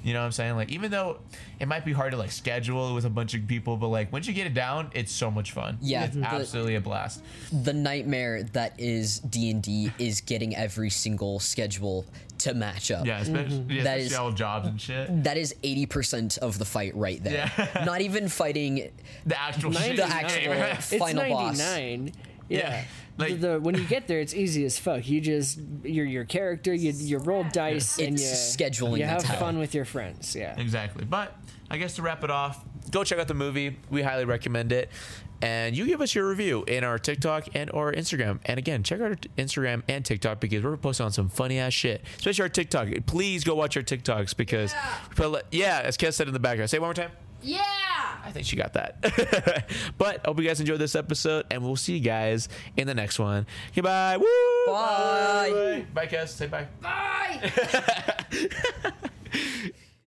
You 0.05 0.13
know 0.13 0.21
what 0.21 0.27
I'm 0.27 0.33
saying? 0.33 0.55
Like 0.57 0.69
even 0.71 0.91
though 0.91 1.19
it 1.59 1.67
might 1.67 1.85
be 1.85 1.93
hard 1.93 2.13
to 2.13 2.19
like 2.19 2.31
schedule 2.31 2.95
with 2.95 3.07
a 3.07 3.11
bunch 3.11 3.33
of 3.35 3.47
people, 3.47 3.77
but 3.79 3.89
like 3.89 4.13
once 4.13 4.27
you 4.27 4.35
get 4.35 4.47
it 4.47 4.53
down, 4.55 4.91
it's 4.95 5.11
so 5.11 5.31
much 5.31 5.53
fun. 5.53 5.79
Yeah, 5.81 6.05
it's 6.05 6.15
the- 6.15 6.23
absolutely 6.25 6.75
a 6.77 6.81
blast. 6.81 7.23
the 7.53 7.73
nightmare 7.73 8.43
that 8.53 8.75
is 8.79 9.19
D 9.21 9.51
and 9.51 9.63
D 9.63 9.91
is 9.99 10.21
getting 10.21 10.55
every 10.55 10.91
single 10.91 11.41
schedule 11.41 12.05
to 12.39 12.53
match 12.53 12.91
up. 12.91 13.07
Yeah, 13.07 13.21
especially, 13.21 13.59
mm-hmm. 13.61 13.71
yeah, 13.71 13.83
That 13.85 13.99
especially 14.01 14.07
is- 14.07 14.15
all 14.21 14.33
jobs 14.33 14.69
and 14.69 14.79
shit. 14.81 15.25
That 15.25 15.39
is 15.39 15.55
eighty 15.63 15.87
percent 15.87 16.37
of 16.39 16.59
the 16.59 16.65
fight 16.67 16.95
right 16.95 17.23
there. 17.25 17.51
Yeah. 17.57 17.85
Not 17.87 18.03
even 18.03 18.29
fighting 18.29 18.91
The 19.25 19.41
actual 19.41 19.73
shit. 19.73 19.97
the 19.97 20.05
actual 20.05 20.53
It's 20.53 20.95
final 20.97 21.29
boss. 21.31 21.59
99. 21.59 22.13
Yeah, 22.49 22.59
Yeah. 22.59 22.85
like- 23.19 23.41
the, 23.41 23.49
the- 23.49 23.61
when 23.61 23.75
you 23.75 23.85
get 23.85 24.07
there, 24.07 24.21
it's 24.21 24.35
easy 24.35 24.65
as 24.65 24.79
fuck. 24.79 25.09
You 25.09 25.21
just 25.21 25.59
you're 25.83 26.05
your 26.07 26.25
character. 26.25 26.73
You 26.75 26.93
you 26.93 27.19
roll 27.19 27.45
dice 27.53 27.99
and 27.99 28.19
you 28.19 28.27
It's 28.27 28.57
scheduling 28.57 28.99
You 28.99 29.05
have 29.05 29.23
that's 29.23 29.25
how. 29.35 29.39
fun 29.39 29.59
with 29.59 29.75
your 29.75 29.85
friends. 29.85 30.35
Yeah. 30.37 30.59
Exactly. 30.61 31.05
But 31.05 31.37
I 31.71 31.79
guess 31.79 31.95
to 31.97 32.03
wrap 32.03 32.23
it 32.25 32.31
off, 32.31 32.65
go 32.91 33.05
check 33.05 33.19
out 33.19 33.29
the 33.29 33.35
movie. 33.35 33.77
We 33.91 34.03
highly 34.03 34.25
recommend 34.25 34.73
it. 34.73 34.91
And 35.43 35.77
you 35.77 35.85
give 35.87 36.01
us 36.01 36.15
your 36.15 36.27
review 36.29 36.65
in 36.67 36.85
our 36.85 36.99
TikTok 36.99 37.49
and 37.55 37.71
or 37.73 37.93
Instagram. 37.93 38.39
And 38.47 38.57
again, 38.57 38.83
check 38.83 39.01
out 39.01 39.11
our 39.11 39.17
Instagram 39.37 39.83
and 39.89 40.03
TikTok 40.03 40.41
because 40.41 40.63
we're 40.65 40.77
posting 40.79 41.05
on 41.05 41.13
some 41.13 41.29
funny 41.29 41.59
ass 41.59 41.75
shit. 41.75 42.03
Especially 42.17 42.43
our 42.45 42.49
TikTok. 42.49 42.89
Please 43.07 43.45
go 43.45 43.55
watch 43.55 43.77
our 43.77 43.83
TikToks 43.83 44.35
because 44.37 44.73
we 45.11 45.15
put 45.17 45.45
yeah, 45.51 45.83
as 45.85 45.97
Cas 45.99 46.17
said 46.17 46.29
in 46.29 46.33
the 46.35 46.41
background. 46.41 46.71
Say 46.71 46.79
it 46.79 46.81
one 46.81 46.89
more 46.89 46.95
time. 46.95 47.11
Yeah. 47.45 47.61
I 48.25 48.31
think 48.33 48.47
she 48.47 48.57
got 48.57 48.73
that. 48.73 49.69
but 49.99 50.25
hope 50.25 50.41
you 50.41 50.47
guys 50.47 50.61
enjoyed 50.61 50.81
this 50.81 50.95
episode, 50.95 51.47
and 51.51 51.63
we'll 51.63 51.77
see 51.77 51.95
you 51.95 52.01
guys 52.01 52.49
in 52.77 52.87
the 52.87 52.95
next 52.95 53.19
one. 53.19 53.47
Goodbye. 53.75 54.17
Woo! 54.17 54.27
Bye. 54.67 55.85
Bye, 55.93 56.07
Cas. 56.07 56.35
Say 56.35 56.47
bye. 56.47 56.67
Bye. 56.81 57.53